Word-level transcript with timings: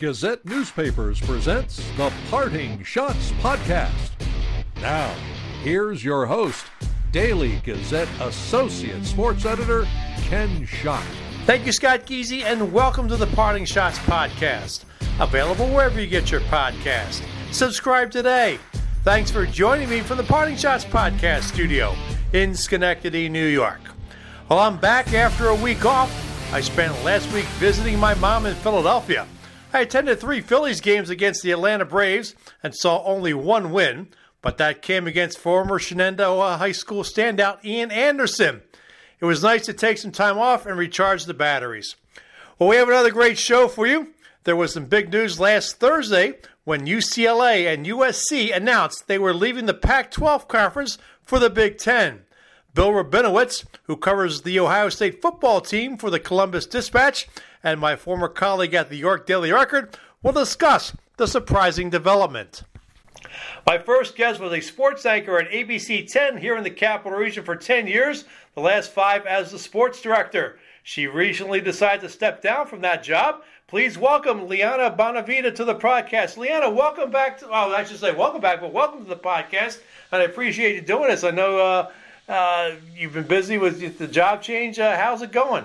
Gazette 0.00 0.42
Newspapers 0.46 1.20
presents 1.20 1.76
the 1.98 2.10
Parting 2.30 2.78
Schotts 2.78 3.32
Podcast. 3.42 4.12
Now, 4.80 5.14
here's 5.62 6.02
your 6.02 6.24
host, 6.24 6.64
Daily 7.12 7.60
Gazette 7.66 8.08
Associate 8.18 9.04
Sports 9.04 9.44
Editor, 9.44 9.86
Ken 10.22 10.64
Schott. 10.64 11.04
Thank 11.44 11.66
you, 11.66 11.72
Scott 11.72 12.06
Geezy, 12.06 12.44
and 12.44 12.72
welcome 12.72 13.08
to 13.08 13.16
the 13.16 13.26
Parting 13.26 13.64
Schotts 13.64 13.98
Podcast. 14.06 14.84
Available 15.20 15.68
wherever 15.68 16.00
you 16.00 16.06
get 16.06 16.30
your 16.30 16.40
podcast. 16.40 17.22
Subscribe 17.52 18.10
today. 18.10 18.58
Thanks 19.04 19.30
for 19.30 19.44
joining 19.44 19.90
me 19.90 20.00
from 20.00 20.16
the 20.16 20.24
Parting 20.24 20.54
Schotts 20.54 20.88
Podcast 20.88 21.42
studio 21.42 21.94
in 22.32 22.54
Schenectady, 22.54 23.28
New 23.28 23.48
York. 23.48 23.82
Well, 24.48 24.60
I'm 24.60 24.78
back 24.78 25.12
after 25.12 25.48
a 25.48 25.54
week 25.54 25.84
off. 25.84 26.10
I 26.54 26.62
spent 26.62 27.04
last 27.04 27.30
week 27.34 27.44
visiting 27.58 27.98
my 27.98 28.14
mom 28.14 28.46
in 28.46 28.54
Philadelphia. 28.54 29.26
I 29.72 29.80
attended 29.80 30.18
three 30.18 30.40
Phillies 30.40 30.80
games 30.80 31.10
against 31.10 31.42
the 31.42 31.52
Atlanta 31.52 31.84
Braves 31.84 32.34
and 32.62 32.74
saw 32.74 33.04
only 33.04 33.32
one 33.32 33.70
win, 33.70 34.08
but 34.42 34.58
that 34.58 34.82
came 34.82 35.06
against 35.06 35.38
former 35.38 35.78
Shenendehowa 35.78 36.58
High 36.58 36.72
School 36.72 37.04
standout 37.04 37.64
Ian 37.64 37.92
Anderson. 37.92 38.62
It 39.20 39.26
was 39.26 39.44
nice 39.44 39.66
to 39.66 39.72
take 39.72 39.98
some 39.98 40.10
time 40.10 40.38
off 40.38 40.66
and 40.66 40.76
recharge 40.76 41.24
the 41.24 41.34
batteries. 41.34 41.94
Well, 42.58 42.68
we 42.68 42.76
have 42.76 42.88
another 42.88 43.12
great 43.12 43.38
show 43.38 43.68
for 43.68 43.86
you. 43.86 44.08
There 44.42 44.56
was 44.56 44.72
some 44.74 44.86
big 44.86 45.12
news 45.12 45.38
last 45.38 45.76
Thursday 45.76 46.38
when 46.64 46.86
UCLA 46.86 47.72
and 47.72 47.86
USC 47.86 48.54
announced 48.54 49.06
they 49.06 49.18
were 49.18 49.34
leaving 49.34 49.66
the 49.66 49.74
Pac 49.74 50.10
12 50.10 50.48
conference 50.48 50.98
for 51.22 51.38
the 51.38 51.50
Big 51.50 51.78
Ten. 51.78 52.22
Bill 52.72 52.90
Rabinowitz, 52.92 53.64
who 53.84 53.96
covers 53.96 54.42
the 54.42 54.60
Ohio 54.60 54.90
State 54.90 55.20
football 55.20 55.60
team 55.60 55.96
for 55.96 56.08
the 56.08 56.20
Columbus 56.20 56.66
Dispatch, 56.66 57.28
and 57.64 57.80
my 57.80 57.96
former 57.96 58.28
colleague 58.28 58.74
at 58.74 58.88
the 58.88 58.96
York 58.96 59.26
Daily 59.26 59.50
Record 59.50 59.96
will 60.22 60.32
discuss 60.32 60.96
the 61.16 61.26
surprising 61.26 61.90
development. 61.90 62.62
My 63.66 63.76
first 63.78 64.14
guest 64.14 64.38
was 64.38 64.52
a 64.52 64.60
sports 64.60 65.04
anchor 65.04 65.38
at 65.38 65.50
ABC 65.50 66.10
10 66.10 66.36
here 66.36 66.56
in 66.56 66.62
the 66.62 66.70
capital 66.70 67.18
region 67.18 67.42
for 67.42 67.56
10 67.56 67.88
years, 67.88 68.24
the 68.54 68.60
last 68.60 68.92
five 68.92 69.26
as 69.26 69.50
the 69.50 69.58
sports 69.58 70.00
director. 70.00 70.58
She 70.84 71.08
recently 71.08 71.60
decided 71.60 72.02
to 72.02 72.08
step 72.08 72.40
down 72.40 72.68
from 72.68 72.82
that 72.82 73.02
job. 73.02 73.42
Please 73.66 73.98
welcome 73.98 74.48
Liana 74.48 74.94
Bonavita 74.96 75.54
to 75.56 75.64
the 75.64 75.74
podcast. 75.74 76.36
Liana, 76.36 76.70
welcome 76.70 77.10
back 77.10 77.38
to, 77.38 77.48
oh, 77.48 77.74
I 77.74 77.84
should 77.84 77.98
say 77.98 78.12
welcome 78.12 78.40
back, 78.40 78.60
but 78.60 78.72
welcome 78.72 79.02
to 79.02 79.08
the 79.08 79.16
podcast. 79.16 79.80
And 80.12 80.22
I 80.22 80.24
appreciate 80.24 80.76
you 80.76 80.80
doing 80.80 81.08
this. 81.08 81.24
I 81.24 81.30
know 81.30 81.58
uh, 81.58 81.90
uh, 82.30 82.76
you've 82.94 83.12
been 83.12 83.26
busy 83.26 83.58
with 83.58 83.98
the 83.98 84.06
job 84.06 84.40
change. 84.40 84.78
Uh, 84.78 84.96
how's 84.96 85.20
it 85.20 85.32
going? 85.32 85.64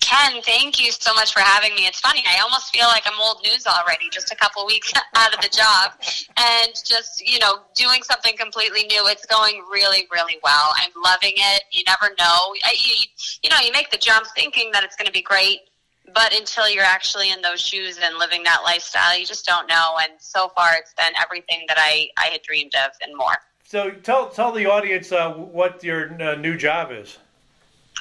Ken, 0.00 0.42
thank 0.42 0.84
you 0.84 0.90
so 0.90 1.14
much 1.14 1.32
for 1.32 1.40
having 1.40 1.74
me. 1.74 1.86
It's 1.86 2.00
funny, 2.00 2.24
I 2.26 2.40
almost 2.40 2.74
feel 2.74 2.86
like 2.86 3.02
I'm 3.06 3.20
old 3.20 3.42
news 3.44 3.66
already, 3.66 4.08
just 4.10 4.32
a 4.32 4.34
couple 4.34 4.66
weeks 4.66 4.92
out 5.14 5.34
of 5.34 5.40
the 5.40 5.48
job, 5.48 5.92
and 6.36 6.72
just 6.84 7.22
you 7.24 7.38
know 7.38 7.60
doing 7.76 8.02
something 8.02 8.36
completely 8.36 8.84
new. 8.84 9.06
It's 9.06 9.26
going 9.26 9.62
really, 9.70 10.08
really 10.10 10.38
well. 10.42 10.72
I'm 10.76 10.90
loving 11.04 11.34
it. 11.36 11.62
You 11.70 11.84
never 11.86 12.14
know. 12.18 12.54
I, 12.64 12.74
you, 12.74 13.04
you 13.42 13.50
know, 13.50 13.58
you 13.60 13.70
make 13.72 13.90
the 13.90 13.98
jump 13.98 14.26
thinking 14.34 14.70
that 14.72 14.82
it's 14.82 14.96
going 14.96 15.06
to 15.06 15.12
be 15.12 15.22
great, 15.22 15.60
but 16.14 16.34
until 16.34 16.68
you're 16.68 16.82
actually 16.82 17.30
in 17.30 17.42
those 17.42 17.60
shoes 17.60 17.98
and 18.02 18.18
living 18.18 18.42
that 18.44 18.62
lifestyle, 18.64 19.16
you 19.16 19.26
just 19.26 19.44
don't 19.44 19.68
know. 19.68 19.96
And 20.00 20.12
so 20.18 20.48
far, 20.56 20.70
it's 20.74 20.94
been 20.94 21.12
everything 21.22 21.66
that 21.68 21.76
I 21.78 22.08
I 22.16 22.28
had 22.28 22.42
dreamed 22.42 22.74
of 22.74 22.92
and 23.06 23.16
more. 23.16 23.36
So 23.70 23.92
tell 23.92 24.28
tell 24.30 24.50
the 24.50 24.66
audience 24.66 25.12
uh, 25.12 25.32
what 25.32 25.84
your 25.84 26.20
uh, 26.20 26.34
new 26.34 26.56
job 26.56 26.90
is. 26.90 27.18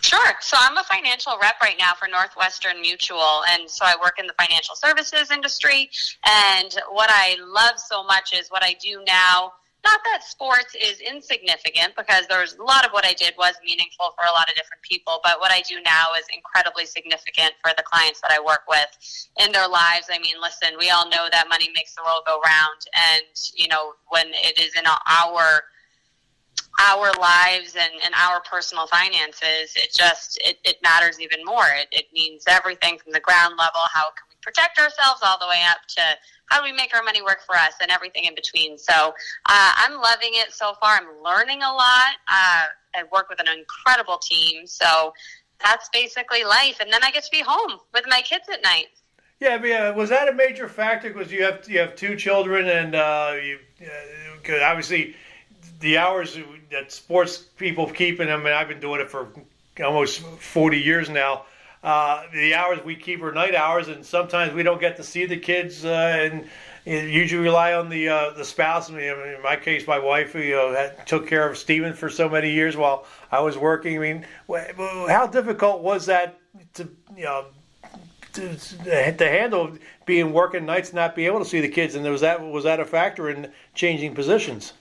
Sure. 0.01 0.33
So 0.41 0.57
I'm 0.59 0.75
a 0.77 0.83
financial 0.83 1.33
rep 1.39 1.61
right 1.61 1.75
now 1.77 1.93
for 1.93 2.07
Northwestern 2.07 2.81
Mutual, 2.81 3.43
and 3.51 3.69
so 3.69 3.85
I 3.85 3.93
work 4.01 4.17
in 4.17 4.25
the 4.25 4.33
financial 4.33 4.73
services 4.73 5.29
industry. 5.29 5.91
And 6.27 6.75
what 6.89 7.11
I 7.11 7.37
love 7.45 7.77
so 7.77 8.03
much 8.03 8.33
is 8.33 8.49
what 8.49 8.63
I 8.63 8.77
do 8.81 9.03
now. 9.05 9.53
Not 9.85 10.01
that 10.11 10.23
sports 10.23 10.75
is 10.75 10.99
insignificant 10.99 11.95
because 11.95 12.27
there's 12.27 12.55
a 12.55 12.63
lot 12.63 12.85
of 12.85 12.91
what 12.91 13.05
I 13.05 13.13
did 13.13 13.33
was 13.37 13.55
meaningful 13.63 14.11
for 14.11 14.27
a 14.27 14.31
lot 14.31 14.49
of 14.49 14.55
different 14.55 14.83
people, 14.83 15.21
but 15.23 15.39
what 15.39 15.51
I 15.51 15.61
do 15.61 15.75
now 15.85 16.11
is 16.19 16.25
incredibly 16.35 16.85
significant 16.85 17.53
for 17.63 17.71
the 17.77 17.83
clients 17.83 18.19
that 18.21 18.31
I 18.31 18.43
work 18.43 18.63
with 18.67 18.91
in 19.39 19.51
their 19.53 19.67
lives. 19.69 20.07
I 20.11 20.19
mean, 20.19 20.35
listen, 20.41 20.75
we 20.77 20.89
all 20.89 21.09
know 21.09 21.27
that 21.31 21.47
money 21.49 21.69
makes 21.73 21.95
the 21.95 22.03
world 22.03 22.23
go 22.27 22.41
round, 22.43 22.81
and 22.93 23.31
you 23.55 23.69
know 23.69 23.93
when 24.09 24.27
it 24.27 24.59
is 24.59 24.75
in 24.75 24.83
our 24.85 25.63
our 26.79 27.11
lives 27.19 27.75
and, 27.75 27.91
and 28.03 28.13
our 28.15 28.41
personal 28.41 28.87
finances, 28.87 29.71
it 29.75 29.93
just 29.93 30.39
it, 30.43 30.59
it 30.63 30.77
matters 30.83 31.19
even 31.19 31.43
more. 31.45 31.67
It, 31.75 31.87
it 31.91 32.05
means 32.13 32.43
everything 32.47 32.97
from 32.97 33.13
the 33.13 33.19
ground 33.19 33.55
level, 33.57 33.81
how 33.93 34.11
can 34.11 34.27
we 34.29 34.35
protect 34.41 34.77
ourselves, 34.77 35.21
all 35.23 35.39
the 35.39 35.47
way 35.47 35.63
up 35.69 35.79
to 35.95 36.01
how 36.49 36.59
do 36.59 36.63
we 36.63 36.75
make 36.75 36.93
our 36.95 37.03
money 37.03 37.21
work 37.21 37.39
for 37.45 37.55
us, 37.55 37.73
and 37.81 37.91
everything 37.91 38.25
in 38.25 38.35
between. 38.35 38.77
So 38.77 38.93
uh, 38.93 39.71
I'm 39.75 39.99
loving 40.01 40.31
it 40.33 40.51
so 40.51 40.73
far. 40.79 40.97
I'm 40.97 41.23
learning 41.23 41.61
a 41.61 41.71
lot. 41.71 42.15
Uh, 42.27 42.65
I 42.95 43.03
work 43.11 43.29
with 43.29 43.39
an 43.39 43.47
incredible 43.47 44.17
team, 44.17 44.65
so 44.65 45.13
that's 45.63 45.89
basically 45.89 46.43
life. 46.43 46.79
And 46.79 46.91
then 46.91 47.03
I 47.03 47.11
get 47.11 47.23
to 47.23 47.31
be 47.31 47.41
home 47.45 47.79
with 47.93 48.05
my 48.07 48.21
kids 48.21 48.45
at 48.51 48.61
night. 48.63 48.87
Yeah, 49.39 49.57
but 49.57 49.67
yeah, 49.67 49.89
was 49.91 50.09
that 50.09 50.27
a 50.27 50.33
major 50.33 50.67
factor? 50.67 51.13
Because 51.13 51.31
you 51.31 51.43
have 51.43 51.67
you 51.69 51.79
have 51.79 51.95
two 51.95 52.15
children, 52.15 52.67
and 52.67 52.95
uh, 52.95 53.35
you 53.41 53.59
uh, 53.81 54.63
obviously 54.63 55.15
the 55.79 55.97
hours 55.97 56.37
that 56.71 56.91
sports 56.91 57.37
people 57.37 57.87
keep 57.87 58.19
in 58.19 58.27
them, 58.27 58.45
and 58.45 58.53
I've 58.53 58.67
been 58.67 58.81
doing 58.81 58.99
it 58.99 59.09
for 59.09 59.29
almost 59.83 60.21
40 60.21 60.77
years 60.77 61.09
now. 61.09 61.45
Uh, 61.81 62.23
the 62.33 62.53
hours 62.53 62.83
we 62.83 62.95
keep 62.95 63.21
are 63.23 63.31
night 63.31 63.55
hours, 63.55 63.87
and 63.87 64.05
sometimes 64.05 64.53
we 64.53 64.63
don't 64.63 64.81
get 64.81 64.97
to 64.97 65.03
see 65.03 65.25
the 65.25 65.37
kids, 65.37 65.85
uh, 65.85 65.89
and 66.29 66.45
usually 66.85 67.41
rely 67.41 67.73
on 67.73 67.87
the 67.87 68.09
uh, 68.09 68.31
the 68.31 68.43
spouse. 68.43 68.89
I 68.89 68.93
mean, 68.93 69.03
in 69.03 69.41
my 69.41 69.55
case, 69.55 69.87
my 69.87 69.99
wife, 69.99 70.35
you 70.35 70.51
know, 70.51 70.73
had, 70.73 71.07
took 71.07 71.27
care 71.27 71.49
of 71.49 71.57
Stephen 71.57 71.93
for 71.93 72.09
so 72.09 72.27
many 72.27 72.51
years 72.51 72.75
while 72.75 73.05
I 73.31 73.39
was 73.39 73.57
working. 73.57 73.95
I 73.97 73.99
mean, 73.99 74.25
how 75.07 75.27
difficult 75.27 75.81
was 75.81 76.05
that 76.07 76.37
to 76.73 76.89
you 77.15 77.23
know 77.23 77.45
to, 78.33 78.57
to 79.13 79.29
handle 79.29 79.77
being 80.05 80.33
working 80.33 80.65
nights, 80.65 80.93
not 80.93 81.15
be 81.15 81.25
able 81.25 81.39
to 81.39 81.45
see 81.45 81.61
the 81.61 81.69
kids, 81.69 81.95
and 81.95 82.05
was 82.05 82.21
that 82.21 82.41
was 82.41 82.63
that 82.65 82.79
a 82.79 82.85
factor 82.85 83.29
in 83.29 83.51
changing 83.73 84.15
positions? 84.15 84.73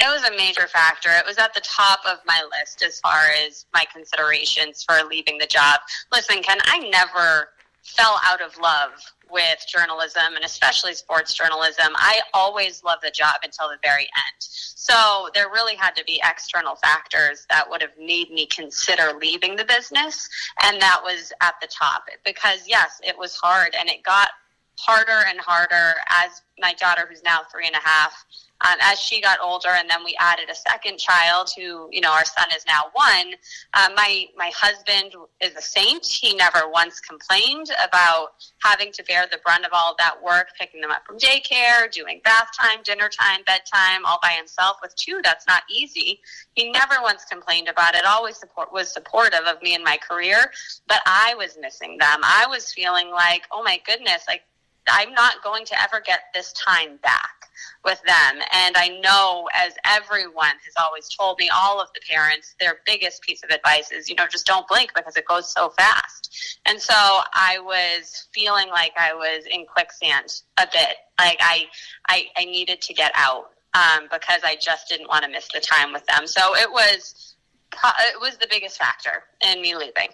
It 0.00 0.08
was 0.08 0.24
a 0.24 0.36
major 0.36 0.66
factor. 0.66 1.10
It 1.10 1.26
was 1.26 1.36
at 1.36 1.52
the 1.52 1.60
top 1.60 2.00
of 2.06 2.18
my 2.26 2.42
list 2.58 2.82
as 2.82 3.00
far 3.00 3.20
as 3.46 3.66
my 3.74 3.84
considerations 3.92 4.82
for 4.82 4.96
leaving 5.08 5.36
the 5.36 5.46
job. 5.46 5.80
Listen, 6.10 6.42
Ken, 6.42 6.58
I 6.64 6.78
never 6.88 7.50
fell 7.82 8.18
out 8.24 8.40
of 8.40 8.56
love 8.58 8.92
with 9.30 9.64
journalism 9.68 10.34
and 10.34 10.44
especially 10.44 10.94
sports 10.94 11.34
journalism. 11.34 11.92
I 11.94 12.20
always 12.34 12.82
loved 12.82 13.02
the 13.04 13.10
job 13.10 13.40
until 13.44 13.68
the 13.68 13.76
very 13.82 14.02
end. 14.02 14.38
So 14.38 15.28
there 15.34 15.48
really 15.50 15.76
had 15.76 15.94
to 15.96 16.04
be 16.04 16.20
external 16.24 16.76
factors 16.76 17.46
that 17.50 17.68
would 17.68 17.82
have 17.82 17.96
made 17.98 18.30
me 18.30 18.46
consider 18.46 19.12
leaving 19.12 19.54
the 19.56 19.64
business. 19.64 20.28
And 20.62 20.80
that 20.80 21.00
was 21.04 21.32
at 21.40 21.54
the 21.60 21.68
top 21.68 22.04
because, 22.24 22.64
yes, 22.66 23.00
it 23.06 23.16
was 23.16 23.36
hard 23.36 23.74
and 23.78 23.88
it 23.88 24.02
got 24.02 24.30
harder 24.78 25.26
and 25.28 25.38
harder 25.38 25.94
as 26.08 26.42
my 26.58 26.72
daughter, 26.74 27.06
who's 27.08 27.22
now 27.22 27.42
three 27.52 27.66
and 27.66 27.76
a 27.76 27.86
half, 27.86 28.24
um, 28.62 28.76
as 28.80 28.98
she 28.98 29.20
got 29.20 29.38
older, 29.40 29.70
and 29.70 29.88
then 29.88 30.04
we 30.04 30.14
added 30.20 30.50
a 30.50 30.54
second 30.54 30.98
child, 30.98 31.50
who 31.56 31.88
you 31.90 32.00
know 32.00 32.12
our 32.12 32.24
son 32.24 32.46
is 32.54 32.64
now 32.66 32.84
one. 32.92 33.34
Uh, 33.74 33.88
my 33.94 34.26
my 34.36 34.50
husband 34.54 35.14
is 35.40 35.54
a 35.56 35.62
saint. 35.62 36.06
He 36.06 36.34
never 36.34 36.68
once 36.70 37.00
complained 37.00 37.70
about 37.82 38.28
having 38.62 38.92
to 38.92 39.04
bear 39.04 39.26
the 39.30 39.38
brunt 39.44 39.64
of 39.64 39.70
all 39.72 39.92
of 39.92 39.96
that 39.98 40.22
work, 40.22 40.48
picking 40.58 40.80
them 40.80 40.90
up 40.90 41.06
from 41.06 41.18
daycare, 41.18 41.90
doing 41.90 42.20
bath 42.24 42.48
time, 42.58 42.80
dinner 42.84 43.08
time, 43.08 43.40
bedtime, 43.46 44.04
all 44.04 44.18
by 44.22 44.32
himself 44.32 44.76
with 44.82 44.94
two. 44.94 45.20
That's 45.24 45.46
not 45.46 45.62
easy. 45.70 46.20
He 46.54 46.70
never 46.70 46.96
once 47.02 47.24
complained 47.24 47.68
about 47.68 47.94
it. 47.94 48.04
Always 48.04 48.36
support 48.36 48.72
was 48.72 48.92
supportive 48.92 49.44
of 49.46 49.62
me 49.62 49.74
and 49.74 49.84
my 49.84 49.96
career, 49.96 50.50
but 50.86 51.00
I 51.06 51.34
was 51.36 51.56
missing 51.60 51.96
them. 51.98 52.20
I 52.22 52.46
was 52.48 52.72
feeling 52.72 53.10
like, 53.10 53.42
oh 53.50 53.62
my 53.62 53.80
goodness, 53.86 54.24
like 54.28 54.42
I'm 54.88 55.12
not 55.12 55.42
going 55.42 55.64
to 55.66 55.82
ever 55.82 56.00
get 56.04 56.20
this 56.34 56.52
time 56.52 56.98
back 57.02 57.49
with 57.84 58.00
them. 58.02 58.42
And 58.52 58.76
I 58.76 59.00
know, 59.02 59.48
as 59.54 59.74
everyone 59.84 60.54
has 60.64 60.74
always 60.78 61.08
told 61.08 61.38
me, 61.38 61.50
all 61.54 61.80
of 61.80 61.88
the 61.94 62.00
parents, 62.08 62.54
their 62.60 62.78
biggest 62.86 63.22
piece 63.22 63.42
of 63.42 63.50
advice 63.50 63.90
is, 63.90 64.08
you 64.08 64.14
know, 64.14 64.26
just 64.26 64.46
don't 64.46 64.66
blink 64.68 64.92
because 64.94 65.16
it 65.16 65.26
goes 65.26 65.52
so 65.52 65.70
fast. 65.70 66.58
And 66.66 66.80
so 66.80 66.94
I 66.94 67.58
was 67.60 68.28
feeling 68.32 68.68
like 68.68 68.92
I 68.98 69.14
was 69.14 69.44
in 69.50 69.66
quicksand 69.66 70.42
a 70.58 70.66
bit. 70.72 70.96
Like 71.18 71.38
I, 71.40 71.66
I, 72.08 72.26
I 72.36 72.44
needed 72.44 72.80
to 72.82 72.94
get 72.94 73.12
out 73.14 73.50
um, 73.74 74.08
because 74.10 74.40
I 74.44 74.56
just 74.60 74.88
didn't 74.88 75.08
want 75.08 75.24
to 75.24 75.30
miss 75.30 75.48
the 75.52 75.60
time 75.60 75.92
with 75.92 76.04
them. 76.06 76.26
So 76.26 76.54
it 76.56 76.70
was, 76.70 77.34
it 77.72 78.20
was 78.20 78.36
the 78.36 78.48
biggest 78.50 78.78
factor 78.78 79.24
in 79.40 79.62
me 79.62 79.74
leaving. 79.74 80.08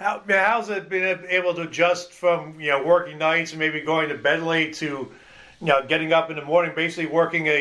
How, 0.00 0.22
how's 0.26 0.70
it 0.70 0.88
been 0.88 1.26
able 1.28 1.52
to 1.54 1.62
adjust 1.62 2.12
from 2.12 2.58
you 2.58 2.70
know 2.70 2.82
working 2.82 3.18
nights 3.18 3.50
and 3.50 3.58
maybe 3.58 3.82
going 3.82 4.08
to 4.08 4.14
bed 4.14 4.42
late 4.42 4.72
to 4.76 5.12
you 5.60 5.66
know, 5.66 5.84
getting 5.86 6.12
up 6.12 6.30
in 6.30 6.36
the 6.36 6.44
morning, 6.44 6.72
basically 6.74 7.06
working 7.06 7.46
a 7.46 7.60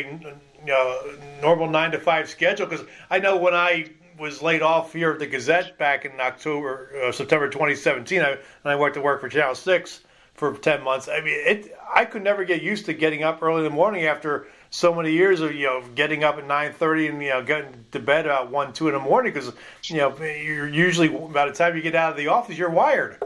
you 0.60 0.66
know, 0.66 1.02
normal 1.42 1.70
nine 1.70 1.92
to 1.92 2.00
five 2.00 2.30
schedule. 2.30 2.66
Because 2.66 2.86
I 3.10 3.20
know 3.20 3.38
when 3.38 3.54
I 3.54 3.92
was 4.18 4.42
laid 4.42 4.62
off 4.62 4.94
here 4.94 5.12
at 5.12 5.20
the 5.20 5.28
Gazette 5.28 5.78
back 5.78 6.06
in 6.06 6.20
October, 6.20 6.92
uh, 7.06 7.12
September 7.12 7.50
2017, 7.50 8.22
I, 8.22 8.32
and 8.32 8.40
I 8.66 8.76
went 8.76 8.94
to 8.96 9.02
work 9.02 9.22
for 9.22 9.30
Channel 9.30 9.56
Six 9.56 10.02
for 10.34 10.54
ten 10.58 10.84
months. 10.84 11.08
I 11.08 11.22
mean, 11.22 11.36
it. 11.38 11.76
I 11.94 12.06
could 12.06 12.24
never 12.24 12.44
get 12.44 12.62
used 12.62 12.86
to 12.86 12.94
getting 12.94 13.24
up 13.24 13.42
early 13.42 13.60
in 13.60 13.64
the 13.64 13.70
morning 13.76 14.06
after 14.06 14.48
so 14.70 14.94
many 14.94 15.12
years 15.12 15.42
of 15.42 15.54
you 15.56 15.66
know 15.66 15.84
getting 15.96 16.24
up 16.24 16.38
at 16.38 16.46
nine 16.46 16.72
thirty 16.74 17.08
and 17.08 17.22
you 17.22 17.30
know 17.30 17.44
getting 17.44 17.86
to 17.92 18.00
bed 18.00 18.28
at 18.28 18.50
one 18.50 18.72
two 18.72 18.88
in 18.88 18.94
the 18.94 19.00
morning 19.00 19.34
because 19.34 19.52
you 19.84 19.98
know 19.98 20.16
you're 20.18 20.68
usually 20.68 21.10
by 21.10 21.48
the 21.48 21.54
time 21.54 21.76
you 21.76 21.82
get 21.82 21.96
out 21.96 22.12
of 22.12 22.18
the 22.18 22.28
office 22.28 22.58
you're 22.58 22.70
wired. 22.70 23.22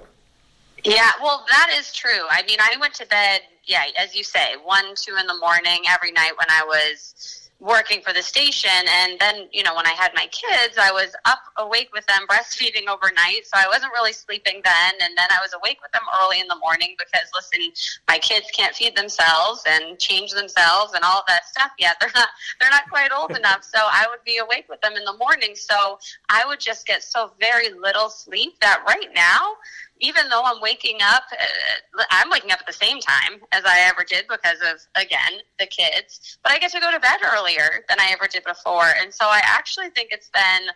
Yeah, 0.83 1.11
well, 1.21 1.45
that 1.49 1.73
is 1.77 1.93
true. 1.93 2.27
I 2.29 2.43
mean, 2.43 2.57
I 2.59 2.75
went 2.79 2.93
to 2.95 3.05
bed, 3.05 3.41
yeah, 3.65 3.83
as 3.97 4.15
you 4.15 4.23
say, 4.23 4.55
one 4.63 4.95
two 4.95 5.15
in 5.19 5.27
the 5.27 5.37
morning 5.37 5.83
every 5.89 6.11
night 6.11 6.33
when 6.37 6.47
I 6.49 6.63
was 6.65 7.43
working 7.63 8.01
for 8.01 8.11
the 8.11 8.21
station. 8.21 8.69
And 9.01 9.17
then 9.19 9.47
you 9.51 9.63
know 9.63 9.73
when 9.73 9.87
i 9.87 9.91
had 9.91 10.11
my 10.13 10.27
kids 10.27 10.77
i 10.77 10.91
was 10.91 11.15
up 11.25 11.39
awake 11.57 11.89
with 11.93 12.05
them 12.07 12.27
breastfeeding 12.29 12.87
overnight. 12.87 13.45
So 13.45 13.55
i 13.55 13.67
wasn't 13.67 13.93
really 13.93 14.13
sleeping 14.13 14.61
then. 14.63 14.93
And 15.01 15.17
then 15.17 15.27
i 15.31 15.39
was 15.41 15.53
awake 15.53 15.79
with 15.81 15.91
them 15.91 16.03
early 16.21 16.41
in 16.41 16.47
the 16.47 16.57
morning 16.57 16.95
because 16.99 17.29
listen 17.33 17.71
my 18.07 18.17
kids 18.17 18.47
can't 18.51 18.75
feed 18.75 18.95
themselves 18.97 19.63
and 19.67 19.97
change 19.99 20.31
themselves 20.31 20.93
and 20.93 21.03
all 21.03 21.19
of 21.19 21.25
that 21.27 21.45
stuff 21.45 21.71
yet. 21.79 21.95
They're 22.01 22.11
not 22.15 22.29
they're 22.59 22.69
not 22.69 22.89
quite 22.89 23.11
old 23.15 23.31
enough. 23.37 23.63
So 23.63 23.79
i 23.79 24.05
would 24.09 24.23
be 24.25 24.37
awake 24.37 24.65
with 24.69 24.81
them 24.81 24.93
in 24.93 25.05
the 25.05 25.15
morning. 25.17 25.55
So 25.55 25.99
i 26.29 26.43
would 26.45 26.59
just 26.59 26.85
get 26.85 27.01
so 27.03 27.31
very 27.39 27.73
little 27.73 28.09
sleep 28.09 28.59
that 28.59 28.83
right 28.85 29.09
now 29.15 29.55
even 30.03 30.27
though 30.29 30.43
I'm 30.43 30.61
waking 30.61 30.97
up, 31.01 31.23
uh, 31.31 32.03
I'm 32.11 32.29
waking 32.29 32.51
up 32.51 32.59
at 32.59 32.67
the 32.67 32.73
same 32.73 32.99
time 32.99 33.39
as 33.53 33.63
I 33.65 33.79
ever 33.87 34.03
did 34.03 34.25
because 34.27 34.59
of, 34.61 34.81
again, 35.01 35.39
the 35.59 35.65
kids. 35.65 36.37
But 36.43 36.51
I 36.51 36.59
get 36.59 36.71
to 36.71 36.81
go 36.81 36.91
to 36.91 36.99
bed 36.99 37.19
earlier 37.33 37.85
than 37.87 37.99
I 37.99 38.09
ever 38.11 38.27
did 38.27 38.43
before. 38.43 38.91
And 39.01 39.13
so 39.13 39.25
I 39.25 39.41
actually 39.43 39.89
think 39.91 40.09
it's 40.11 40.29
been 40.29 40.67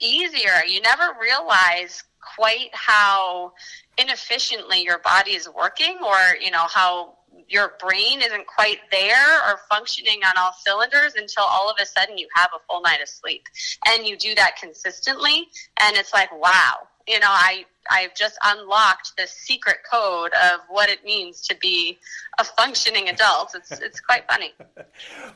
easier. 0.00 0.64
You 0.66 0.80
never 0.80 1.16
realize 1.20 2.02
quite 2.36 2.70
how 2.72 3.52
inefficiently 3.98 4.82
your 4.82 4.98
body 4.98 5.32
is 5.32 5.48
working 5.48 5.98
or, 6.04 6.36
you 6.40 6.50
know, 6.50 6.66
how 6.68 7.14
your 7.48 7.74
brain 7.78 8.20
isn't 8.22 8.46
quite 8.46 8.78
there 8.90 9.38
or 9.46 9.58
functioning 9.70 10.20
on 10.26 10.32
all 10.38 10.52
cylinders 10.64 11.14
until 11.14 11.44
all 11.44 11.70
of 11.70 11.76
a 11.80 11.86
sudden 11.86 12.18
you 12.18 12.26
have 12.34 12.50
a 12.54 12.58
full 12.68 12.80
night 12.82 13.00
of 13.00 13.08
sleep 13.08 13.44
and 13.88 14.06
you 14.06 14.16
do 14.16 14.34
that 14.34 14.56
consistently 14.60 15.48
and 15.80 15.96
it's 15.96 16.12
like 16.12 16.30
wow 16.40 16.86
you 17.06 17.18
know 17.20 17.26
i 17.28 17.64
I've 17.90 18.14
just 18.14 18.38
unlocked 18.44 19.16
the 19.16 19.26
secret 19.26 19.78
code 19.90 20.30
of 20.34 20.60
what 20.68 20.88
it 20.88 21.04
means 21.04 21.40
to 21.48 21.56
be 21.56 21.98
a 22.38 22.44
functioning 22.44 23.08
adult. 23.08 23.54
It's 23.54 23.72
it's 23.72 24.00
quite 24.00 24.26
funny. 24.28 24.52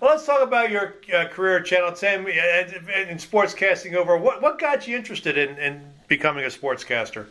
well, 0.01 0.13
let's 0.13 0.27
talk 0.27 0.43
about 0.43 0.71
your 0.71 0.95
uh, 1.15 1.27
career 1.27 1.61
Channel 1.61 1.93
10 1.93 2.21
in 2.21 3.19
sportscasting. 3.19 3.95
Over 3.95 4.17
what 4.17 4.43
what 4.43 4.59
got 4.59 4.87
you 4.87 4.97
interested 4.97 5.37
in, 5.37 5.59
in 5.59 5.83
becoming 6.09 6.45
a 6.45 6.49
sportscaster? 6.49 7.27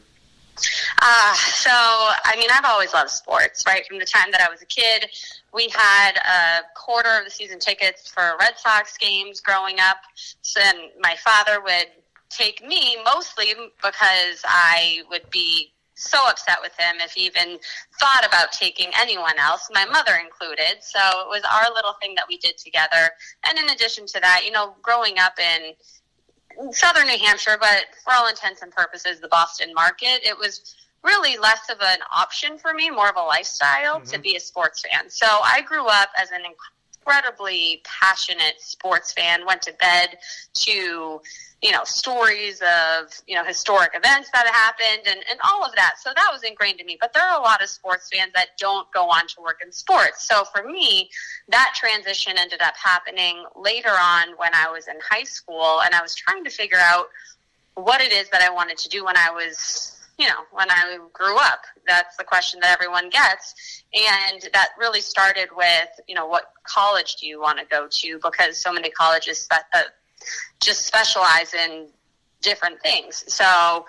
Uh, 1.02 1.34
so, 1.36 1.70
I 1.70 2.36
mean, 2.38 2.50
I've 2.52 2.64
always 2.64 2.94
loved 2.94 3.10
sports, 3.10 3.64
right? 3.68 3.86
From 3.86 4.00
the 4.00 4.06
time 4.06 4.32
that 4.32 4.40
I 4.40 4.50
was 4.50 4.62
a 4.62 4.66
kid, 4.66 5.08
we 5.54 5.68
had 5.70 6.14
a 6.18 6.62
quarter 6.76 7.10
of 7.20 7.26
the 7.26 7.32
season 7.32 7.60
tickets 7.60 8.08
for 8.08 8.38
Red 8.40 8.58
Sox 8.58 8.98
games 8.98 9.42
growing 9.42 9.80
up. 9.82 9.98
So 10.42 10.62
then 10.62 10.76
my 11.02 11.16
father 11.18 11.62
would 11.62 11.88
take 12.30 12.66
me 12.66 12.98
mostly 13.06 13.54
because 13.82 14.42
I 14.46 15.02
would 15.10 15.30
be 15.30 15.72
so 15.96 16.20
upset 16.28 16.58
with 16.62 16.74
him 16.78 16.96
if 17.00 17.12
he 17.12 17.26
even 17.26 17.58
thought 18.00 18.26
about 18.28 18.52
taking 18.52 18.90
anyone 19.00 19.40
else, 19.40 19.70
my 19.74 19.86
mother 19.86 20.16
included. 20.16 20.82
So 20.82 21.00
it 21.00 21.30
was 21.30 21.42
our 21.50 21.74
little 21.74 21.94
thing 22.02 22.14
that 22.16 22.26
we 22.28 22.38
did 22.38 22.58
together. 22.58 23.10
And 23.48 23.58
in 23.58 23.70
addition 23.70 24.06
to 24.08 24.20
that, 24.22 24.42
you 24.46 24.52
know, 24.52 24.76
growing 24.82 25.20
up 25.20 25.40
in 25.40 25.74
southern 26.74 27.08
New 27.08 27.18
Hampshire, 27.18 27.58
but 27.60 27.86
for 28.04 28.14
all 28.14 28.28
intents 28.28 28.62
and 28.62 28.72
purposes, 28.72 29.20
the 29.20 29.30
Boston 29.30 29.74
market, 29.74 30.20
it 30.24 30.38
was 30.38 30.76
really 31.04 31.38
less 31.38 31.70
of 31.70 31.78
an 31.82 32.00
option 32.14 32.58
for 32.58 32.74
me, 32.74 32.90
more 32.90 33.10
of 33.10 33.16
a 33.16 33.22
lifestyle 33.22 34.00
mm-hmm. 34.00 34.12
to 34.12 34.20
be 34.20 34.36
a 34.36 34.40
sports 34.40 34.82
fan. 34.82 35.10
So 35.10 35.28
I 35.28 35.62
grew 35.62 35.86
up 35.88 36.10
as 36.22 36.32
an 36.32 36.42
incredibly 37.06 37.82
passionate 37.84 38.60
sports 38.60 39.14
fan, 39.14 39.46
went 39.46 39.62
to 39.64 39.74
bed 39.74 40.18
to 40.54 41.22
you 41.62 41.72
know, 41.72 41.84
stories 41.84 42.62
of, 42.62 43.10
you 43.26 43.36
know, 43.36 43.44
historic 43.44 43.90
events 43.96 44.30
that 44.34 44.46
happened 44.46 45.08
and, 45.08 45.26
and 45.30 45.40
all 45.44 45.66
of 45.66 45.74
that. 45.76 45.94
So 46.00 46.12
that 46.16 46.30
was 46.32 46.44
ingrained 46.44 46.80
in 46.80 46.86
me. 46.86 46.96
But 47.00 47.12
there 47.12 47.24
are 47.24 47.40
a 47.40 47.42
lot 47.42 47.64
of 47.64 47.70
sports 47.70 48.10
fans 48.14 48.32
that 48.36 48.50
don't 48.60 48.92
go 48.92 49.06
on 49.10 49.26
to 49.30 49.42
work 49.42 49.62
in 49.66 49.72
sports. 49.72 50.28
So 50.28 50.44
for 50.44 50.64
me, 50.70 51.10
that 51.48 51.74
transition 51.76 52.34
ended 52.38 52.62
up 52.62 52.76
happening 52.76 53.44
later 53.56 53.90
on 53.90 54.38
when 54.38 54.54
I 54.54 54.70
was 54.70 54.88
in 54.88 54.96
high 55.10 55.24
school 55.24 55.82
and 55.82 55.96
I 55.96 56.02
was 56.04 56.14
trying 56.14 56.44
to 56.44 56.52
figure 56.52 56.78
out 56.80 57.08
what 57.74 58.00
it 58.00 58.12
is 58.12 58.30
that 58.30 58.42
I 58.44 58.52
wanted 58.52 58.78
to 58.80 58.90
do 58.90 59.06
when 59.06 59.18
I 59.18 59.32
was 59.32 59.95
you 60.18 60.28
know, 60.28 60.44
when 60.52 60.70
I 60.70 60.98
grew 61.14 61.38
up. 61.38 61.62
That's 61.88 62.16
the 62.18 62.24
question 62.24 62.60
that 62.62 62.72
everyone 62.72 63.10
gets. 63.10 63.84
And 63.94 64.42
that 64.54 64.70
really 64.80 65.02
started 65.02 65.50
with, 65.56 65.90
you 66.08 66.16
know, 66.16 66.26
what 66.26 66.52
college 66.64 67.18
do 67.18 67.28
you 67.28 67.42
want 67.42 67.60
to 67.60 67.66
go 67.66 67.88
to? 67.90 68.20
Because 68.24 68.58
so 68.58 68.72
many 68.72 68.90
colleges 68.90 69.48
uh, 69.52 69.82
just 70.62 70.86
specialize 70.86 71.54
in 71.54 71.88
different 72.42 72.82
things. 72.82 73.26
So 73.28 73.86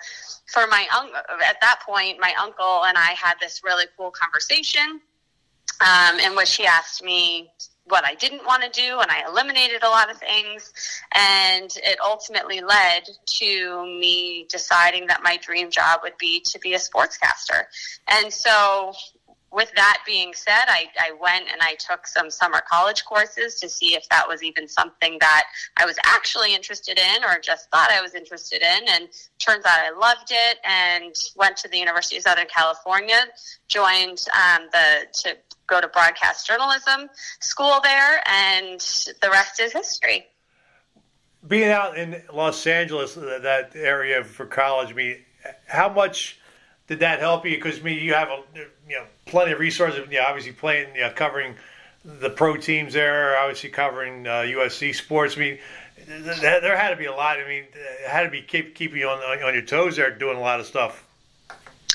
for 0.47 0.67
my 0.69 0.87
uncle, 0.95 1.17
at 1.45 1.61
that 1.61 1.81
point, 1.87 2.19
my 2.21 2.33
uncle 2.41 2.85
and 2.85 2.97
I 2.97 3.13
had 3.13 3.35
this 3.41 3.63
really 3.65 3.85
cool 3.97 4.11
conversation 4.11 5.01
um, 5.81 6.19
in 6.21 6.35
which 6.35 6.57
he 6.57 6.67
asked 6.67 7.03
me 7.03 7.51
what 7.89 8.05
I 8.05 8.15
didn't 8.15 8.45
want 8.45 8.63
to 8.63 8.69
do, 8.69 9.01
and 9.01 9.11
I 9.11 9.25
eliminated 9.29 9.83
a 9.83 9.89
lot 9.89 10.11
of 10.11 10.19
things. 10.19 10.73
And 11.15 11.71
it 11.77 11.99
ultimately 12.03 12.61
led 12.61 13.05
to 13.25 13.85
me 13.85 14.47
deciding 14.49 15.07
that 15.07 15.23
my 15.23 15.37
dream 15.37 15.71
job 15.71 16.01
would 16.03 16.19
be 16.19 16.41
to 16.41 16.59
be 16.59 16.75
a 16.75 16.79
sportscaster. 16.79 17.65
And 18.09 18.33
so 18.33 18.93
with 19.53 19.73
that 19.75 20.03
being 20.05 20.35
said, 20.35 20.65
I, 20.69 20.87
I 21.01 21.13
went 21.13 21.47
and 21.51 21.63
I 21.63 21.77
took 21.77 22.07
some 22.07 22.31
summer 22.31 22.61
college 22.69 23.05
courses 23.05 23.55
to 23.61 23.69
see 23.69 23.95
if 23.95 24.07
that 24.11 24.27
was 24.29 24.43
even 24.43 24.69
something 24.69 25.17
that 25.21 25.45
I 25.79 25.87
was 25.87 25.97
actually 26.05 26.55
interested 26.55 26.99
in 26.99 27.25
or 27.25 27.39
just 27.41 27.71
thought 27.71 27.91
I 27.91 28.03
was 28.03 28.15
interested 28.15 28.61
in. 28.61 28.89
And 28.89 29.09
turns 29.39 29.65
out 29.65 29.79
I 29.79 29.97
loved 29.97 30.31
it 30.31 30.59
and 30.63 31.15
went 31.37 31.57
to 31.59 31.69
the 31.69 31.79
University 31.79 32.17
of 32.17 32.25
Southern 32.25 32.49
California, 32.55 33.21
joined 33.69 34.27
um, 34.35 34.69
the 34.73 35.07
to 35.23 35.37
go 35.67 35.81
to 35.81 35.89
broadcast 35.89 36.47
journalism 36.47 37.09
school 37.41 37.81
there, 37.83 38.21
and 38.29 38.81
the 39.23 39.31
rest 39.31 39.61
is 39.61 39.73
history. 39.73 40.27
Being 41.47 41.71
out 41.71 41.97
in 41.97 42.23
Los 42.33 42.67
Angeles, 42.67 43.15
that 43.15 43.71
area 43.75 44.25
for 44.25 44.47
college, 44.47 44.91
I 44.91 44.95
mean, 44.95 45.17
how 45.67 45.89
much 45.89 46.41
did 46.87 47.01
that 47.01 47.21
help 47.21 47.45
you? 47.45 47.57
Because 47.57 47.83
me, 47.83 47.99
you 47.99 48.15
have 48.15 48.29
a, 48.29 48.43
you 48.89 48.97
know 48.97 49.05
plenty 49.27 49.53
of 49.53 49.59
resources. 49.59 50.01
You 50.11 50.19
know, 50.19 50.25
obviously 50.27 50.53
playing, 50.53 50.95
you 50.95 51.03
know, 51.03 51.11
covering 51.11 51.55
the 52.05 52.31
pro 52.31 52.57
teams 52.57 52.95
there, 52.95 53.37
obviously 53.39 53.71
covering 53.71 54.27
uh, 54.27 54.43
USC 54.43 54.95
sports. 54.95 55.37
I 55.37 55.41
mean, 55.41 55.59
there 56.07 56.77
had 56.77 56.91
to 56.91 56.97
be 56.97 57.07
a 57.07 57.15
lot. 57.15 57.39
I 57.39 57.47
mean, 57.47 57.65
it 57.75 58.09
had 58.09 58.23
to 58.23 58.31
be 58.31 58.43
keep 58.43 58.75
keeping 58.75 58.99
you 58.99 59.09
on 59.09 59.19
on 59.19 59.55
your 59.55 59.63
toes 59.63 59.97
there, 59.97 60.11
doing 60.11 60.37
a 60.37 60.41
lot 60.41 60.61
of 60.61 60.67
stuff. 60.67 61.05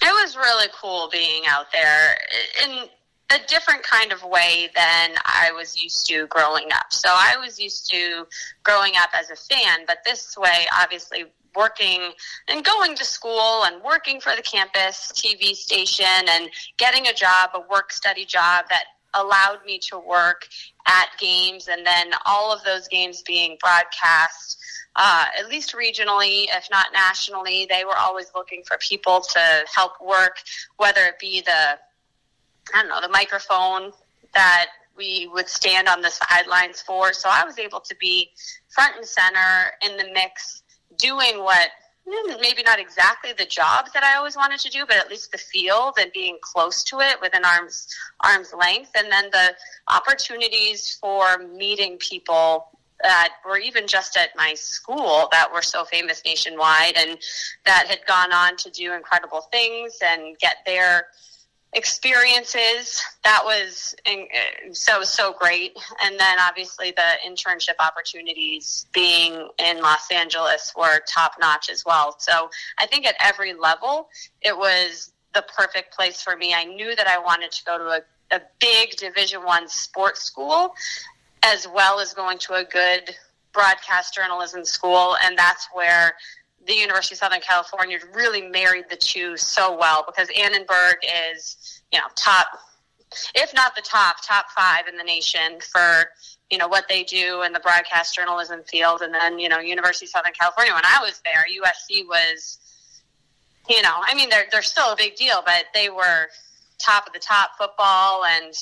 It 0.04 0.12
was 0.24 0.36
really 0.36 0.68
cool 0.74 1.10
being 1.12 1.44
out 1.48 1.72
there 1.72 2.18
in 2.64 2.90
a 3.34 3.40
different 3.48 3.84
kind 3.84 4.12
of 4.12 4.24
way 4.24 4.70
than 4.76 5.12
I 5.24 5.52
was 5.56 5.82
used 5.82 6.06
to 6.08 6.28
growing 6.28 6.68
up. 6.74 6.92
So 6.92 7.10
I 7.10 7.38
was 7.38 7.60
used 7.60 7.90
to 7.92 8.28
growing 8.64 8.94
up 8.98 9.10
as 9.18 9.30
a 9.30 9.36
fan, 9.36 9.86
but 9.88 10.00
this 10.06 10.38
way, 10.38 10.66
obviously, 10.78 11.26
working 11.56 12.12
and 12.48 12.64
going 12.64 12.96
to 12.96 13.04
school 13.04 13.64
and 13.66 13.84
working 13.84 14.22
for 14.22 14.34
the 14.36 14.42
campus 14.42 15.12
TV 15.14 15.54
station 15.54 16.30
and 16.30 16.50
getting 16.78 17.08
a 17.08 17.14
job, 17.14 17.52
a 17.54 17.62
work 17.70 17.92
study 17.92 18.26
job 18.26 18.66
that 18.70 18.86
allowed 19.14 19.60
me 19.66 19.78
to 19.78 20.00
work 20.00 20.48
at 20.88 21.08
games 21.20 21.68
and 21.68 21.86
then 21.86 22.12
all 22.26 22.54
of 22.54 22.64
those 22.64 22.88
games 22.88 23.22
being 23.24 23.58
broadcast 23.60 24.58
uh, 24.96 25.26
at 25.38 25.48
least 25.50 25.74
regionally, 25.74 26.46
if 26.56 26.68
not 26.70 26.88
nationally. 26.94 27.66
They 27.70 27.86
were 27.86 27.98
always 27.98 28.32
looking 28.36 28.64
for 28.66 28.78
people 28.78 29.22
to 29.22 29.66
help 29.74 29.94
work, 30.02 30.38
whether 30.78 31.02
it 31.06 31.20
be 31.20 31.42
the, 31.42 31.78
I 32.74 32.82
don't 32.82 32.90
know, 32.90 33.02
the 33.02 33.10
microphone 33.10 33.92
that 34.34 34.68
we 34.96 35.30
would 35.34 35.50
stand 35.50 35.88
on 35.88 36.02
the 36.02 36.10
sidelines 36.10 36.82
for. 36.82 37.14
So 37.14 37.30
I 37.32 37.44
was 37.44 37.58
able 37.58 37.80
to 37.80 37.96
be 37.96 38.30
front 38.70 38.98
and 38.98 39.06
center 39.06 39.72
in 39.82 39.98
the 39.98 40.12
mix 40.14 40.64
doing 40.98 41.44
what 41.44 41.70
hmm, 42.08 42.34
maybe 42.42 42.64
not 42.64 42.80
exactly 42.80 43.34
the 43.34 43.46
jobs 43.46 43.92
that 43.94 44.04
I 44.04 44.16
always 44.16 44.36
wanted 44.36 44.60
to 44.62 44.70
do, 44.70 44.86
but 44.88 44.98
at 44.98 45.10
least 45.10 45.32
the 45.32 45.38
field 45.38 45.96
and 46.00 46.12
being 46.12 46.38
close 46.42 46.84
to 46.86 47.00
it 47.00 47.20
within 47.22 47.46
arm's 47.46 47.88
arm's 48.22 48.54
length, 48.54 48.92
and 48.96 49.12
then 49.12 49.30
the 49.32 49.56
opportunities 49.88 50.98
for 51.00 51.38
meeting 51.38 51.98
people 51.98 52.68
that 53.04 53.30
were 53.46 53.58
even 53.58 53.88
just 53.88 54.16
at 54.18 54.30
my 54.36 54.54
school 54.54 55.28
that 55.32 55.52
were 55.52 55.62
so 55.62 55.84
famous 55.86 56.22
nationwide 56.24 56.96
and 56.96 57.18
that 57.66 57.88
had 57.88 58.00
gone 58.06 58.32
on 58.32 58.56
to 58.58 58.70
do 58.70 58.94
incredible 58.94 59.42
things 59.52 59.98
and 60.04 60.38
get 60.38 60.58
their 60.66 61.08
experiences. 61.74 63.02
That 63.24 63.42
was 63.46 63.96
so 64.74 65.04
so 65.04 65.34
great. 65.34 65.78
And 66.04 66.20
then 66.20 66.38
obviously 66.40 66.92
the 66.92 67.14
internship 67.26 67.76
opportunities 67.80 68.88
being 68.94 69.48
in 69.58 69.82
Los 69.82 70.12
Angeles 70.12 70.74
were 70.78 71.00
top 71.08 71.34
notch 71.40 71.70
as 71.70 71.86
well. 71.86 72.16
So 72.20 72.50
I 72.78 72.88
think 72.88 73.06
at 73.06 73.16
every 73.22 73.54
level 73.54 74.10
it 74.42 74.58
was 74.58 75.14
the 75.34 75.44
perfect 75.44 75.96
place 75.96 76.22
for 76.22 76.36
me. 76.36 76.54
I 76.54 76.66
knew 76.66 76.96
that 76.96 77.08
I 77.08 77.18
wanted 77.18 77.52
to 77.52 77.64
go 77.64 77.78
to 77.78 77.86
a, 77.86 78.36
a 78.36 78.42
big 78.60 78.98
Division 78.98 79.44
One 79.44 79.70
sports 79.70 80.24
school, 80.24 80.76
as 81.44 81.68
well 81.74 82.00
as 82.00 82.14
going 82.14 82.38
to 82.40 82.56
a 82.56 82.66
good 82.66 83.16
broadcast 83.54 84.14
journalism 84.14 84.66
school, 84.66 85.16
and 85.24 85.38
that's 85.38 85.68
where 85.74 86.16
the 86.68 86.74
University 86.74 87.16
of 87.16 87.20
Southern 87.20 87.42
California 87.42 87.98
really 88.14 88.42
married 88.42 88.86
the 88.90 88.96
two 88.96 89.36
so 89.38 89.78
well 89.78 90.04
because 90.06 90.30
Annenberg 90.38 90.98
is, 91.34 91.82
you 91.92 92.00
know, 92.00 92.06
top, 92.16 92.48
if 93.36 93.54
not 93.54 93.76
the 93.76 93.82
top, 93.82 94.18
top 94.26 94.52
five 94.52 94.88
in 94.88 94.96
the 94.96 95.04
nation 95.04 95.60
for, 95.60 96.06
you 96.50 96.58
know, 96.58 96.68
what 96.68 96.88
they 96.88 97.04
do 97.04 97.42
in 97.44 97.52
the 97.52 97.60
broadcast 97.60 98.16
journalism 98.16 98.62
field. 98.64 99.02
And 99.02 99.14
then, 99.14 99.40
you 99.40 99.50
know, 99.50 99.60
University 99.60 100.06
of 100.06 100.12
Southern 100.12 100.34
California, 100.40 100.74
when 100.74 100.86
I 100.86 101.00
was 101.02 101.22
there, 101.26 101.46
USC 101.62 102.08
was, 102.08 102.60
you 103.68 103.82
know, 103.82 103.96
I 104.02 104.14
mean, 104.14 104.30
they're, 104.30 104.46
they're 104.52 104.62
still 104.62 104.94
a 104.94 104.96
big 104.96 105.16
deal, 105.16 105.42
but 105.46 105.66
they 105.74 105.90
were 105.90 106.28
top 106.78 107.08
of 107.08 107.14
the 107.14 107.20
top 107.20 107.52
football 107.58 108.26
and, 108.26 108.54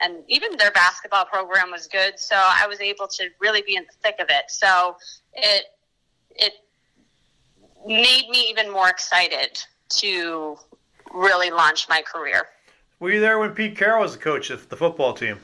and 0.00 0.24
even 0.28 0.56
their 0.56 0.70
basketball 0.72 1.24
program 1.24 1.70
was 1.70 1.86
good. 1.86 2.18
So 2.18 2.36
I 2.36 2.66
was 2.66 2.80
able 2.80 3.06
to 3.08 3.28
really 3.40 3.62
be 3.62 3.76
in 3.76 3.84
the 3.84 3.92
thick 4.02 4.16
of 4.20 4.26
it. 4.30 4.44
So 4.48 4.96
it, 5.34 5.64
it 6.30 6.54
made 7.86 8.28
me 8.30 8.46
even 8.48 8.70
more 8.70 8.88
excited 8.88 9.62
to 9.96 10.56
really 11.12 11.50
launch 11.50 11.88
my 11.88 12.02
career. 12.02 12.46
Were 13.00 13.10
you 13.10 13.20
there 13.20 13.38
when 13.38 13.50
Pete 13.50 13.76
Carroll 13.76 14.02
was 14.02 14.12
the 14.12 14.22
coach 14.22 14.50
of 14.50 14.68
the 14.68 14.76
football 14.76 15.12
team? 15.12 15.40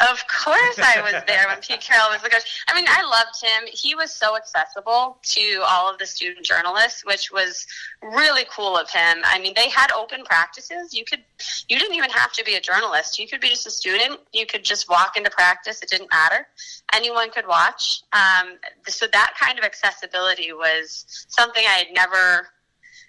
Of 0.00 0.26
course, 0.26 0.78
I 0.78 1.00
was 1.02 1.22
there 1.26 1.46
when 1.46 1.58
Pete 1.60 1.80
Carroll 1.80 2.10
was 2.10 2.20
the 2.20 2.28
coach. 2.28 2.64
I 2.66 2.74
mean, 2.74 2.86
I 2.88 3.04
loved 3.04 3.40
him. 3.40 3.68
He 3.72 3.94
was 3.94 4.10
so 4.10 4.36
accessible 4.36 5.18
to 5.22 5.62
all 5.68 5.88
of 5.90 5.98
the 5.98 6.06
student 6.06 6.44
journalists, 6.44 7.04
which 7.06 7.30
was 7.30 7.64
really 8.02 8.44
cool 8.50 8.76
of 8.76 8.90
him. 8.90 9.18
I 9.24 9.38
mean, 9.38 9.52
they 9.54 9.68
had 9.68 9.92
open 9.92 10.24
practices. 10.24 10.92
You 10.92 11.04
could, 11.04 11.20
you 11.68 11.78
didn't 11.78 11.94
even 11.94 12.10
have 12.10 12.32
to 12.32 12.44
be 12.44 12.56
a 12.56 12.60
journalist. 12.60 13.20
You 13.20 13.28
could 13.28 13.40
be 13.40 13.48
just 13.48 13.68
a 13.68 13.70
student. 13.70 14.18
You 14.32 14.46
could 14.46 14.64
just 14.64 14.88
walk 14.90 15.16
into 15.16 15.30
practice. 15.30 15.80
It 15.80 15.90
didn't 15.90 16.10
matter. 16.10 16.48
Anyone 16.92 17.30
could 17.30 17.46
watch. 17.46 18.02
Um, 18.12 18.58
so 18.88 19.06
that 19.12 19.34
kind 19.40 19.58
of 19.58 19.64
accessibility 19.64 20.52
was 20.52 21.26
something 21.28 21.62
I 21.64 21.78
had 21.78 21.86
never, 21.94 22.48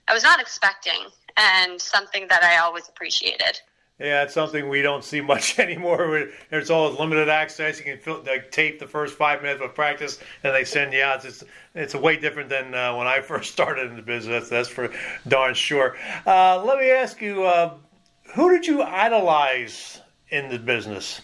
I 0.07 0.13
was 0.13 0.23
not 0.23 0.39
expecting, 0.39 1.09
and 1.35 1.81
something 1.81 2.27
that 2.29 2.43
I 2.43 2.57
always 2.57 2.87
appreciated. 2.87 3.59
Yeah, 3.99 4.23
it's 4.23 4.33
something 4.33 4.67
we 4.67 4.81
don't 4.81 5.03
see 5.03 5.21
much 5.33 5.57
anymore. 5.57 6.27
There's 6.49 6.69
all 6.69 6.91
limited 6.91 7.29
access. 7.29 7.79
You 7.79 7.85
can 7.85 7.97
fill, 7.97 8.23
like, 8.25 8.51
tape 8.51 8.79
the 8.79 8.87
first 8.87 9.15
five 9.15 9.41
minutes 9.41 9.61
of 9.61 9.73
practice, 9.73 10.19
and 10.43 10.53
they 10.53 10.65
send 10.65 10.93
you 10.93 11.01
out. 11.01 11.23
It's 11.23 11.43
it's 11.73 11.95
way 11.95 12.17
different 12.17 12.49
than 12.49 12.73
uh, 12.73 12.95
when 12.95 13.07
I 13.07 13.21
first 13.21 13.51
started 13.51 13.89
in 13.89 13.95
the 13.95 14.01
business. 14.01 14.49
That's, 14.49 14.69
for 14.69 14.91
darn 15.27 15.53
sure. 15.53 15.95
Uh, 16.25 16.63
let 16.63 16.79
me 16.79 16.89
ask 16.91 17.21
you, 17.21 17.43
uh, 17.43 17.73
who 18.33 18.51
did 18.51 18.67
you 18.67 18.81
idolize 18.81 20.01
in 20.29 20.49
the 20.49 20.59
business? 20.59 21.21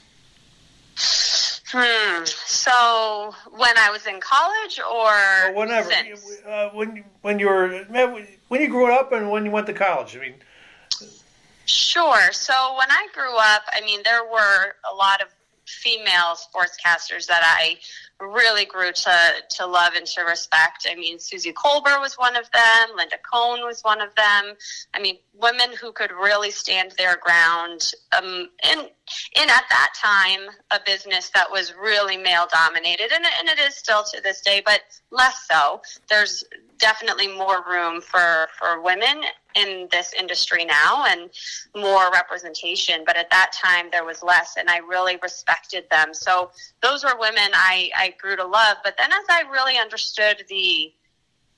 Hmm. 1.74 2.26
So 2.26 3.34
when 3.52 3.78
I 3.78 3.90
was 3.92 4.06
in 4.06 4.20
college, 4.20 4.80
or 4.80 5.54
well, 5.54 5.56
whenever, 5.56 5.90
uh, 6.46 6.70
when 6.70 7.04
when 7.22 7.40
you 7.40 7.48
were 7.48 7.86
when 8.50 8.62
you 8.62 8.68
grew 8.68 8.94
up 8.94 9.14
and 9.14 9.30
when 9.30 9.46
you 9.46 9.52
went 9.52 9.68
to 9.68 9.74
college. 9.74 10.18
I 10.18 10.20
mean 10.20 10.36
Sure. 11.66 12.32
So 12.32 12.76
when 12.78 12.90
I 12.90 13.08
grew 13.14 13.36
up, 13.38 13.64
I 13.74 13.82
mean, 13.82 14.02
there 14.04 14.24
were 14.24 14.76
a 14.92 14.96
lot 14.96 15.22
of 15.22 15.28
female 15.66 16.36
sportscasters 16.36 17.28
that 17.28 17.42
I 17.44 17.78
really 18.20 18.66
grew 18.66 18.92
to 18.92 19.14
to 19.50 19.66
love 19.66 19.94
and 19.96 20.06
to 20.06 20.22
respect. 20.22 20.88
I 20.90 20.96
mean, 20.96 21.20
Suzy 21.20 21.54
Kolber 21.54 22.00
was 22.00 22.16
one 22.16 22.36
of 22.36 22.50
them. 22.52 22.96
Linda 22.96 23.18
Cohn 23.32 23.62
was 23.62 23.82
one 23.82 24.02
of 24.02 24.14
them. 24.16 24.56
I 24.94 25.00
mean, 25.00 25.18
women 25.34 25.70
who 25.80 25.92
could 25.92 26.12
really 26.12 26.52
stand 26.52 26.94
their 26.98 27.18
ground. 27.18 27.92
Um, 28.18 28.50
in 28.72 28.88
in 29.36 29.50
at 29.50 29.64
that 29.70 29.94
time, 30.02 30.50
a 30.72 30.80
business 30.86 31.30
that 31.30 31.50
was 31.50 31.74
really 31.80 32.18
male 32.18 32.48
dominated, 32.52 33.12
and, 33.12 33.26
and 33.40 33.50
it 33.50 33.60
is 33.60 33.76
still 33.76 34.04
to 34.14 34.22
this 34.22 34.42
day, 34.42 34.62
but 34.66 34.82
less 35.12 35.48
so. 35.50 35.82
There's 36.10 36.44
definitely 36.82 37.28
more 37.28 37.64
room 37.70 38.02
for 38.02 38.48
for 38.58 38.82
women 38.82 39.22
in 39.56 39.88
this 39.92 40.14
industry 40.20 40.66
now 40.66 41.06
and 41.08 41.30
more 41.76 42.10
representation 42.12 43.04
but 43.06 43.16
at 43.16 43.30
that 43.30 43.52
time 43.54 43.86
there 43.92 44.04
was 44.04 44.24
less 44.24 44.56
and 44.58 44.68
i 44.70 44.78
really 44.78 45.18
respected 45.22 45.86
them 45.92 46.12
so 46.12 46.50
those 46.82 47.04
were 47.04 47.16
women 47.20 47.52
i 47.54 47.90
i 47.96 48.14
grew 48.20 48.36
to 48.36 48.46
love 48.46 48.78
but 48.84 48.96
then 48.98 49.12
as 49.12 49.26
i 49.30 49.44
really 49.52 49.78
understood 49.78 50.44
the 50.50 50.92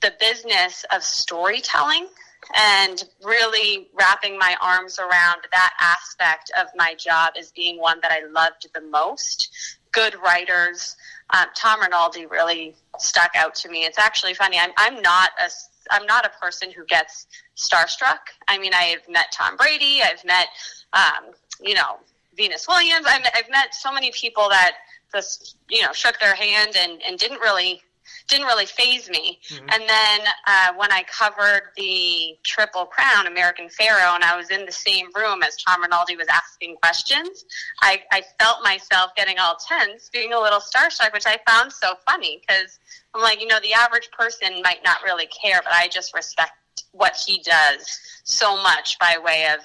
the 0.01 0.13
business 0.19 0.83
of 0.93 1.01
storytelling 1.01 2.07
and 2.55 3.03
really 3.23 3.89
wrapping 3.93 4.38
my 4.38 4.55
arms 4.62 5.00
around 5.00 5.41
that 5.51 5.73
aspect 5.79 6.51
of 6.59 6.67
my 6.75 6.95
job 6.95 7.33
as 7.38 7.51
being 7.51 7.79
one 7.79 8.00
that 8.01 8.12
I 8.12 8.25
loved 8.27 8.67
the 8.73 8.81
most. 8.81 9.77
Good 9.91 10.15
writers. 10.23 10.95
Um, 11.29 11.45
Tom 11.55 11.81
Rinaldi 11.81 12.25
really 12.25 12.75
stuck 13.00 13.31
out 13.35 13.55
to 13.55 13.69
me. 13.69 13.85
It's 13.85 14.00
actually 14.00 14.33
funny. 14.33 14.59
I'm, 14.59 14.71
I'm 14.77 15.01
not 15.01 15.31
a 15.39 15.50
I'm 15.91 16.05
not 16.05 16.25
a 16.25 16.29
person 16.39 16.71
who 16.71 16.85
gets 16.85 17.27
starstruck. 17.57 18.19
I 18.47 18.57
mean, 18.57 18.73
I've 18.73 19.07
met 19.09 19.31
Tom 19.31 19.57
Brady. 19.57 20.01
I've 20.01 20.23
met, 20.23 20.47
um, 20.93 21.33
you 21.62 21.73
know, 21.73 21.97
Venus 22.38 22.67
Williams. 22.67 23.05
I've, 23.07 23.25
I've 23.35 23.50
met 23.50 23.73
so 23.73 23.91
many 23.91 24.12
people 24.12 24.47
that 24.50 24.75
just, 25.13 25.57
you 25.69 25.81
know, 25.81 25.91
shook 25.91 26.19
their 26.19 26.35
hand 26.35 26.75
and, 26.77 27.01
and 27.05 27.17
didn't 27.17 27.39
really 27.39 27.81
didn't 28.27 28.46
really 28.46 28.65
phase 28.65 29.10
me. 29.10 29.39
Mm-hmm. 29.50 29.70
And 29.70 29.84
then 29.88 30.20
uh, 30.48 30.74
when 30.77 30.92
I 30.92 31.03
covered 31.03 31.72
the 31.77 32.38
Triple 32.44 32.86
Crown 32.86 33.27
American 33.27 33.70
Pharoah, 33.70 34.15
and 34.15 34.24
I 34.24 34.36
was 34.36 34.50
in 34.50 34.65
the 34.65 34.72
same 34.72 35.08
room 35.15 35.44
as 35.44 35.56
Tom 35.58 35.82
Rinaldi 35.82 36.15
was 36.15 36.27
asking 36.32 36.75
questions, 36.77 37.46
I, 37.82 38.01
I 38.12 38.24
felt 38.39 38.63
myself 38.63 39.12
getting 39.15 39.39
all 39.39 39.56
tense, 39.56 40.10
being 40.12 40.34
a 40.34 40.39
little 40.39 40.60
starstruck, 40.60 41.13
which 41.13 41.25
I 41.25 41.39
found 41.48 41.72
so 41.72 41.94
funny 42.06 42.42
because 42.42 42.80
I'm 43.13 43.22
like, 43.22 43.42
you 43.42 43.48
know, 43.48 43.60
the 43.62 43.74
average 43.74 44.10
person 44.12 44.62
might 44.63 44.84
not 44.84 45.03
really 45.03 45.27
care, 45.27 45.62
but 45.63 45.74
I 45.74 45.88
just 45.88 46.13
respect 46.13 46.53
what 46.92 47.15
he 47.15 47.42
does 47.42 48.00
so 48.24 48.56
much 48.62 48.98
by 49.00 49.18
way 49.24 49.48
of 49.53 49.60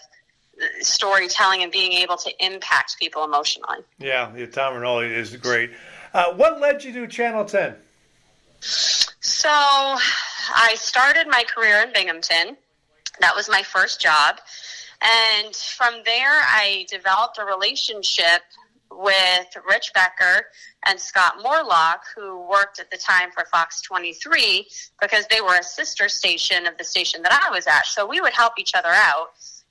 storytelling 0.81 1.63
and 1.63 1.71
being 1.71 1.93
able 1.93 2.17
to 2.17 2.45
impact 2.45 2.97
people 2.99 3.25
emotionally. 3.25 3.79
Yeah, 3.99 4.35
yeah 4.37 4.47
Tom 4.47 4.75
Rinaldi 4.75 5.09
is 5.09 5.37
great. 5.37 5.71
Uh, 6.13 6.33
what 6.35 6.61
led 6.61 6.83
you 6.83 6.93
to 6.93 7.07
Channel 7.07 7.45
10? 7.45 7.77
So 8.61 9.49
I 9.51 10.75
started 10.77 11.29
my 11.29 11.45
career 11.45 11.83
in 11.83 11.93
Binghamton. 11.93 12.57
That 13.21 13.35
was 13.35 13.49
my 13.49 13.63
first 13.63 14.01
job. 14.01 14.41
And 15.01 15.55
from 15.55 16.03
there, 16.05 16.43
I 16.43 16.87
developed 16.91 17.39
a 17.39 17.45
relationship 17.45 18.43
with 18.91 19.47
Rich 19.69 19.93
Becker 19.95 20.47
and 20.87 20.99
Scott 20.99 21.35
Morlock, 21.43 22.01
who 22.17 22.41
worked 22.49 22.81
at 22.81 22.91
the 22.91 22.97
time 22.97 23.31
for 23.31 23.45
Fox 23.45 23.81
23, 23.83 24.67
because 25.01 25.27
they 25.29 25.41
were 25.41 25.57
a 25.57 25.63
sister 25.63 26.09
station 26.09 26.67
of 26.67 26.77
the 26.79 26.85
station 26.85 27.23
that 27.23 27.33
I 27.47 27.51
was 27.51 27.67
at. 27.67 27.87
So 27.87 28.07
we 28.07 28.21
would 28.21 28.33
help 28.33 28.55
each 28.59 28.75
other 28.75 28.89
out, 28.89 29.29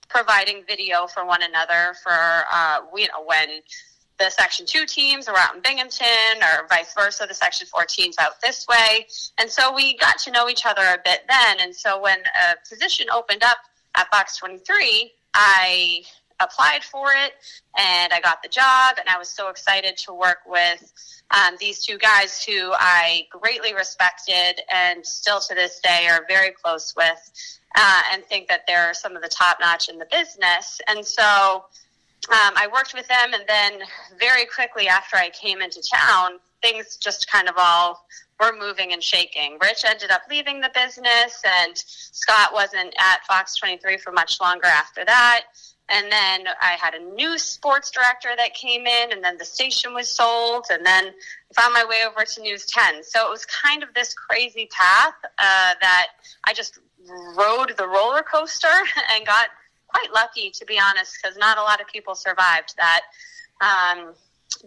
providing 0.08 0.64
video 0.66 1.08
for 1.08 1.26
one 1.26 1.44
another 1.44 1.94
for, 2.02 2.46
uh, 2.52 2.82
you 2.96 3.08
know, 3.08 3.26
when 3.26 3.62
the 4.20 4.30
Section 4.30 4.66
2 4.66 4.86
teams 4.86 5.28
were 5.28 5.38
out 5.38 5.56
in 5.56 5.62
Binghamton 5.62 6.42
or 6.42 6.68
vice 6.68 6.94
versa, 6.94 7.26
the 7.28 7.34
Section 7.34 7.68
4 7.68 7.86
teams 7.86 8.16
out 8.20 8.42
this 8.42 8.66
way. 8.68 9.08
And 9.38 9.50
so 9.50 9.74
we 9.74 9.96
got 9.98 10.18
to 10.20 10.32
know 10.32 10.50
each 10.50 10.66
other 10.66 10.82
a 10.82 10.98
bit 11.04 11.22
then. 11.30 11.58
And 11.60 11.76
so 11.76 12.02
when 12.02 12.20
a 12.20 12.56
position 12.68 13.08
opened 13.14 13.44
up 13.44 13.58
at 13.96 14.10
Fox 14.10 14.38
23, 14.38 15.12
I 15.34 16.02
applied 16.40 16.84
for 16.84 17.08
it 17.12 17.34
and 17.78 18.14
I 18.14 18.20
got 18.20 18.42
the 18.44 18.50
job. 18.50 18.96
And 19.00 19.08
I 19.10 19.18
was 19.18 19.30
so 19.30 19.50
excited 19.50 19.98
to 19.98 20.14
work 20.14 20.40
with 20.48 20.92
um, 21.32 21.56
these 21.60 21.84
two 21.84 21.98
guys 21.98 22.44
who 22.44 22.72
I 22.74 23.28
greatly 23.32 23.74
respected 23.74 24.62
and 24.72 25.06
still 25.06 25.40
to 25.42 25.56
this 25.56 25.80
day 25.80 26.08
are 26.10 26.26
very 26.28 26.52
close 26.52 26.96
with 26.96 27.32
uh, 27.76 28.02
and 28.14 28.24
think 28.26 28.48
that 28.48 28.62
they're 28.68 28.94
some 28.94 29.16
of 29.16 29.22
the 29.22 29.30
top 29.30 29.58
notch 29.60 29.90
in 29.90 29.98
the 30.00 30.08
business. 30.12 30.80
And 30.88 31.06
so 31.06 31.66
um, 32.30 32.54
I 32.58 32.68
worked 32.68 32.94
with 32.94 33.08
them, 33.08 33.34
and 33.34 33.44
then 33.48 33.88
very 34.20 34.46
quickly 34.46 34.88
after 34.88 35.16
I 35.16 35.30
came 35.30 35.62
into 35.62 35.82
town, 35.82 36.40
things 36.62 36.98
just 36.98 37.30
kind 37.32 37.48
of 37.48 37.56
all 37.58 38.06
were 38.40 38.54
moving 38.58 38.92
and 38.92 39.02
shaking. 39.02 39.58
Rich 39.62 39.86
ended 39.86 40.12
up 40.12 40.24
leaving 40.30 40.60
the 40.60 40.72
business, 40.74 41.42
and 41.46 41.78
Scott 41.78 42.52
wasn't 42.54 42.94
at 43.00 43.26
Fox 43.26 43.56
23 43.56 43.98
for 43.98 44.12
much 44.12 44.42
longer 44.42 44.68
after 44.68 45.06
that. 45.06 45.44
And 45.90 46.12
then 46.12 46.48
I 46.62 46.72
had 46.72 46.96
a 46.96 47.00
new 47.00 47.38
sports 47.38 47.92
director 47.92 48.30
that 48.36 48.54
came 48.54 48.86
in, 48.86 49.14
and 49.14 49.24
then 49.24 49.38
the 49.38 49.46
station 49.46 49.94
was 49.94 50.10
sold, 50.10 50.66
and 50.70 50.86
then 50.86 51.14
found 51.56 51.74
my 51.74 51.86
way 51.86 52.02
over 52.06 52.26
to 52.26 52.42
News 52.42 52.66
10. 52.66 53.04
So 53.04 53.26
it 53.26 53.32
was 53.32 53.46
kind 53.46 53.84
of 53.84 53.94
this 53.94 54.14
crazy 54.14 54.68
path 54.70 55.14
uh, 55.24 55.74
that 55.80 56.08
I 56.44 56.54
just 56.54 56.80
rode 57.38 57.74
the 57.78 57.88
roller 57.88 58.22
coaster 58.22 58.68
and 59.14 59.26
got 59.26 59.48
quite 59.88 60.12
lucky, 60.14 60.52
to 60.52 60.66
be 60.66 60.80
honest, 60.80 61.18
because 61.22 61.38
not 61.38 61.58
a 61.58 61.62
lot 61.62 61.82
of 61.82 61.88
people 61.88 62.16
survived 62.16 62.76
that. 62.78 63.02
Um, 63.62 64.14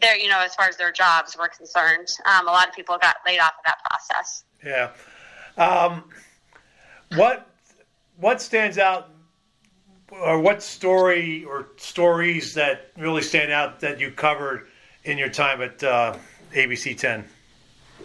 there, 0.00 0.16
you 0.16 0.28
know, 0.28 0.40
as 0.40 0.54
far 0.54 0.68
as 0.68 0.76
their 0.76 0.92
jobs 0.92 1.36
were 1.38 1.48
concerned, 1.48 2.08
um, 2.26 2.46
a 2.46 2.50
lot 2.50 2.68
of 2.68 2.74
people 2.74 2.98
got 3.00 3.16
laid 3.26 3.38
off 3.38 3.52
of 3.58 3.64
that 3.64 3.78
process. 3.88 4.44
Yeah. 4.64 4.90
Um, 5.56 6.04
what 7.16 7.46
what 8.16 8.40
stands 8.40 8.78
out 8.78 9.10
or 10.10 10.40
what 10.40 10.62
story 10.62 11.44
or 11.44 11.68
stories 11.76 12.54
that 12.54 12.90
really 12.98 13.22
stand 13.22 13.52
out 13.52 13.80
that 13.80 14.00
you 14.00 14.10
covered 14.10 14.66
in 15.04 15.18
your 15.18 15.30
time 15.30 15.62
at 15.62 15.82
uh, 15.82 16.16
ABC 16.52 16.96
10? 16.96 17.24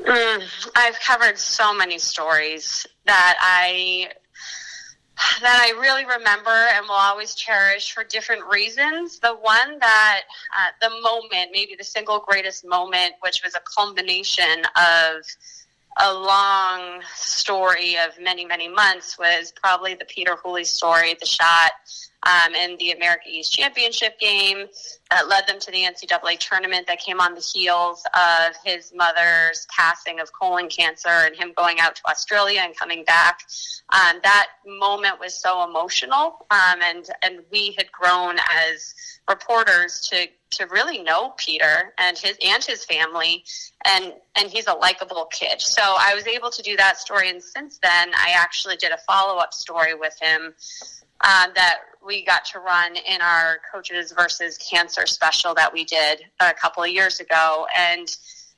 Mm, 0.03 0.69
I've 0.75 0.99
covered 0.99 1.37
so 1.37 1.73
many 1.73 1.97
stories 1.97 2.85
that 3.05 3.37
I 3.39 4.09
that 5.41 5.67
I 5.67 5.79
really 5.79 6.05
remember 6.05 6.49
and 6.49 6.85
will 6.87 6.95
always 6.95 7.35
cherish 7.35 7.93
for 7.93 8.03
different 8.03 8.43
reasons. 8.51 9.19
The 9.19 9.33
one 9.33 9.79
that 9.79 10.21
uh, 10.55 10.71
the 10.81 10.89
moment, 11.01 11.51
maybe 11.51 11.75
the 11.75 11.83
single 11.83 12.19
greatest 12.19 12.65
moment, 12.65 13.13
which 13.21 13.41
was 13.43 13.55
a 13.55 13.61
culmination 13.75 14.63
of 14.75 15.23
a 16.01 16.13
long 16.13 17.01
story 17.15 17.95
of 17.97 18.19
many, 18.21 18.45
many 18.45 18.67
months, 18.67 19.17
was 19.17 19.53
probably 19.53 19.95
the 19.95 20.05
Peter 20.05 20.35
Hooley 20.35 20.65
story, 20.65 21.15
the 21.19 21.25
shot 21.25 21.71
um, 22.25 22.55
in 22.55 22.77
the 22.77 22.91
America 22.91 23.27
East 23.29 23.53
Championship 23.53 24.19
game 24.19 24.65
that 25.11 25.27
led 25.27 25.47
them 25.47 25.59
to 25.59 25.71
the 25.71 25.83
NCAA 25.83 26.39
tournament 26.39 26.87
that 26.87 26.99
came 26.99 27.19
on 27.19 27.35
the 27.35 27.41
heels 27.41 28.03
of 28.13 28.55
his 28.63 28.91
mother's 28.95 29.67
passing 29.75 30.19
of 30.19 30.31
colon 30.33 30.67
cancer 30.67 31.07
and 31.09 31.35
him 31.35 31.53
going 31.55 31.79
out 31.79 31.95
to 31.95 32.01
Australia 32.09 32.61
and 32.63 32.75
coming 32.75 33.03
back. 33.03 33.41
Um, 33.89 34.19
that 34.23 34.47
moment 34.65 35.19
was 35.19 35.35
so 35.35 35.63
emotional, 35.67 36.45
um, 36.49 36.79
and 36.81 37.05
and 37.21 37.39
we 37.51 37.75
had 37.77 37.91
grown 37.91 38.37
as 38.39 38.95
reporters 39.29 40.01
to 40.09 40.27
to 40.51 40.65
really 40.67 41.03
know 41.03 41.33
Peter 41.37 41.93
and 41.97 42.17
his 42.17 42.37
and 42.43 42.63
his 42.63 42.83
family, 42.85 43.43
and 43.85 44.13
and 44.35 44.49
he's 44.49 44.65
a 44.67 44.73
likable 44.73 45.25
kid. 45.31 45.61
So 45.61 45.81
I 45.83 46.15
was 46.15 46.25
able 46.25 46.49
to 46.49 46.63
do 46.63 46.75
that 46.77 46.97
story, 46.97 47.29
and 47.29 47.43
since 47.43 47.77
then 47.77 48.09
I 48.15 48.33
actually 48.35 48.77
did 48.77 48.91
a 48.91 48.97
follow 49.07 49.37
up 49.37 49.53
story 49.53 49.93
with 49.93 50.17
him 50.19 50.55
uh, 51.21 51.47
that 51.55 51.79
we 52.05 52.23
got 52.23 52.45
to 52.45 52.59
run 52.59 52.95
in 52.95 53.21
our 53.21 53.59
coaches 53.71 54.13
versus 54.15 54.57
cancer 54.57 55.05
special 55.05 55.55
that 55.55 55.71
we 55.73 55.83
did 55.83 56.21
a 56.39 56.53
couple 56.53 56.83
of 56.83 56.89
years 56.89 57.19
ago, 57.19 57.67
and 57.77 58.15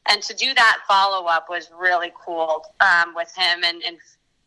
and 0.10 0.22
to 0.24 0.34
do 0.34 0.54
that 0.54 0.80
follow 0.88 1.28
up 1.28 1.48
was 1.50 1.70
really 1.78 2.12
cool 2.26 2.66
um, 2.80 3.14
with 3.16 3.34
him, 3.36 3.64
and, 3.64 3.84
and 3.84 3.98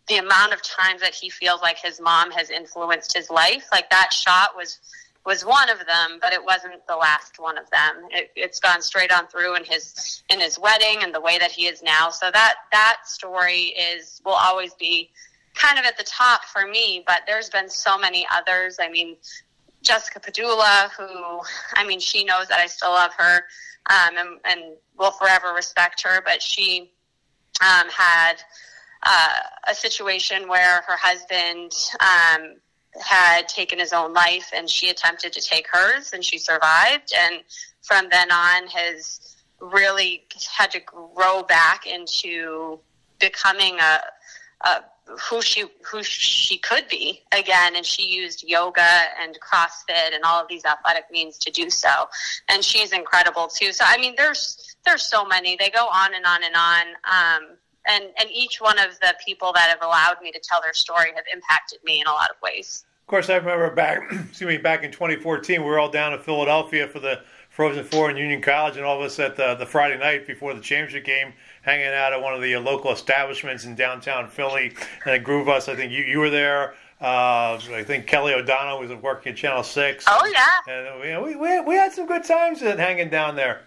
the 0.08 0.16
amount 0.16 0.52
of 0.52 0.62
times 0.62 1.00
that 1.00 1.14
he 1.14 1.30
feels 1.30 1.62
like 1.62 1.78
his 1.78 2.00
mom 2.00 2.30
has 2.30 2.50
influenced 2.50 3.16
his 3.16 3.30
life, 3.30 3.66
like 3.72 3.88
that 3.90 4.12
shot 4.12 4.56
was 4.56 4.78
was 5.26 5.44
one 5.44 5.68
of 5.68 5.78
them, 5.80 6.18
but 6.20 6.32
it 6.32 6.42
wasn't 6.42 6.74
the 6.88 6.96
last 6.96 7.38
one 7.38 7.58
of 7.58 7.68
them. 7.70 8.08
It, 8.10 8.30
it's 8.36 8.58
gone 8.58 8.80
straight 8.80 9.12
on 9.12 9.26
through 9.26 9.54
in 9.56 9.64
his 9.64 10.22
in 10.30 10.40
his 10.40 10.58
wedding 10.58 11.02
and 11.02 11.14
the 11.14 11.20
way 11.20 11.38
that 11.38 11.52
he 11.52 11.66
is 11.66 11.82
now. 11.82 12.10
So 12.10 12.30
that 12.30 12.54
that 12.72 12.96
story 13.04 13.74
is 13.78 14.20
will 14.24 14.32
always 14.32 14.74
be 14.74 15.10
kind 15.60 15.78
of 15.78 15.84
at 15.84 15.98
the 15.98 16.04
top 16.04 16.44
for 16.44 16.66
me, 16.66 17.04
but 17.06 17.22
there's 17.26 17.50
been 17.50 17.68
so 17.68 17.98
many 17.98 18.26
others. 18.32 18.78
I 18.80 18.88
mean, 18.88 19.16
Jessica 19.82 20.20
Padula, 20.20 20.90
who, 20.92 21.40
I 21.74 21.86
mean, 21.86 22.00
she 22.00 22.24
knows 22.24 22.48
that 22.48 22.60
I 22.60 22.66
still 22.66 22.90
love 22.90 23.12
her 23.16 23.44
um, 23.88 24.16
and, 24.16 24.28
and 24.44 24.60
will 24.98 25.10
forever 25.12 25.52
respect 25.54 26.02
her, 26.02 26.22
but 26.24 26.42
she 26.42 26.92
um, 27.60 27.88
had 27.90 28.34
uh, 29.02 29.38
a 29.68 29.74
situation 29.74 30.48
where 30.48 30.82
her 30.82 30.96
husband 30.96 31.72
um, 32.00 32.56
had 33.00 33.48
taken 33.48 33.78
his 33.78 33.92
own 33.92 34.12
life 34.12 34.50
and 34.54 34.68
she 34.68 34.90
attempted 34.90 35.32
to 35.32 35.40
take 35.40 35.66
hers 35.70 36.12
and 36.12 36.24
she 36.24 36.38
survived. 36.38 37.12
And 37.16 37.42
from 37.82 38.08
then 38.10 38.30
on 38.30 38.66
has 38.68 39.36
really 39.60 40.24
had 40.56 40.70
to 40.70 40.80
grow 40.80 41.42
back 41.42 41.86
into 41.86 42.78
becoming 43.18 43.78
a, 43.78 44.00
a 44.62 44.84
who 45.18 45.42
she 45.42 45.64
who 45.82 46.02
she 46.02 46.58
could 46.58 46.86
be 46.88 47.22
again 47.32 47.76
and 47.76 47.84
she 47.84 48.06
used 48.06 48.42
yoga 48.42 49.04
and 49.20 49.38
crossfit 49.40 50.14
and 50.14 50.24
all 50.24 50.40
of 50.40 50.48
these 50.48 50.64
athletic 50.64 51.04
means 51.10 51.38
to 51.38 51.50
do 51.50 51.70
so. 51.70 52.08
And 52.48 52.64
she's 52.64 52.92
incredible 52.92 53.48
too. 53.48 53.72
So 53.72 53.84
i 53.86 53.98
mean 53.98 54.14
there's 54.16 54.76
there's 54.84 55.06
so 55.06 55.24
many. 55.24 55.56
They 55.56 55.70
go 55.70 55.86
on 55.86 56.14
and 56.14 56.24
on 56.24 56.42
and 56.42 56.54
on. 56.54 56.86
Um, 57.04 57.56
and 57.86 58.04
and 58.18 58.30
each 58.30 58.60
one 58.60 58.78
of 58.78 58.98
the 59.00 59.14
people 59.24 59.52
that 59.54 59.68
have 59.68 59.82
allowed 59.82 60.22
me 60.22 60.30
to 60.32 60.40
tell 60.42 60.60
their 60.60 60.74
story 60.74 61.10
have 61.14 61.24
impacted 61.32 61.78
me 61.84 62.00
in 62.00 62.06
a 62.06 62.12
lot 62.12 62.30
of 62.30 62.36
ways. 62.42 62.84
Of 63.02 63.06
course 63.06 63.28
i 63.28 63.36
remember 63.36 63.74
back 63.74 64.02
excuse 64.28 64.48
me 64.48 64.58
back 64.58 64.84
in 64.84 64.92
2014 64.92 65.62
we 65.62 65.66
were 65.66 65.80
all 65.80 65.90
down 65.90 66.12
in 66.12 66.20
philadelphia 66.20 66.86
for 66.86 67.00
the 67.00 67.20
frozen 67.48 67.84
four 67.84 68.08
in 68.08 68.16
union 68.16 68.40
college 68.40 68.76
and 68.76 68.86
all 68.86 69.00
of 69.00 69.02
us 69.02 69.18
at 69.18 69.34
the, 69.36 69.56
the 69.56 69.66
friday 69.66 69.98
night 69.98 70.28
before 70.28 70.54
the 70.54 70.60
championship 70.60 71.04
game 71.04 71.32
hanging 71.62 71.88
out 71.88 72.12
at 72.12 72.22
one 72.22 72.34
of 72.34 72.42
the 72.42 72.54
uh, 72.54 72.60
local 72.60 72.92
establishments 72.92 73.64
in 73.64 73.74
downtown 73.74 74.28
Philly. 74.28 74.72
And 75.04 75.14
a 75.14 75.18
group 75.18 75.42
of 75.42 75.48
us, 75.48 75.68
I 75.68 75.76
think 75.76 75.92
you, 75.92 76.02
you 76.02 76.18
were 76.18 76.30
there. 76.30 76.74
Uh, 77.00 77.58
I 77.72 77.82
think 77.86 78.06
Kelly 78.06 78.34
O'Donnell 78.34 78.78
was 78.78 78.92
working 78.92 79.32
at 79.32 79.38
Channel 79.38 79.62
6. 79.62 80.04
Oh, 80.06 80.26
yeah. 80.26 80.72
And 80.72 81.04
you 81.04 81.12
know, 81.12 81.22
we, 81.22 81.34
we, 81.34 81.60
we 81.60 81.74
had 81.74 81.92
some 81.92 82.06
good 82.06 82.24
times 82.24 82.60
hanging 82.60 83.08
down 83.08 83.36
there. 83.36 83.62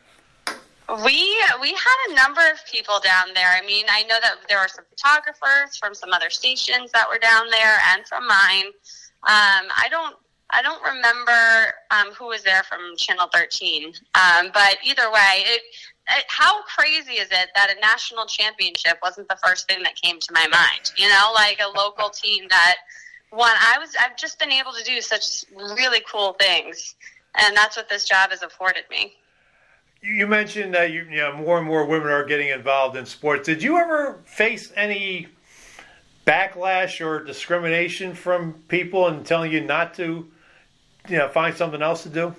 We 0.90 1.34
we 1.62 1.70
had 1.70 2.12
a 2.12 2.14
number 2.14 2.42
of 2.42 2.60
people 2.70 3.00
down 3.00 3.28
there. 3.34 3.48
I 3.50 3.66
mean, 3.66 3.86
I 3.90 4.04
know 4.04 4.18
that 4.22 4.36
there 4.50 4.60
were 4.60 4.68
some 4.68 4.84
photographers 4.90 5.78
from 5.78 5.96
some 5.96 6.12
other 6.12 6.30
stations 6.30 6.92
that 6.92 7.08
were 7.08 7.20
down 7.20 7.50
there, 7.50 7.80
and 7.94 8.06
from 8.06 8.28
mine. 8.28 8.66
Um, 9.24 9.72
I 9.72 9.88
don't 9.90 10.18
I 10.50 10.62
don't 10.62 10.84
remember 10.84 11.74
um, 11.90 12.14
who 12.14 12.28
was 12.28 12.44
there 12.44 12.64
from 12.64 12.96
Channel 12.96 13.28
13, 13.34 13.94
um, 14.14 14.52
but 14.54 14.78
either 14.84 15.10
way, 15.12 15.44
it, 15.46 15.62
Uh, 16.10 16.16
how 16.28 16.62
crazy 16.64 17.14
is 17.14 17.30
it 17.32 17.50
that 17.56 17.70
a 17.76 17.80
national 17.80 18.26
championship 18.26 18.98
wasn't 19.02 19.28
the 19.30 19.38
first 19.46 19.68
thing 19.68 19.82
that 19.84 19.96
came 19.96 20.20
to 20.20 20.34
my 20.34 20.48
mind? 20.48 20.92
You 20.98 21.08
know, 21.08 21.32
like 21.34 21.60
a 21.60 21.78
local 21.78 22.10
team 22.14 22.48
that 22.50 22.76
won. 23.32 23.52
I 23.60 23.78
was 23.80 23.96
I've 24.00 24.18
just 24.18 24.40
been 24.40 24.52
able 24.52 24.74
to 24.74 24.84
do 24.84 25.00
such 25.02 25.46
really 25.56 26.02
cool 26.10 26.34
things, 26.34 26.96
and 27.36 27.56
that's 27.56 27.78
what 27.78 27.90
this 27.90 28.06
job 28.06 28.32
has 28.32 28.44
afforded 28.44 28.84
me. 28.90 29.14
You 30.02 30.28
mentioned 30.28 30.74
that 30.74 30.92
you, 30.92 31.06
you 31.10 31.18
know 31.18 31.38
more 31.38 31.58
and 31.58 31.66
more 31.66 31.86
women 31.86 32.10
are 32.10 32.26
getting 32.26 32.50
involved 32.50 32.98
in 32.98 33.06
sports. 33.06 33.46
Did 33.46 33.64
you 33.64 33.78
ever 33.78 34.20
face 34.26 34.74
any 34.76 35.28
backlash 36.28 37.06
or 37.06 37.24
discrimination 37.24 38.14
from 38.14 38.54
people 38.68 39.08
and 39.08 39.26
telling 39.26 39.52
you 39.52 39.62
not 39.62 39.94
to, 39.96 40.30
you 41.08 41.18
know, 41.18 41.28
find 41.30 41.56
something 41.56 41.82
else 41.82 42.04
to 42.04 42.10
do? 42.10 42.36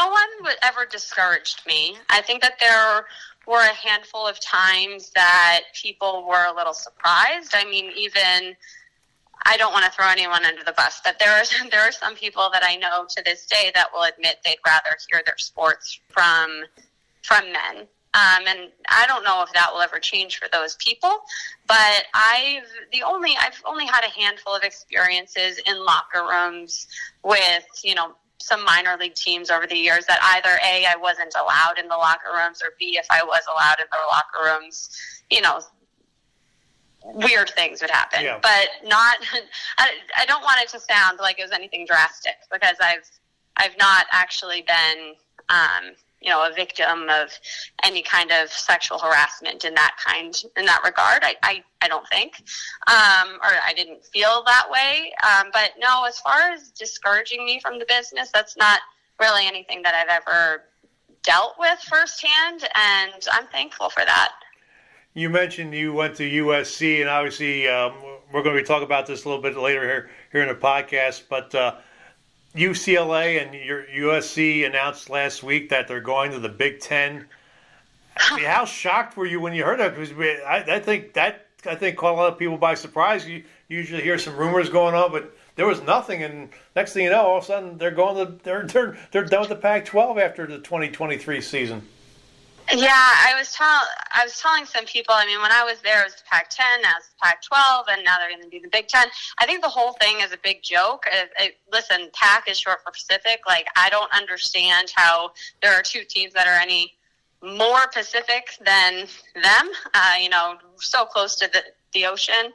No 0.00 0.08
one 0.08 0.28
would 0.44 0.56
ever 0.62 0.86
discouraged 0.86 1.66
me. 1.66 1.94
I 2.08 2.22
think 2.22 2.40
that 2.40 2.58
there 2.58 3.04
were 3.46 3.60
a 3.60 3.74
handful 3.74 4.26
of 4.26 4.40
times 4.40 5.10
that 5.10 5.64
people 5.74 6.26
were 6.26 6.46
a 6.46 6.56
little 6.56 6.72
surprised. 6.72 7.50
I 7.54 7.64
mean, 7.66 7.92
even 7.94 8.56
I 9.44 9.58
don't 9.58 9.72
want 9.72 9.84
to 9.84 9.90
throw 9.90 10.08
anyone 10.08 10.46
under 10.46 10.64
the 10.64 10.72
bus, 10.72 11.02
but 11.04 11.18
there 11.18 11.30
are 11.30 11.44
there 11.70 11.82
are 11.82 11.92
some 11.92 12.14
people 12.14 12.48
that 12.50 12.62
I 12.64 12.76
know 12.76 13.04
to 13.14 13.22
this 13.24 13.44
day 13.44 13.72
that 13.74 13.88
will 13.92 14.04
admit 14.04 14.38
they'd 14.42 14.56
rather 14.64 14.96
hear 15.10 15.20
their 15.26 15.36
sports 15.36 16.00
from 16.08 16.64
from 17.22 17.52
men. 17.52 17.86
Um, 18.12 18.44
and 18.48 18.70
I 18.88 19.06
don't 19.06 19.22
know 19.22 19.42
if 19.42 19.52
that 19.52 19.68
will 19.70 19.82
ever 19.82 19.98
change 19.98 20.38
for 20.38 20.48
those 20.50 20.76
people, 20.76 21.14
but 21.68 22.04
I've 22.14 22.64
the 22.90 23.02
only 23.02 23.36
I've 23.38 23.62
only 23.66 23.84
had 23.84 24.04
a 24.04 24.18
handful 24.18 24.54
of 24.54 24.62
experiences 24.62 25.58
in 25.58 25.84
locker 25.84 26.22
rooms 26.22 26.86
with 27.22 27.66
you 27.84 27.94
know 27.94 28.14
some 28.40 28.64
minor 28.64 28.96
league 28.98 29.14
teams 29.14 29.50
over 29.50 29.66
the 29.66 29.76
years 29.76 30.06
that 30.06 30.18
either 30.34 30.58
A, 30.64 30.86
I 30.86 30.96
wasn't 30.96 31.34
allowed 31.40 31.78
in 31.78 31.88
the 31.88 31.96
locker 31.96 32.30
rooms, 32.34 32.60
or 32.62 32.72
B, 32.78 32.98
if 32.98 33.06
I 33.10 33.22
was 33.22 33.42
allowed 33.52 33.78
in 33.78 33.86
the 33.90 33.98
locker 34.10 34.58
rooms, 34.60 34.90
you 35.30 35.40
know, 35.40 35.60
weird 37.04 37.50
things 37.50 37.80
would 37.80 37.90
happen. 37.90 38.24
Yeah. 38.24 38.38
But 38.42 38.68
not, 38.88 39.16
I, 39.78 39.90
I 40.18 40.26
don't 40.26 40.42
want 40.42 40.60
it 40.62 40.68
to 40.70 40.80
sound 40.80 41.18
like 41.20 41.38
it 41.38 41.42
was 41.42 41.52
anything 41.52 41.86
drastic 41.86 42.36
because 42.50 42.76
I've, 42.82 43.08
I've 43.56 43.76
not 43.78 44.06
actually 44.10 44.62
been, 44.62 45.14
um, 45.48 45.94
you 46.20 46.30
know, 46.30 46.46
a 46.46 46.52
victim 46.52 47.08
of 47.08 47.30
any 47.82 48.02
kind 48.02 48.30
of 48.30 48.50
sexual 48.50 48.98
harassment 48.98 49.64
in 49.64 49.74
that 49.74 49.96
kind, 50.04 50.42
in 50.56 50.66
that 50.66 50.82
regard. 50.84 51.24
I, 51.24 51.34
I, 51.42 51.64
I 51.80 51.88
don't 51.88 52.06
think, 52.08 52.34
um, 52.86 53.36
or 53.42 53.52
I 53.66 53.72
didn't 53.74 54.04
feel 54.04 54.42
that 54.46 54.66
way. 54.70 55.12
Um, 55.24 55.50
but 55.52 55.72
no, 55.78 56.04
as 56.04 56.18
far 56.18 56.50
as 56.50 56.70
discouraging 56.70 57.44
me 57.44 57.58
from 57.60 57.78
the 57.78 57.86
business, 57.88 58.30
that's 58.32 58.56
not 58.56 58.80
really 59.18 59.46
anything 59.46 59.82
that 59.82 59.94
I've 59.94 60.22
ever 60.22 60.64
dealt 61.22 61.56
with 61.58 61.78
firsthand, 61.80 62.64
and 62.74 63.26
I'm 63.32 63.46
thankful 63.48 63.90
for 63.90 64.04
that. 64.04 64.32
You 65.12 65.28
mentioned 65.28 65.74
you 65.74 65.92
went 65.92 66.16
to 66.16 66.22
USC, 66.22 67.00
and 67.00 67.08
obviously 67.08 67.68
um, 67.68 67.94
we're 68.32 68.42
going 68.42 68.56
to 68.56 68.62
be 68.62 68.66
talking 68.66 68.84
about 68.84 69.06
this 69.06 69.24
a 69.24 69.28
little 69.28 69.42
bit 69.42 69.56
later 69.56 69.82
here 69.82 70.10
here 70.32 70.42
in 70.42 70.48
the 70.48 70.54
podcast, 70.54 71.22
but. 71.28 71.54
Uh, 71.54 71.76
UCLA 72.54 73.42
and 73.42 73.54
your 73.54 73.84
USC 73.84 74.66
announced 74.66 75.08
last 75.08 75.42
week 75.42 75.68
that 75.68 75.86
they're 75.86 76.00
going 76.00 76.32
to 76.32 76.40
the 76.40 76.48
Big 76.48 76.80
Ten. 76.80 77.26
I 78.16 78.36
mean, 78.36 78.44
how 78.44 78.64
shocked 78.64 79.16
were 79.16 79.26
you 79.26 79.40
when 79.40 79.54
you 79.54 79.64
heard 79.64 79.80
that? 79.80 79.96
Because 79.96 80.12
I, 80.44 80.64
I, 80.76 80.80
think 80.80 81.14
that 81.14 81.46
I 81.64 81.76
think 81.76 81.96
caught 81.96 82.14
a 82.14 82.16
lot 82.16 82.32
of 82.32 82.38
people 82.38 82.58
by 82.58 82.74
surprise. 82.74 83.26
You 83.26 83.44
usually 83.68 84.02
hear 84.02 84.18
some 84.18 84.36
rumors 84.36 84.68
going 84.68 84.94
on, 84.94 85.12
but 85.12 85.36
there 85.54 85.66
was 85.66 85.80
nothing. 85.82 86.22
And 86.22 86.50
next 86.74 86.92
thing 86.92 87.04
you 87.04 87.10
know, 87.10 87.22
all 87.22 87.38
of 87.38 87.44
a 87.44 87.46
sudden 87.46 87.78
they're 87.78 87.92
going 87.92 88.26
to 88.26 88.32
they're 88.42 88.66
they're 88.66 88.98
they're 89.12 89.24
done 89.24 89.40
with 89.40 89.48
the 89.50 89.56
Pac-12 89.56 90.20
after 90.20 90.46
the 90.46 90.58
2023 90.58 91.40
season. 91.40 91.82
Yeah, 92.72 92.92
I 92.94 93.34
was 93.36 93.52
telling 93.52 93.86
I 94.14 94.24
was 94.24 94.38
telling 94.40 94.64
some 94.64 94.84
people. 94.84 95.14
I 95.14 95.26
mean, 95.26 95.40
when 95.40 95.50
I 95.50 95.64
was 95.64 95.80
there, 95.82 96.02
it 96.02 96.04
was 96.04 96.22
Pac-10, 96.30 96.82
now 96.82 96.92
it's 96.98 97.10
Pac-12, 97.22 97.84
and 97.92 98.04
now 98.04 98.16
they're 98.18 98.30
going 98.30 98.42
to 98.42 98.48
do 98.48 98.60
the 98.60 98.68
Big 98.68 98.86
Ten. 98.88 99.06
I 99.38 99.46
think 99.46 99.62
the 99.62 99.68
whole 99.68 99.92
thing 99.94 100.20
is 100.20 100.32
a 100.32 100.38
big 100.42 100.62
joke. 100.62 101.04
It, 101.10 101.30
it, 101.38 101.56
listen, 101.72 102.10
Pac 102.12 102.48
is 102.48 102.58
short 102.58 102.78
for 102.84 102.92
Pacific. 102.92 103.40
Like, 103.46 103.66
I 103.76 103.90
don't 103.90 104.10
understand 104.14 104.92
how 104.94 105.32
there 105.62 105.72
are 105.72 105.82
two 105.82 106.04
teams 106.08 106.32
that 106.34 106.46
are 106.46 106.60
any 106.60 106.94
more 107.42 107.86
Pacific 107.92 108.50
than 108.64 109.06
them. 109.34 109.70
Uh, 109.94 110.14
you 110.20 110.28
know, 110.28 110.54
so 110.78 111.04
close 111.04 111.36
to 111.36 111.50
the 111.52 111.62
the 111.92 112.06
ocean 112.06 112.52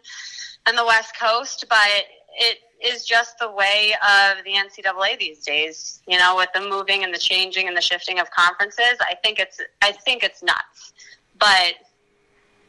and 0.65 0.78
the 0.78 0.86
West 0.86 1.17
Coast, 1.19 1.65
but 1.69 2.04
it 2.36 2.60
is 2.84 3.06
just 3.06 3.39
the 3.39 3.50
way 3.50 3.93
of 4.02 4.43
the 4.43 4.52
NCAA 4.52 5.19
these 5.19 5.43
days. 5.43 6.02
You 6.08 6.17
know, 6.17 6.36
with 6.36 6.50
the 6.54 6.62
moving 6.62 7.04
and 7.04 7.13
the 7.13 7.19
changing 7.19 7.67
and 7.67 7.76
the 7.76 7.82
shifting 7.82 8.19
of 8.19 8.30
conferences, 8.32 8.98
I 9.00 9.15
think 9.24 9.39
it's 9.39 9.60
I 9.82 9.91
think 9.91 10.24
it's 10.24 10.43
nuts, 10.43 10.93
but 11.39 11.76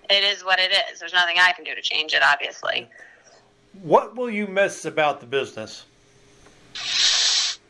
it 0.08 0.24
is 0.24 0.44
what 0.44 0.58
it 0.58 0.72
is. 0.90 1.00
There's 1.00 1.12
nothing 1.12 1.36
I 1.38 1.52
can 1.52 1.64
do 1.64 1.74
to 1.74 1.82
change 1.82 2.14
it, 2.14 2.22
obviously. 2.22 2.88
What 3.82 4.16
will 4.16 4.30
you 4.30 4.46
miss 4.46 4.84
about 4.84 5.20
the 5.20 5.26
business? 5.26 5.84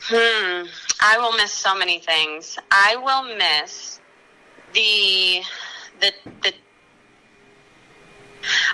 Hmm. 0.09 0.67
I 1.01 1.19
will 1.19 1.33
miss 1.33 1.51
so 1.51 1.77
many 1.77 1.99
things. 1.99 2.59
I 2.71 2.97
will 2.97 3.37
miss 3.37 4.01
the 4.73 5.43
the 6.01 6.13
the 6.43 6.53